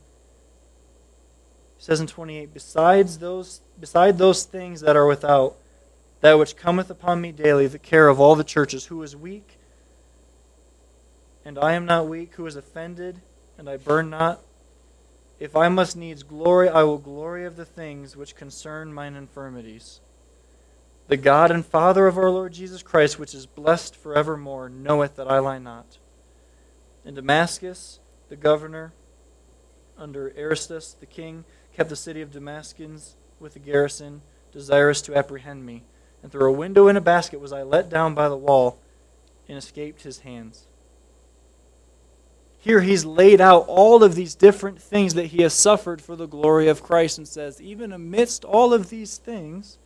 He 1.76 1.84
says 1.84 2.00
in 2.00 2.06
28, 2.06 2.54
besides 2.54 3.18
those, 3.18 3.60
beside 3.78 4.16
those 4.16 4.44
things 4.44 4.80
that 4.80 4.96
are 4.96 5.06
without, 5.06 5.56
that 6.20 6.38
which 6.38 6.56
cometh 6.56 6.90
upon 6.90 7.20
me 7.20 7.32
daily, 7.32 7.66
the 7.66 7.78
care 7.78 8.08
of 8.08 8.20
all 8.20 8.34
the 8.34 8.44
churches, 8.44 8.86
who 8.86 9.02
is 9.02 9.14
weak, 9.14 9.58
and 11.44 11.58
I 11.58 11.72
am 11.72 11.86
not 11.86 12.08
weak, 12.08 12.34
who 12.34 12.46
is 12.46 12.56
offended, 12.56 13.20
and 13.56 13.68
I 13.68 13.76
burn 13.76 14.10
not, 14.10 14.40
if 15.38 15.54
I 15.54 15.68
must 15.68 15.96
needs 15.96 16.24
glory, 16.24 16.68
I 16.68 16.82
will 16.82 16.98
glory 16.98 17.44
of 17.44 17.56
the 17.56 17.64
things 17.64 18.16
which 18.16 18.34
concern 18.34 18.92
mine 18.92 19.14
infirmities. 19.14 20.00
The 21.06 21.16
God 21.16 21.50
and 21.50 21.64
Father 21.64 22.06
of 22.06 22.18
our 22.18 22.30
Lord 22.30 22.52
Jesus 22.52 22.82
Christ, 22.82 23.18
which 23.18 23.34
is 23.34 23.46
blessed 23.46 23.94
forevermore, 23.94 24.68
knoweth 24.68 25.16
that 25.16 25.30
I 25.30 25.38
lie 25.38 25.58
not. 25.58 25.98
In 27.04 27.14
Damascus, 27.14 28.00
the 28.28 28.36
governor, 28.36 28.92
under 29.96 30.32
Aretas 30.36 30.96
the 30.98 31.06
king, 31.06 31.44
kept 31.74 31.88
the 31.88 31.96
city 31.96 32.20
of 32.20 32.32
Damascus 32.32 33.14
with 33.38 33.54
a 33.54 33.60
garrison, 33.60 34.22
desirous 34.52 35.00
to 35.02 35.16
apprehend 35.16 35.64
me. 35.64 35.84
And 36.22 36.32
through 36.32 36.48
a 36.48 36.52
window 36.52 36.88
in 36.88 36.96
a 36.96 37.00
basket 37.00 37.40
was 37.40 37.52
I 37.52 37.62
let 37.62 37.88
down 37.88 38.14
by 38.14 38.28
the 38.28 38.36
wall, 38.36 38.78
and 39.48 39.56
escaped 39.56 40.02
his 40.02 40.20
hands. 40.20 40.64
Here 42.60 42.80
he's 42.80 43.04
laid 43.04 43.40
out 43.40 43.64
all 43.68 44.02
of 44.02 44.14
these 44.14 44.34
different 44.34 44.82
things 44.82 45.14
that 45.14 45.26
he 45.26 45.42
has 45.42 45.54
suffered 45.54 46.02
for 46.02 46.16
the 46.16 46.26
glory 46.26 46.68
of 46.68 46.82
Christ 46.82 47.16
and 47.16 47.26
says, 47.26 47.62
even 47.62 47.92
amidst 47.92 48.44
all 48.44 48.74
of 48.74 48.90
these 48.90 49.16
things, 49.16 49.78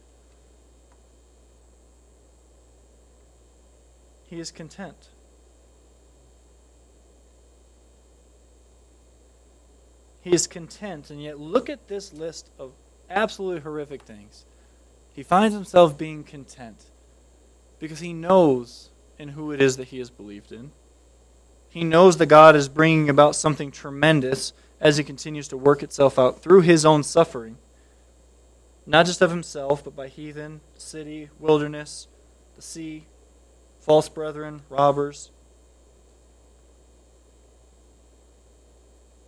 he 4.27 4.41
is 4.41 4.51
content. 4.51 5.09
He 10.23 10.33
is 10.33 10.47
content, 10.47 11.11
and 11.11 11.23
yet 11.23 11.39
look 11.39 11.69
at 11.69 11.89
this 11.89 12.13
list 12.13 12.49
of 12.59 12.73
absolutely 13.11 13.61
horrific 13.61 14.03
things. 14.03 14.45
He 15.15 15.23
finds 15.23 15.55
himself 15.55 15.99
being 15.99 16.25
content 16.25 16.85
because 17.79 18.01
he 18.01 18.13
knows 18.13 18.91
in 19.19 19.29
who 19.31 19.53
it 19.53 19.61
is 19.61 19.77
that 19.77 19.89
he 19.89 19.99
has 19.99 20.11
believed 20.11 20.53
in. 20.53 20.71
He 21.69 21.85
knows 21.85 22.17
that 22.17 22.27
God 22.27 22.57
is 22.57 22.69
bringing 22.69 23.09
about 23.09 23.37
something 23.37 23.71
tremendous 23.71 24.53
as 24.81 24.97
he 24.97 25.05
continues 25.05 25.49
to 25.49 25.57
work 25.57 25.83
itself 25.83 26.19
out 26.19 26.43
through 26.43 26.63
his 26.63 26.85
own 26.85 27.03
suffering. 27.03 27.57
Not 28.87 29.07
just 29.07 29.23
of 29.23 29.31
himself, 29.31 29.85
but 29.85 29.95
by 29.95 30.09
heathen, 30.09 30.61
city, 30.77 31.31
wilderness, 31.39 32.09
the 32.57 32.63
sea, 32.63 33.05
false 33.81 34.09
brethren, 34.09 34.63
robbers. 34.69 35.31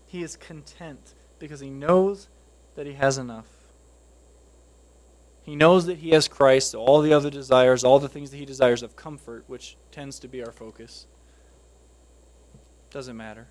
He 0.07 0.23
is 0.23 0.37
content 0.37 1.15
because 1.39 1.61
he 1.61 1.71
knows 1.71 2.29
that 2.75 2.87
he 2.87 2.95
has 2.95 3.17
enough. 3.17 3.47
He 5.45 5.57
knows 5.57 5.85
that 5.87 5.99
he 5.99 6.11
has 6.11 6.27
Christ, 6.27 6.71
so 6.71 6.81
all 6.81 7.03
the 7.03 7.13
other 7.13 7.29
desires, 7.29 7.85
all 7.85 7.99
the 7.99 8.09
things 8.09 8.31
that 8.31 8.39
he 8.39 8.47
desires 8.47 8.83
of 8.83 8.97
comfort, 8.97 9.45
which 9.47 9.77
tends 9.93 10.19
to 10.21 10.29
be 10.29 10.43
our 10.43 10.53
focus, 10.53 11.07
doesn't 12.91 13.17
matter. 13.17 13.47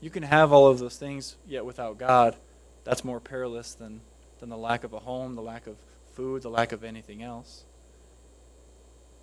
You 0.00 0.10
can 0.10 0.24
have 0.24 0.52
all 0.52 0.66
of 0.66 0.80
those 0.80 0.96
things, 0.96 1.36
yet 1.46 1.64
without 1.64 1.96
God, 1.96 2.34
that's 2.82 3.04
more 3.04 3.20
perilous 3.20 3.72
than, 3.72 4.00
than 4.40 4.48
the 4.48 4.56
lack 4.56 4.82
of 4.82 4.92
a 4.92 4.98
home, 4.98 5.36
the 5.36 5.42
lack 5.42 5.68
of 5.68 5.76
food, 6.14 6.42
the 6.42 6.50
lack 6.50 6.72
of 6.72 6.82
anything 6.82 7.22
else. 7.22 7.64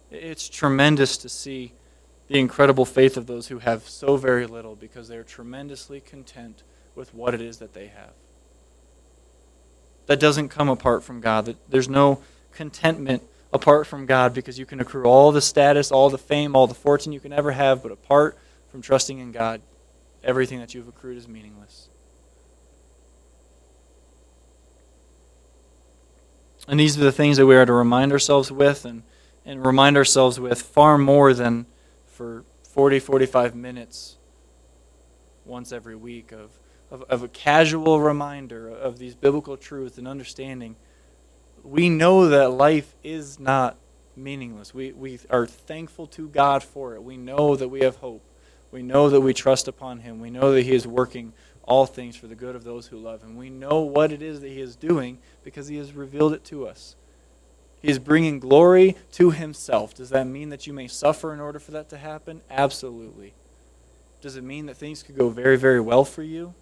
It's 0.10 0.48
tremendous 0.48 1.18
to 1.18 1.30
see 1.30 1.74
the 2.28 2.40
incredible 2.40 2.86
faith 2.86 3.18
of 3.18 3.28
those 3.28 3.48
who 3.48 3.60
have 3.60 3.90
so 3.90 4.16
very 4.16 4.46
little 4.46 4.76
because 4.76 5.10
they're 5.10 5.24
tremendously 5.24 6.00
content 6.00 6.64
with 6.96 7.14
what 7.14 7.34
it 7.34 7.42
is 7.42 7.58
that 7.58 7.74
they 7.74 7.88
have. 7.88 8.14
That 10.08 10.20
doesn't 10.20 10.50
come 10.50 10.70
apart 10.70 11.04
from 11.04 11.22
God. 11.22 11.46
That 11.46 11.70
there's 11.70 11.90
no 11.90 12.22
contentment 12.54 13.24
apart 13.54 13.88
from 13.88 14.06
God 14.06 14.34
because 14.34 14.58
you 14.58 14.66
can 14.66 14.80
accrue 14.80 15.06
all 15.06 15.32
the 15.32 15.42
status, 15.42 15.92
all 15.92 16.10
the 16.10 16.18
fame, 16.18 16.56
all 16.56 16.68
the 16.68 16.74
fortune 16.74 17.14
you 17.14 17.20
can 17.20 17.32
ever 17.32 17.52
have, 17.52 17.84
but 17.84 17.92
apart 17.92 18.38
from 18.72 18.82
trusting 18.82 19.20
in 19.20 19.32
God, 19.32 19.62
everything 20.24 20.60
that 20.60 20.74
you've 20.74 20.88
accrued 20.88 21.18
is 21.18 21.28
meaningless. 21.28 21.88
And 26.68 26.80
these 26.80 26.98
are 26.98 27.04
the 27.04 27.12
things 27.12 27.38
that 27.38 27.46
we 27.46 27.56
are 27.56 27.66
to 27.66 27.74
remind 27.74 28.12
ourselves 28.12 28.52
with 28.52 28.86
and, 28.86 29.04
and 29.46 29.66
remind 29.66 29.98
ourselves 29.98 30.40
with 30.40 30.62
far 30.62 30.98
more 30.98 31.34
than 31.34 31.66
for 32.08 32.46
40, 32.70 33.00
45 33.00 33.54
minutes 33.54 34.16
once 35.46 35.72
every 35.72 35.96
week 35.96 36.32
of, 36.32 36.50
of, 36.94 37.02
of 37.10 37.24
a 37.24 37.28
casual 37.28 38.00
reminder 38.00 38.70
of 38.70 39.00
these 39.00 39.16
biblical 39.16 39.58
truths 39.58 39.98
and 39.98 40.08
understanding. 40.08 40.76
We 41.64 41.90
know 41.90 42.30
that 42.30 42.52
life 42.52 42.94
is 43.04 43.40
not 43.40 43.78
meaningless. 44.16 44.74
We, 44.74 44.92
we 44.92 45.20
are 45.32 45.48
thankful 45.48 46.06
to 46.08 46.28
God 46.28 46.64
for 46.64 46.94
it. 46.94 47.04
We 47.04 47.18
know 47.18 47.56
that 47.56 47.70
we 47.70 47.82
have 47.82 47.96
hope. 47.98 48.24
We 48.72 48.84
know 48.84 49.10
that 49.10 49.22
we 49.22 49.34
trust 49.34 49.68
upon 49.68 50.00
him. 50.02 50.20
We 50.20 50.30
know 50.30 50.52
that 50.54 50.62
he 50.62 50.74
is 50.74 50.86
working 50.86 51.34
all 51.64 51.88
things 51.88 52.16
for 52.16 52.28
the 52.28 52.36
good 52.36 52.56
of 52.56 52.64
those 52.64 52.88
who 52.88 52.98
love 52.98 53.24
him. 53.24 53.38
We 53.38 53.50
know 53.50 53.82
what 53.82 54.12
it 54.12 54.22
is 54.22 54.42
that 54.42 54.50
he 54.50 54.62
is 54.62 54.76
doing 54.76 55.18
because 55.44 55.68
he 55.68 55.78
has 55.78 55.94
revealed 55.94 56.34
it 56.34 56.44
to 56.46 56.68
us. 56.68 56.96
He 57.82 57.88
is 57.88 57.98
bringing 57.98 58.40
glory 58.40 58.98
to 59.14 59.32
himself. 59.32 59.96
Does 59.96 60.10
that 60.10 60.28
mean 60.28 60.50
that 60.50 60.68
you 60.68 60.74
may 60.74 60.88
suffer 60.88 61.34
in 61.34 61.40
order 61.40 61.60
for 61.60 61.72
that 61.72 61.90
to 61.90 61.98
happen? 61.98 62.42
Absolutely. 62.52 63.34
Does 64.22 64.36
it 64.36 64.44
mean 64.44 64.68
that 64.68 64.78
things 64.78 65.02
could 65.02 65.18
go 65.18 65.30
very, 65.30 65.58
very 65.58 65.82
well 65.82 66.06
for 66.06 66.24
you? 66.24 66.54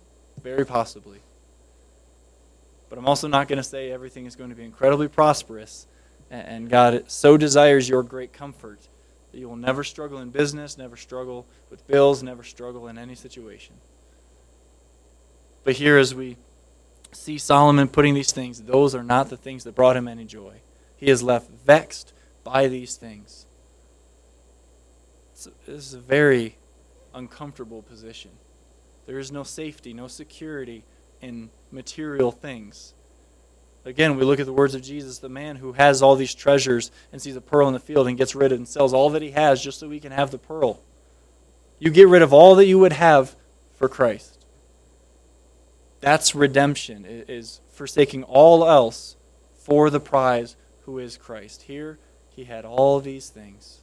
Very 0.42 0.66
possibly. 0.66 1.20
But 2.90 3.00
I'm 3.00 3.08
also 3.08 3.28
not 3.28 3.48
going 3.48 3.58
to 3.58 3.64
say 3.64 3.92
everything 3.92 4.26
is 4.26 4.36
going 4.36 4.50
to 4.50 4.56
be 4.56 4.64
incredibly 4.64 5.08
prosperous 5.08 5.88
and 6.32 6.70
God 6.70 7.04
so 7.08 7.38
desires 7.38 7.90
your 7.90 8.04
great 8.04 8.32
comfort 8.32 8.80
that 9.32 9.38
you 9.38 9.48
will 9.48 9.58
never 9.58 9.84
struggle 9.84 10.20
in 10.20 10.30
business, 10.30 10.78
never 10.78 10.96
struggle 10.96 11.46
with 11.70 11.86
bills, 11.88 12.24
never 12.24 12.44
struggle 12.44 12.88
in 12.88 12.98
any 12.98 13.16
situation. 13.16 13.76
But 15.64 15.76
here, 15.76 15.98
as 15.98 16.16
we 16.16 16.38
see 17.12 17.38
Solomon 17.38 17.88
putting 17.88 18.14
these 18.14 18.32
things, 18.32 18.62
those 18.62 18.96
are 18.96 19.04
not 19.04 19.30
the 19.30 19.38
things 19.38 19.64
that 19.66 19.76
brought 19.76 19.96
him 19.96 20.08
any 20.08 20.26
joy. 20.26 20.56
He 20.98 21.08
is 21.08 21.22
left 21.22 21.50
vexed 21.50 22.14
by 22.44 22.68
these 22.68 22.96
things. 22.96 23.46
this 25.34 25.86
is 25.86 25.94
a 25.94 26.00
very 26.00 26.56
uncomfortable 27.14 27.82
position. 27.82 28.32
There 29.06 29.20
is 29.20 29.32
no 29.32 29.43
safety, 29.43 29.93
no 29.93 30.08
security 30.08 30.84
in 31.22 31.49
material 31.72 32.32
things. 32.32 32.93
Again, 33.84 34.16
we 34.16 34.24
look 34.24 34.39
at 34.39 34.45
the 34.45 34.54
words 34.54 34.76
of 34.76 34.84
Jesus, 34.84 35.18
the 35.18 35.30
man 35.30 35.56
who 35.56 35.74
has 35.74 36.02
all 36.02 36.16
these 36.16 36.36
treasures 36.36 36.91
and 37.12 37.22
sees 37.22 37.36
a 37.36 37.41
pearl 37.41 37.68
in 37.68 37.74
the 37.74 37.80
field 37.80 38.08
and 38.08 38.18
gets 38.18 38.36
rid 38.36 38.52
of 38.52 38.58
it 38.58 38.60
and 38.60 38.68
sells 38.68 38.93
all 38.93 39.10
that 39.12 39.24
he 39.24 39.32
has 39.32 39.62
just 39.62 39.80
so 39.80 39.89
he 39.89 39.99
can 39.99 40.12
have 40.12 40.30
the 40.30 40.38
pearl. 40.38 40.80
You 41.80 41.89
get 41.89 42.08
rid 42.08 42.22
of 42.22 42.32
all 42.32 42.54
that 42.56 42.68
you 42.68 42.78
would 42.78 42.93
have 42.93 43.36
for 43.74 43.89
Christ. 43.89 44.45
That's 45.99 46.36
redemption, 46.36 47.06
is 47.08 47.60
forsaking 47.72 48.24
all 48.24 48.68
else 48.68 49.16
for 49.56 49.89
the 49.89 49.99
prize 49.99 50.56
who 50.86 50.99
is 50.99 51.18
Christ. 51.18 51.64
Here, 51.64 51.97
he 52.36 52.43
had 52.43 52.66
all 52.66 52.99
these 52.99 53.30
things. 53.30 53.80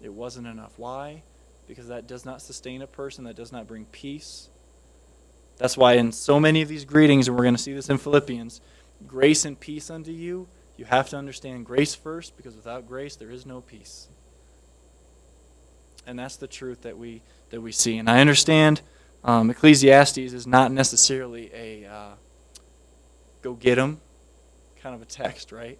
It 0.00 0.12
wasn't 0.12 0.46
enough. 0.46 0.72
Why? 0.76 1.22
Because 1.66 1.88
that 1.88 2.06
does 2.06 2.24
not 2.24 2.42
sustain 2.42 2.82
a 2.82 2.86
person, 2.86 3.24
that 3.24 3.36
does 3.36 3.52
not 3.52 3.66
bring 3.66 3.86
peace. 3.86 4.48
That's 5.58 5.76
why 5.76 5.94
in 5.94 6.12
so 6.12 6.38
many 6.38 6.62
of 6.62 6.68
these 6.68 6.84
greetings, 6.84 7.28
and 7.28 7.36
we're 7.36 7.44
going 7.44 7.56
to 7.56 7.62
see 7.62 7.72
this 7.72 7.88
in 7.88 7.98
Philippians, 7.98 8.60
grace 9.06 9.44
and 9.44 9.58
peace 9.58 9.90
unto 9.90 10.10
you, 10.10 10.48
you 10.76 10.84
have 10.84 11.08
to 11.10 11.16
understand 11.16 11.64
grace 11.64 11.94
first 11.94 12.36
because 12.36 12.54
without 12.54 12.86
grace 12.86 13.16
there 13.16 13.30
is 13.30 13.46
no 13.46 13.60
peace. 13.60 14.08
And 16.06 16.18
that's 16.18 16.36
the 16.36 16.46
truth 16.46 16.82
that 16.82 16.98
we 16.98 17.22
that 17.50 17.60
we 17.60 17.72
see. 17.72 17.96
And 17.98 18.08
I 18.08 18.20
understand 18.20 18.82
um, 19.24 19.50
Ecclesiastes 19.50 20.18
is 20.18 20.46
not 20.46 20.70
necessarily 20.70 21.50
a 21.52 21.86
uh, 21.86 22.14
go 23.42 23.54
get 23.54 23.76
them 23.76 24.00
kind 24.80 24.94
of 24.94 25.02
a 25.02 25.06
text, 25.06 25.50
right? 25.50 25.78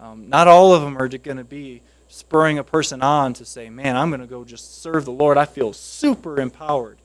Um, 0.00 0.28
not 0.28 0.48
all 0.48 0.74
of 0.74 0.82
them 0.82 0.96
are 0.96 1.08
going 1.08 1.36
to 1.38 1.44
be 1.44 1.82
spurring 2.08 2.58
a 2.58 2.64
person 2.64 3.02
on 3.02 3.34
to 3.34 3.44
say, 3.44 3.68
man, 3.70 3.96
I'm 3.96 4.10
going 4.10 4.20
to 4.20 4.26
go 4.26 4.44
just 4.44 4.80
serve 4.80 5.04
the 5.04 5.12
Lord. 5.12 5.36
I 5.36 5.44
feel 5.44 5.72
super 5.72 6.40
empowered. 6.40 6.98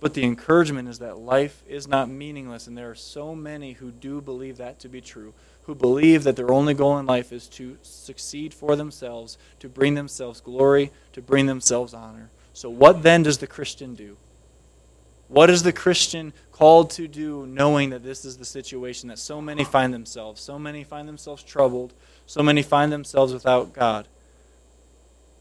But 0.00 0.14
the 0.14 0.24
encouragement 0.24 0.88
is 0.88 0.98
that 0.98 1.18
life 1.18 1.62
is 1.66 1.88
not 1.88 2.08
meaningless, 2.08 2.66
and 2.66 2.76
there 2.76 2.90
are 2.90 2.94
so 2.94 3.34
many 3.34 3.72
who 3.72 3.90
do 3.90 4.20
believe 4.20 4.58
that 4.58 4.78
to 4.80 4.88
be 4.88 5.00
true, 5.00 5.32
who 5.62 5.74
believe 5.74 6.22
that 6.24 6.36
their 6.36 6.52
only 6.52 6.74
goal 6.74 6.98
in 6.98 7.06
life 7.06 7.32
is 7.32 7.48
to 7.48 7.78
succeed 7.82 8.52
for 8.52 8.76
themselves, 8.76 9.38
to 9.58 9.68
bring 9.68 9.94
themselves 9.94 10.40
glory, 10.40 10.92
to 11.12 11.22
bring 11.22 11.46
themselves 11.46 11.94
honor. 11.94 12.30
So, 12.52 12.68
what 12.70 13.02
then 13.02 13.22
does 13.22 13.38
the 13.38 13.46
Christian 13.46 13.94
do? 13.94 14.16
What 15.28 15.50
is 15.50 15.62
the 15.62 15.72
Christian 15.72 16.32
called 16.56 16.90
to 16.90 17.06
do 17.06 17.44
knowing 17.46 17.90
that 17.90 18.02
this 18.02 18.24
is 18.24 18.38
the 18.38 18.44
situation 18.44 19.08
that 19.10 19.18
so 19.18 19.42
many 19.42 19.62
find 19.62 19.92
themselves? 19.92 20.40
So 20.40 20.58
many 20.58 20.84
find 20.84 21.06
themselves 21.06 21.42
troubled, 21.42 21.92
so 22.24 22.42
many 22.42 22.62
find 22.62 22.90
themselves 22.90 23.32
without 23.32 23.74
God. 23.74 24.08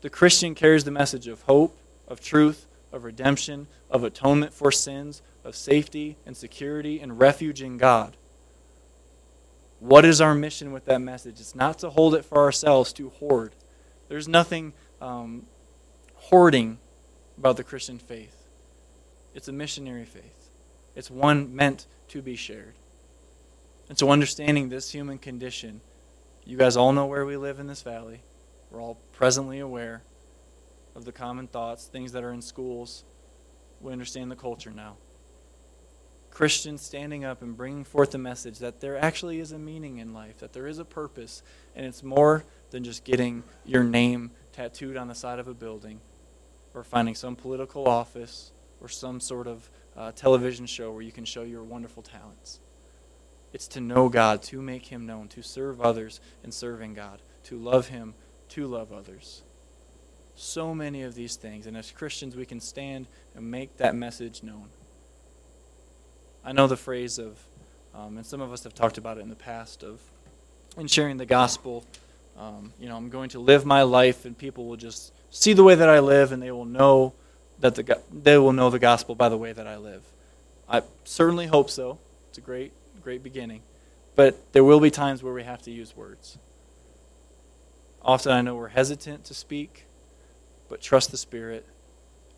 The 0.02 0.10
Christian 0.10 0.56
carries 0.56 0.84
the 0.84 0.92
message 0.92 1.28
of 1.28 1.42
hope, 1.44 1.78
of 2.08 2.20
truth, 2.20 2.66
of 2.92 3.04
redemption, 3.06 3.68
of 3.90 4.04
atonement 4.04 4.54
for 4.54 4.72
sins, 4.72 5.22
of 5.44 5.56
safety 5.56 6.18
and 6.26 6.36
security 6.36 7.00
and 7.00 7.20
refuge 7.20 7.62
in 7.62 7.78
God. 7.78 8.18
What 9.80 10.04
is 10.04 10.20
our 10.20 10.36
mission 10.36 10.72
with 10.72 10.86
that 10.86 11.00
message? 11.00 11.40
It's 11.40 11.56
not 11.56 11.80
to 11.80 11.90
hold 11.90 12.16
it 12.16 12.26
for 12.26 12.40
ourselves, 12.40 12.92
to 12.94 13.10
hoard. 13.10 13.54
There's 14.10 14.28
nothing 14.28 14.74
um, 15.02 15.46
hoarding 16.16 16.80
about 17.38 17.58
the 17.58 17.64
Christian 17.64 18.00
faith. 18.00 18.36
It's 19.34 19.48
a 19.48 19.52
missionary 19.52 20.06
faith, 20.06 20.45
it's 20.96 21.12
one 21.12 21.56
meant 21.56 21.88
to 22.10 22.22
be 22.22 22.36
shared. 22.36 22.74
And 23.90 23.98
so, 23.98 24.10
understanding 24.10 24.70
this 24.70 24.92
human 24.92 25.18
condition, 25.18 25.82
you 26.46 26.58
guys 26.58 26.78
all 26.78 26.94
know 26.94 27.06
where 27.06 27.26
we 27.26 27.38
live 27.38 27.60
in 27.60 27.68
this 27.68 27.82
valley. 27.82 28.22
We're 28.72 28.82
all 28.82 28.98
presently 29.14 29.60
aware 29.60 30.02
of 30.96 31.06
the 31.06 31.12
common 31.12 31.48
thoughts, 31.48 31.86
things 31.86 32.14
that 32.14 32.24
are 32.24 32.32
in 32.32 32.42
schools. 32.42 33.04
We 33.82 33.92
understand 33.92 34.32
the 34.32 34.36
culture 34.36 34.72
now. 34.72 34.98
Christians 36.32 36.82
standing 36.82 37.24
up 37.24 37.42
and 37.42 37.56
bringing 37.56 37.86
forth 37.86 38.12
the 38.12 38.18
message 38.18 38.60
that 38.60 38.82
there 38.82 38.98
actually 38.98 39.40
is 39.40 39.54
a 39.54 39.60
meaning 39.60 40.00
in 40.00 40.14
life, 40.14 40.40
that 40.40 40.52
there 40.52 40.68
is 40.68 40.80
a 40.80 40.86
purpose, 40.86 41.42
and 41.76 41.86
it's 41.86 42.04
more 42.04 42.44
than 42.72 42.84
just 42.84 43.06
getting 43.06 43.44
your 43.66 43.84
name 43.84 44.32
tattooed 44.52 44.98
on 44.98 45.08
the 45.08 45.16
side 45.16 45.40
of 45.40 45.48
a 45.48 45.54
building 45.54 46.02
or 46.74 46.84
finding 46.84 47.16
some 47.16 47.38
political 47.38 47.88
office 47.88 48.52
or 48.82 48.90
some 48.90 49.22
sort 49.22 49.48
of 49.48 49.70
uh, 49.96 50.12
television 50.12 50.66
show 50.66 50.92
where 50.92 51.02
you 51.02 51.12
can 51.12 51.26
show 51.26 51.44
your 51.44 51.64
wonderful 51.64 52.04
talents. 52.04 52.60
It's 53.54 53.68
to 53.70 53.82
know 53.82 54.10
God, 54.10 54.42
to 54.44 54.62
make 54.62 54.88
Him 54.88 55.06
known, 55.06 55.28
to 55.30 55.42
serve 55.42 55.80
others 55.80 56.20
in 56.44 56.52
serving 56.52 56.94
God, 56.94 57.22
to 57.46 57.58
love 57.58 57.88
Him, 57.88 58.14
to 58.50 58.68
love 58.68 58.92
others 58.92 59.44
so 60.36 60.76
many 60.76 61.02
of 61.04 61.16
these 61.16 61.36
things. 61.36 61.66
And 61.66 61.76
as 61.78 61.92
Christians, 61.92 62.36
we 62.36 62.46
can 62.46 62.60
stand 62.60 63.08
and 63.36 63.50
make 63.50 63.78
that 63.78 63.96
message 63.96 64.44
known. 64.44 64.68
I 66.44 66.52
know 66.52 66.68
the 66.68 66.78
phrase 66.78 67.18
of, 67.18 67.40
um, 67.94 68.18
and 68.18 68.26
some 68.26 68.42
of 68.42 68.52
us 68.52 68.64
have 68.66 68.76
talked 68.76 68.98
about 68.98 69.18
it 69.18 69.22
in 69.22 69.30
the 69.30 69.36
past, 69.36 69.84
of 69.84 70.00
in 70.78 70.88
sharing 70.88 71.18
the 71.18 71.26
gospel. 71.26 71.86
Um, 72.38 72.74
you 72.80 72.88
know, 72.88 72.98
I'm 72.98 73.10
going 73.10 73.30
to 73.30 73.40
live 73.40 73.66
my 73.66 73.84
life, 73.84 74.26
and 74.26 74.38
people 74.38 74.66
will 74.66 74.76
just 74.76 75.14
see 75.32 75.54
the 75.54 75.64
way 75.64 75.76
that 75.76 75.90
I 75.90 76.00
live, 76.00 76.32
and 76.32 76.44
they 76.44 76.52
will 76.52 76.66
know 76.66 77.14
that 77.60 77.76
the 77.76 78.02
they 78.12 78.38
will 78.38 78.54
know 78.54 78.70
the 78.70 78.80
gospel 78.80 79.16
by 79.16 79.30
the 79.30 79.38
way 79.38 79.54
that 79.54 79.68
I 79.68 79.78
live. 79.78 80.04
I 80.68 80.82
certainly 81.04 81.48
hope 81.48 81.70
so. 81.70 82.00
It's 82.30 82.38
a 82.38 82.42
great, 82.42 82.74
great 83.02 83.24
beginning, 83.24 83.62
but 84.16 84.54
there 84.54 84.64
will 84.64 84.80
be 84.80 84.92
times 84.92 85.24
where 85.24 85.34
we 85.34 85.44
have 85.44 85.62
to 85.64 85.72
use 85.72 85.96
words. 85.96 86.38
Often, 88.02 88.34
I 88.34 88.42
know 88.42 88.56
we're 88.56 88.68
hesitant 88.70 89.26
to 89.26 89.34
speak 89.34 89.86
but 90.70 90.82
trust 90.82 91.12
the 91.12 91.18
Spirit. 91.18 91.66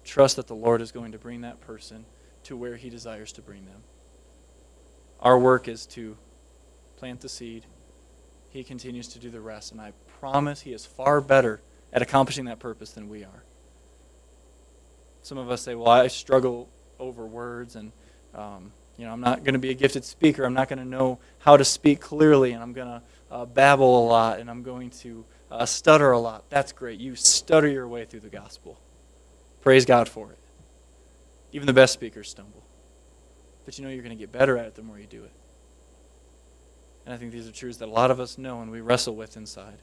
Trust 0.03 0.38
that 0.38 0.47
the 0.47 0.55
Lord 0.55 0.82
is 0.82 0.91
going 0.91 1.11
to 1.11 1.18
bring 1.18 1.41
that 1.41 1.61
person 1.61 2.05
to 2.43 2.55
where 2.55 2.76
He 2.76 2.89
desires 2.89 3.32
to 3.34 3.41
bring 3.41 3.65
them. 3.65 3.84
Our 5.20 5.38
work 5.38 5.68
is 5.68 5.86
to 5.88 6.18
plant 6.97 7.22
the 7.22 7.30
seed. 7.30 7.65
He 8.49 8.63
continues 8.63 9.07
to 9.09 9.20
do 9.20 9.30
the 9.30 9.41
rest. 9.41 9.72
And 9.72 9.82
I 9.82 9.93
promise 10.20 10.61
He 10.61 10.74
is 10.74 10.86
far 10.86 11.22
better 11.22 11.61
at 11.91 12.01
accomplishing 12.01 12.45
that 12.45 12.59
purpose 12.59 12.91
than 12.91 13.09
we 13.09 13.24
are. 13.24 13.43
Some 15.28 15.38
of 15.38 15.52
us 15.52 15.62
say, 15.62 15.76
well, 15.76 15.90
I 15.90 16.08
struggle 16.08 16.70
over 17.00 17.26
words 17.26 17.76
and. 17.76 17.92
Um, 18.34 18.72
you 18.98 19.06
know, 19.06 19.12
I'm 19.12 19.22
not 19.22 19.44
going 19.44 19.54
to 19.54 19.60
be 19.60 19.70
a 19.70 19.76
gifted 19.76 20.04
speaker. 20.04 20.44
I'm 20.44 20.56
not 20.56 20.70
going 20.70 20.80
to 20.80 20.86
know 20.86 21.20
how 21.38 21.56
to 21.56 21.64
speak 21.64 22.02
clearly, 22.02 22.54
and 22.54 22.64
I'm 22.64 22.74
going 22.74 22.88
to 22.88 23.02
uh, 23.30 23.46
babble 23.46 24.04
a 24.04 24.06
lot, 24.08 24.40
and 24.40 24.50
I'm 24.50 24.64
going 24.64 24.90
to 24.90 25.24
uh, 25.52 25.66
stutter 25.68 26.12
a 26.12 26.20
lot. 26.20 26.50
That's 26.50 26.72
great. 26.72 27.00
You 27.00 27.16
stutter 27.16 27.68
your 27.68 27.88
way 27.88 28.06
through 28.06 28.22
the 28.22 28.30
gospel. 28.30 28.80
Praise 29.62 29.86
God 29.86 30.10
for 30.10 30.32
it. 30.32 30.40
Even 31.52 31.68
the 31.68 31.74
best 31.74 31.94
speakers 31.94 32.30
stumble. 32.30 32.64
But 33.66 33.78
you 33.78 33.86
know 33.86 33.92
you're 33.92 34.04
going 34.04 34.18
to 34.18 34.20
get 34.20 34.32
better 34.32 34.58
at 34.58 34.66
it 34.66 34.76
the 34.76 34.82
more 34.82 34.98
you 34.98 35.08
do 35.08 35.24
it. 35.24 35.32
And 37.06 37.14
I 37.14 37.18
think 37.18 37.32
these 37.32 37.48
are 37.48 37.52
truths 37.52 37.78
that 37.78 37.88
a 37.88 37.92
lot 37.92 38.12
of 38.12 38.20
us 38.20 38.38
know 38.38 38.62
and 38.62 38.72
we 38.72 38.82
wrestle 38.82 39.16
with 39.16 39.38
inside. 39.38 39.78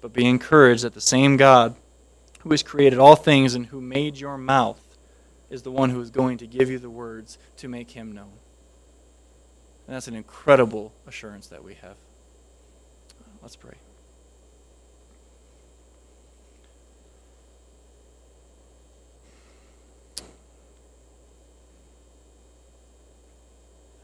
But 0.00 0.12
be 0.12 0.26
encouraged 0.26 0.84
that 0.84 0.94
the 0.94 1.00
same 1.00 1.36
God 1.36 1.76
who 2.38 2.50
has 2.50 2.62
created 2.62 2.98
all 2.98 3.16
things 3.16 3.54
and 3.54 3.66
who 3.66 3.80
made 3.80 4.18
your 4.18 4.38
mouth 4.38 4.80
is 5.50 5.62
the 5.62 5.70
one 5.70 5.90
who 5.90 6.00
is 6.00 6.10
going 6.10 6.38
to 6.38 6.46
give 6.46 6.70
you 6.70 6.78
the 6.78 6.90
words 6.90 7.38
to 7.56 7.68
make 7.68 7.92
him 7.92 8.12
known. 8.12 8.32
And 9.86 9.96
that's 9.96 10.08
an 10.08 10.14
incredible 10.14 10.92
assurance 11.06 11.46
that 11.48 11.64
we 11.64 11.74
have. 11.74 11.96
Let's 13.42 13.56
pray. 13.56 13.74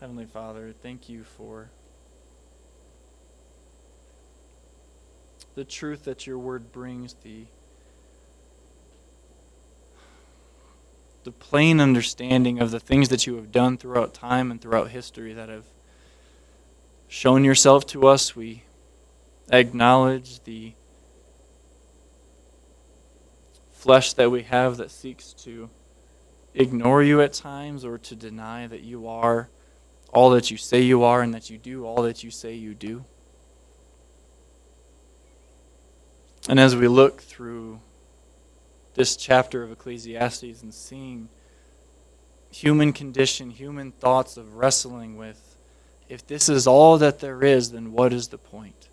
Heavenly 0.01 0.27
Father, 0.27 0.75
thank 0.83 1.09
you 1.09 1.25
for 1.25 1.71
the 5.55 5.65
truth 5.65 6.05
that 6.05 6.27
your 6.27 6.39
word 6.39 6.73
brings, 6.73 7.15
the 7.23 7.45
the 11.25 11.33
plain 11.33 11.81
understanding 11.81 12.61
of 12.61 12.71
the 12.71 12.79
things 12.79 13.09
that 13.09 13.27
you 13.27 13.37
have 13.37 13.51
done 13.51 13.79
throughout 13.79 14.13
time 14.13 14.51
and 14.51 14.61
throughout 14.61 14.91
history 14.91 15.33
that 15.33 15.49
have 15.49 15.65
shown 17.09 17.45
yourself 17.45 17.87
to 17.87 18.07
us. 18.07 18.37
We 18.37 18.63
acknowledge 19.51 20.45
the 20.45 20.75
flesh 23.73 24.13
that 24.15 24.31
we 24.31 24.43
have 24.43 24.77
that 24.77 24.91
seeks 24.91 25.33
to 25.33 25.71
ignore 26.55 27.03
you 27.03 27.21
at 27.21 27.33
times 27.33 27.85
or 27.85 27.99
to 27.99 28.15
deny 28.15 28.67
that 28.67 28.83
you 28.83 29.09
are 29.09 29.49
all 30.13 30.31
that 30.31 30.51
you 30.51 30.57
say 30.57 30.81
you 30.81 31.03
are 31.03 31.23
and 31.23 31.35
that 31.35 31.51
you 31.51 31.59
do 31.59 31.85
all 31.85 32.03
that 32.03 32.23
you 32.23 32.31
say 32.31 32.55
you 32.55 32.75
do. 32.75 33.05
And 36.49 36.61
as 36.61 36.77
we 36.77 36.87
look 36.87 37.23
through 37.23 37.81
this 38.95 39.17
chapter 39.17 39.63
of 39.63 39.73
Ecclesiastes 39.73 40.63
and 40.63 40.73
seeing 40.73 41.29
human 42.51 42.93
condition, 42.93 43.51
human 43.51 43.93
thoughts 43.93 44.37
of 44.37 44.55
wrestling 44.55 45.17
with, 45.17 45.57
if 46.09 46.27
this 46.27 46.49
is 46.49 46.67
all 46.67 46.99
that 46.99 47.21
there 47.21 47.43
is, 47.43 47.73
then 47.73 47.93
what 47.93 48.13
is 48.13 48.29
the 48.29 48.39
point? 48.39 48.89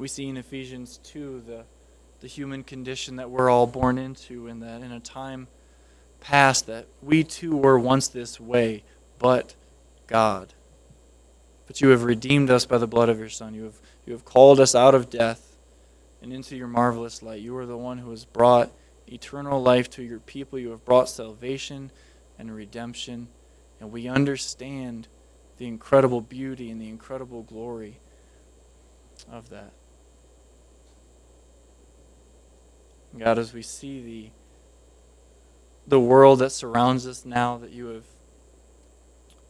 we 0.00 0.08
see 0.08 0.28
in 0.28 0.38
Ephesians 0.38 0.98
2 1.04 1.42
the, 1.46 1.64
the 2.22 2.26
human 2.26 2.64
condition 2.64 3.16
that 3.16 3.30
we're 3.30 3.50
all 3.50 3.66
born 3.66 3.98
into, 3.98 4.46
and 4.46 4.62
that 4.62 4.80
in 4.80 4.90
a 4.90 4.98
time 4.98 5.46
past 6.20 6.66
that 6.66 6.86
we 7.02 7.22
too 7.22 7.54
were 7.54 7.78
once 7.78 8.08
this 8.08 8.40
way, 8.40 8.82
but 9.18 9.54
God. 10.06 10.54
But 11.66 11.82
you 11.82 11.90
have 11.90 12.02
redeemed 12.02 12.50
us 12.50 12.64
by 12.64 12.78
the 12.78 12.86
blood 12.86 13.10
of 13.10 13.18
your 13.18 13.28
Son. 13.28 13.54
You 13.54 13.64
have, 13.64 13.76
you 14.06 14.14
have 14.14 14.24
called 14.24 14.58
us 14.58 14.74
out 14.74 14.94
of 14.94 15.10
death 15.10 15.49
and 16.22 16.32
into 16.32 16.56
your 16.56 16.68
marvelous 16.68 17.22
light. 17.22 17.40
You 17.40 17.56
are 17.56 17.66
the 17.66 17.76
one 17.76 17.98
who 17.98 18.10
has 18.10 18.24
brought 18.24 18.70
eternal 19.06 19.62
life 19.62 19.90
to 19.90 20.02
your 20.02 20.20
people. 20.20 20.58
You 20.58 20.70
have 20.70 20.84
brought 20.84 21.08
salvation 21.08 21.90
and 22.38 22.54
redemption. 22.54 23.28
And 23.80 23.90
we 23.90 24.08
understand 24.08 25.08
the 25.58 25.66
incredible 25.66 26.20
beauty 26.20 26.70
and 26.70 26.80
the 26.80 26.88
incredible 26.88 27.42
glory 27.42 27.98
of 29.30 29.50
that. 29.50 29.72
God, 33.18 33.38
as 33.38 33.52
we 33.52 33.62
see 33.62 34.00
the, 34.00 34.30
the 35.86 36.00
world 36.00 36.38
that 36.38 36.50
surrounds 36.50 37.06
us 37.06 37.24
now 37.24 37.58
that 37.58 37.70
you 37.70 37.86
have 37.86 38.04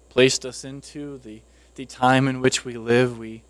placed 0.08 0.46
us 0.46 0.64
into, 0.64 1.18
the, 1.18 1.42
the 1.74 1.86
time 1.86 2.26
in 2.26 2.40
which 2.40 2.64
we 2.64 2.76
live. 2.76 3.18
We 3.18 3.42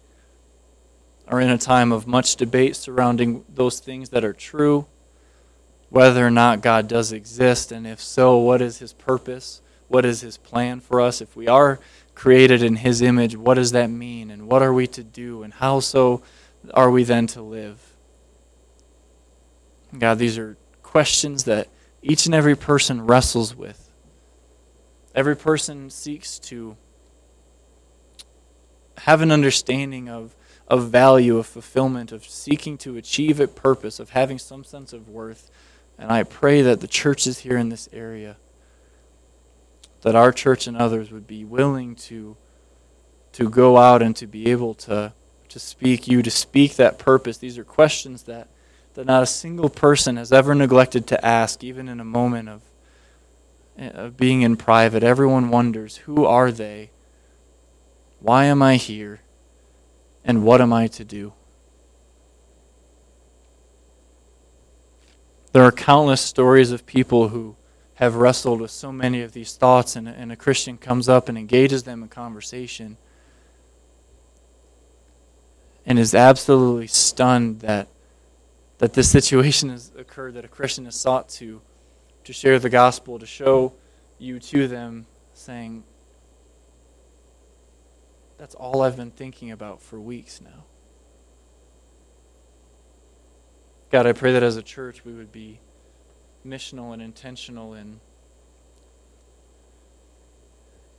are 1.30 1.40
in 1.40 1.48
a 1.48 1.56
time 1.56 1.92
of 1.92 2.06
much 2.06 2.34
debate 2.36 2.74
surrounding 2.74 3.44
those 3.48 3.78
things 3.78 4.10
that 4.10 4.24
are 4.24 4.32
true, 4.32 4.86
whether 5.88 6.26
or 6.26 6.30
not 6.30 6.60
God 6.60 6.88
does 6.88 7.12
exist, 7.12 7.70
and 7.70 7.86
if 7.86 8.00
so, 8.00 8.36
what 8.36 8.60
is 8.60 8.78
his 8.78 8.92
purpose? 8.92 9.62
What 9.86 10.04
is 10.04 10.20
his 10.20 10.36
plan 10.36 10.80
for 10.80 11.00
us? 11.00 11.20
If 11.20 11.36
we 11.36 11.46
are 11.46 11.78
created 12.14 12.62
in 12.62 12.76
his 12.76 13.00
image, 13.00 13.36
what 13.36 13.54
does 13.54 13.72
that 13.72 13.88
mean? 13.88 14.30
And 14.30 14.48
what 14.48 14.60
are 14.60 14.72
we 14.72 14.86
to 14.88 15.02
do? 15.02 15.42
And 15.42 15.54
how 15.54 15.80
so 15.80 16.22
are 16.74 16.90
we 16.90 17.04
then 17.04 17.26
to 17.28 17.42
live? 17.42 17.80
God, 19.96 20.18
these 20.18 20.36
are 20.36 20.56
questions 20.82 21.44
that 21.44 21.68
each 22.02 22.26
and 22.26 22.34
every 22.34 22.56
person 22.56 23.06
wrestles 23.06 23.54
with. 23.54 23.90
Every 25.14 25.36
person 25.36 25.90
seeks 25.90 26.38
to 26.40 26.76
have 28.98 29.22
an 29.22 29.32
understanding 29.32 30.08
of, 30.08 30.34
of 30.70 30.88
value, 30.88 31.36
of 31.36 31.46
fulfillment, 31.46 32.12
of 32.12 32.24
seeking 32.24 32.78
to 32.78 32.96
achieve 32.96 33.40
a 33.40 33.48
purpose, 33.48 34.00
of 34.00 34.10
having 34.10 34.38
some 34.38 34.64
sense 34.64 34.92
of 34.92 35.08
worth. 35.08 35.50
And 35.98 36.10
I 36.10 36.22
pray 36.22 36.62
that 36.62 36.80
the 36.80 36.86
churches 36.86 37.40
here 37.40 37.58
in 37.58 37.68
this 37.68 37.88
area, 37.92 38.36
that 40.00 40.14
our 40.14 40.32
church 40.32 40.66
and 40.66 40.76
others 40.76 41.10
would 41.10 41.26
be 41.26 41.44
willing 41.44 41.96
to, 41.96 42.36
to 43.32 43.50
go 43.50 43.76
out 43.76 44.00
and 44.00 44.16
to 44.16 44.26
be 44.26 44.50
able 44.50 44.74
to, 44.74 45.12
to 45.48 45.58
speak 45.58 46.08
you, 46.08 46.22
to 46.22 46.30
speak 46.30 46.76
that 46.76 46.98
purpose. 46.98 47.36
These 47.36 47.58
are 47.58 47.64
questions 47.64 48.22
that, 48.22 48.48
that 48.94 49.04
not 49.04 49.22
a 49.22 49.26
single 49.26 49.68
person 49.68 50.16
has 50.16 50.32
ever 50.32 50.54
neglected 50.54 51.06
to 51.08 51.22
ask, 51.22 51.64
even 51.64 51.88
in 51.88 52.00
a 52.00 52.04
moment 52.04 52.48
of 52.48 52.62
of 53.80 54.16
being 54.16 54.42
in 54.42 54.56
private, 54.56 55.02
everyone 55.02 55.48
wonders 55.48 55.98
who 55.98 56.26
are 56.26 56.52
they? 56.52 56.90
Why 58.18 58.44
am 58.44 58.62
I 58.62 58.76
here? 58.76 59.20
And 60.24 60.44
what 60.44 60.60
am 60.60 60.72
I 60.72 60.86
to 60.88 61.04
do? 61.04 61.32
There 65.52 65.62
are 65.62 65.72
countless 65.72 66.20
stories 66.20 66.70
of 66.70 66.86
people 66.86 67.28
who 67.28 67.56
have 67.94 68.14
wrestled 68.14 68.60
with 68.60 68.70
so 68.70 68.92
many 68.92 69.20
of 69.22 69.32
these 69.32 69.56
thoughts, 69.56 69.96
and, 69.96 70.08
and 70.08 70.30
a 70.30 70.36
Christian 70.36 70.78
comes 70.78 71.08
up 71.08 71.28
and 71.28 71.36
engages 71.36 71.82
them 71.82 72.02
in 72.02 72.08
conversation 72.08 72.96
and 75.84 75.98
is 75.98 76.14
absolutely 76.14 76.86
stunned 76.86 77.60
that, 77.60 77.88
that 78.78 78.94
this 78.94 79.10
situation 79.10 79.70
has 79.70 79.90
occurred, 79.98 80.34
that 80.34 80.44
a 80.44 80.48
Christian 80.48 80.84
has 80.84 80.94
sought 80.94 81.28
to 81.30 81.60
to 82.24 82.32
share 82.32 82.58
the 82.58 82.70
gospel, 82.70 83.18
to 83.18 83.26
show 83.26 83.72
you 84.18 84.38
to 84.38 84.68
them, 84.68 85.06
saying, 85.34 85.82
That's 88.40 88.54
all 88.54 88.80
I've 88.80 88.96
been 88.96 89.10
thinking 89.10 89.50
about 89.50 89.82
for 89.82 90.00
weeks 90.00 90.40
now. 90.40 90.64
God, 93.92 94.06
I 94.06 94.14
pray 94.14 94.32
that 94.32 94.42
as 94.42 94.56
a 94.56 94.62
church 94.62 95.04
we 95.04 95.12
would 95.12 95.30
be 95.30 95.60
missional 96.46 96.94
and 96.94 97.02
intentional 97.02 97.74
in, 97.74 98.00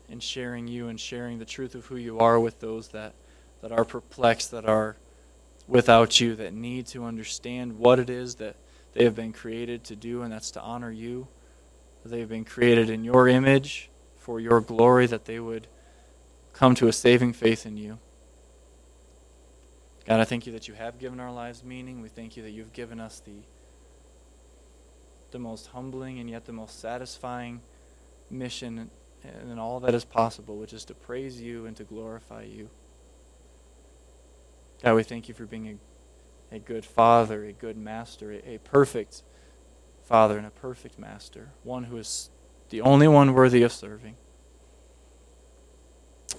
in 0.07 0.19
sharing 0.19 0.67
you 0.67 0.87
and 0.87 0.99
sharing 0.99 1.39
the 1.39 1.45
truth 1.45 1.73
of 1.73 1.87
who 1.87 1.95
you 1.95 2.19
are 2.19 2.39
with 2.39 2.59
those 2.59 2.89
that, 2.89 3.15
that 3.63 3.71
are 3.71 3.85
perplexed, 3.85 4.51
that 4.51 4.65
are 4.65 4.95
without 5.67 6.19
you, 6.19 6.35
that 6.35 6.53
need 6.53 6.85
to 6.87 7.05
understand 7.05 7.79
what 7.79 7.97
it 7.97 8.11
is 8.11 8.35
that 8.35 8.55
they 8.93 9.03
have 9.03 9.15
been 9.15 9.33
created 9.33 9.83
to 9.85 9.95
do, 9.95 10.21
and 10.21 10.31
that's 10.31 10.51
to 10.51 10.61
honor 10.61 10.91
you. 10.91 11.27
They 12.05 12.19
have 12.19 12.29
been 12.29 12.45
created 12.45 12.91
in 12.91 13.03
your 13.03 13.27
image 13.27 13.89
for 14.19 14.39
your 14.39 14.61
glory, 14.61 15.07
that 15.07 15.25
they 15.25 15.39
would 15.39 15.65
come 16.61 16.75
to 16.75 16.87
a 16.87 16.93
saving 16.93 17.33
faith 17.33 17.65
in 17.65 17.75
you. 17.75 17.97
God, 20.05 20.19
I 20.19 20.25
thank 20.25 20.45
you 20.45 20.53
that 20.53 20.67
you 20.67 20.75
have 20.75 20.99
given 20.99 21.19
our 21.19 21.31
lives 21.31 21.63
meaning. 21.63 22.03
We 22.03 22.07
thank 22.07 22.37
you 22.37 22.43
that 22.43 22.51
you've 22.51 22.71
given 22.71 22.99
us 22.99 23.19
the, 23.19 23.31
the 25.31 25.39
most 25.39 25.65
humbling 25.65 26.19
and 26.19 26.29
yet 26.29 26.45
the 26.45 26.53
most 26.53 26.79
satisfying 26.79 27.61
mission 28.29 28.91
and 29.23 29.59
all 29.59 29.79
that 29.79 29.95
is 29.95 30.05
possible, 30.05 30.57
which 30.57 30.71
is 30.71 30.85
to 30.85 30.93
praise 30.93 31.41
you 31.41 31.65
and 31.65 31.75
to 31.77 31.83
glorify 31.83 32.43
you. 32.43 32.69
God, 34.83 34.93
we 34.93 35.01
thank 35.01 35.27
you 35.27 35.33
for 35.33 35.47
being 35.47 35.67
a 35.67 35.75
a 36.51 36.59
good 36.59 36.85
father, 36.85 37.45
a 37.45 37.53
good 37.53 37.77
master, 37.77 38.33
a, 38.33 38.55
a 38.55 38.59
perfect 38.59 39.23
father 40.03 40.37
and 40.37 40.45
a 40.45 40.51
perfect 40.51 40.99
master, 40.99 41.49
one 41.63 41.85
who 41.85 41.97
is 41.97 42.29
the 42.69 42.81
only 42.81 43.07
one 43.07 43.33
worthy 43.33 43.63
of 43.63 43.71
serving. 43.71 44.15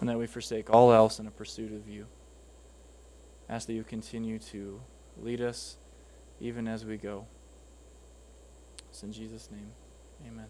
And 0.03 0.09
that 0.09 0.19
we 0.19 0.27
forsake 0.27 0.69
all 0.69 0.93
else 0.93 1.21
in 1.21 1.29
a 1.29 1.31
pursuit 1.31 1.73
of 1.73 1.89
you. 1.89 2.07
Ask 3.49 3.69
that 3.69 3.75
you 3.75 3.85
continue 3.85 4.41
to 4.51 4.81
lead 5.17 5.41
us 5.41 5.77
even 6.41 6.67
as 6.67 6.85
we 6.85 6.97
go. 6.97 7.27
It's 8.91 9.05
in 9.05 9.13
Jesus' 9.13 9.49
name. 9.53 9.71
Amen. 10.27 10.49